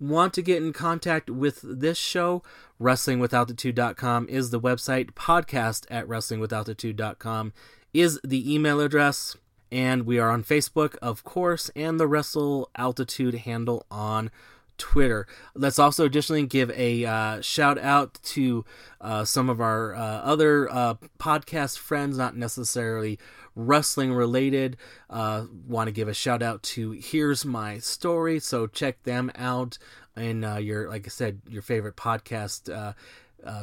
Want 0.00 0.34
to 0.34 0.42
get 0.42 0.62
in 0.62 0.72
contact 0.72 1.30
with 1.30 1.60
this 1.62 1.98
show, 1.98 2.42
wrestlingwithaltitude.com 2.80 4.28
is 4.28 4.50
the 4.50 4.60
website. 4.60 5.12
Podcast 5.12 5.86
at 5.90 6.06
wrestlingwithaltitude.com 6.06 7.52
is 7.92 8.20
the 8.24 8.54
email 8.54 8.80
address. 8.80 9.36
And 9.72 10.06
we 10.06 10.18
are 10.18 10.30
on 10.30 10.44
Facebook, 10.44 10.96
of 11.02 11.24
course, 11.24 11.70
and 11.74 11.98
the 11.98 12.06
Wrestle 12.06 12.70
Altitude 12.76 13.34
handle 13.34 13.86
on 13.90 14.30
Twitter. 14.78 15.26
Let's 15.54 15.78
also 15.78 16.04
additionally 16.04 16.46
give 16.46 16.70
a 16.70 17.04
uh, 17.04 17.40
shout 17.40 17.78
out 17.78 18.18
to 18.24 18.64
uh, 19.00 19.24
some 19.24 19.48
of 19.48 19.60
our 19.60 19.94
uh, 19.94 19.98
other 19.98 20.70
uh, 20.70 20.94
podcast 21.18 21.78
friends, 21.78 22.18
not 22.18 22.36
necessarily 22.36 23.18
wrestling 23.54 24.12
related. 24.12 24.76
Uh, 25.08 25.44
Want 25.66 25.88
to 25.88 25.92
give 25.92 26.08
a 26.08 26.14
shout 26.14 26.42
out 26.42 26.62
to 26.64 26.92
Here's 26.92 27.44
My 27.44 27.78
Story, 27.78 28.40
so 28.40 28.66
check 28.66 29.02
them 29.04 29.30
out 29.36 29.78
in 30.16 30.44
uh, 30.44 30.56
your, 30.56 30.88
like 30.88 31.06
I 31.06 31.10
said, 31.10 31.40
your 31.48 31.62
favorite 31.62 31.96
podcast 31.96 32.94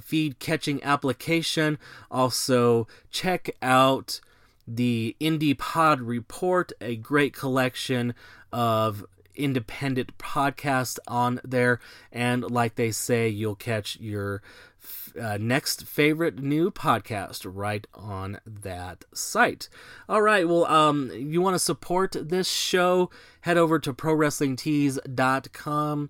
feed 0.03 0.39
catching 0.39 0.83
application. 0.83 1.79
Also, 2.09 2.87
check 3.09 3.55
out 3.61 4.19
the 4.67 5.15
Indie 5.19 5.57
Pod 5.57 6.01
Report, 6.01 6.71
a 6.79 6.95
great 6.95 7.33
collection 7.33 8.13
of 8.51 9.05
independent 9.35 10.17
podcast 10.17 10.97
on 11.07 11.39
there. 11.43 11.79
And 12.11 12.49
like 12.49 12.75
they 12.75 12.91
say, 12.91 13.29
you'll 13.29 13.55
catch 13.55 13.99
your 13.99 14.41
uh, 15.19 15.37
next 15.39 15.85
favorite 15.85 16.39
new 16.39 16.71
podcast 16.71 17.45
right 17.45 17.85
on 17.93 18.39
that 18.45 19.03
site. 19.13 19.69
All 20.09 20.21
right, 20.21 20.47
well, 20.47 20.65
um, 20.65 21.11
you 21.13 21.41
want 21.41 21.55
to 21.55 21.59
support 21.59 22.15
this 22.19 22.49
show? 22.49 23.09
Head 23.41 23.57
over 23.57 23.77
to 23.79 23.93
prowrestlingtees.com 23.93 26.09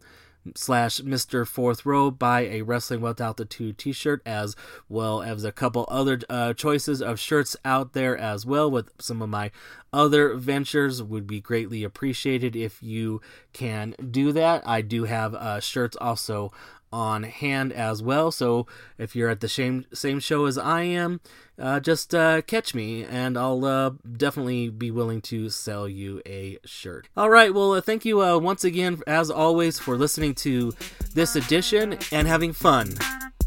slash 0.56 1.00
Mr. 1.02 1.48
Fourth 1.48 1.86
Row, 1.86 2.12
buy 2.12 2.42
a 2.42 2.62
Wrestling 2.62 3.02
with 3.02 3.22
Altitude 3.22 3.78
t-shirt 3.78 4.22
as 4.26 4.56
well 4.90 5.22
as 5.22 5.44
a 5.44 5.52
couple 5.52 5.86
other 5.88 6.20
uh, 6.30 6.54
choices 6.54 7.02
of 7.02 7.20
shirts 7.20 7.56
out 7.64 7.94
there 7.94 8.18
as 8.18 8.46
well 8.46 8.70
with 8.70 8.90
some 9.00 9.22
of 9.22 9.30
my 9.30 9.52
other 9.94 10.36
ventures 10.36 11.04
would 11.04 11.28
be 11.28 11.42
greatly 11.42 11.84
appreciated 11.84 12.56
if 12.56 12.82
you 12.82 13.22
can 13.54 13.96
do 14.10 14.32
that. 14.32 14.66
I 14.68 14.82
do 14.82 15.04
have 15.04 15.36
uh, 15.36 15.60
shirts 15.60 15.98
also 16.00 16.52
on 16.92 17.24
hand 17.24 17.74
as 17.74 18.04
well. 18.04 18.32
So 18.32 18.68
if 18.98 19.16
you're 19.16 19.30
at 19.30 19.40
the 19.40 19.48
same 19.48 19.86
same 19.94 20.20
show 20.20 20.46
as 20.46 20.58
I 20.58 20.84
am, 20.84 21.22
uh, 21.60 21.80
just 21.80 22.14
uh, 22.16 22.42
catch 22.42 22.74
me, 22.74 23.04
and 23.04 23.38
I'll 23.38 23.64
uh, 23.66 23.92
definitely 24.18 24.70
be 24.70 24.92
willing 24.92 25.22
to 25.22 25.50
sell 25.50 25.88
you 25.88 26.22
a 26.26 26.58
shirt. 26.66 27.08
All 27.16 27.30
right. 27.30 27.54
Well, 27.54 27.74
uh, 27.74 27.82
thank 27.82 28.06
you 28.06 28.22
uh, 28.22 28.38
once 28.38 28.64
again, 28.64 29.02
as 29.08 29.30
always, 29.30 29.80
for 29.80 29.96
listening 29.98 30.36
to 30.36 30.74
this 31.14 31.36
edition 31.36 31.98
and 32.12 32.28
having 32.28 32.54
fun 32.54 32.96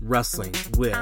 wrestling 0.01 0.55
with 0.77 0.97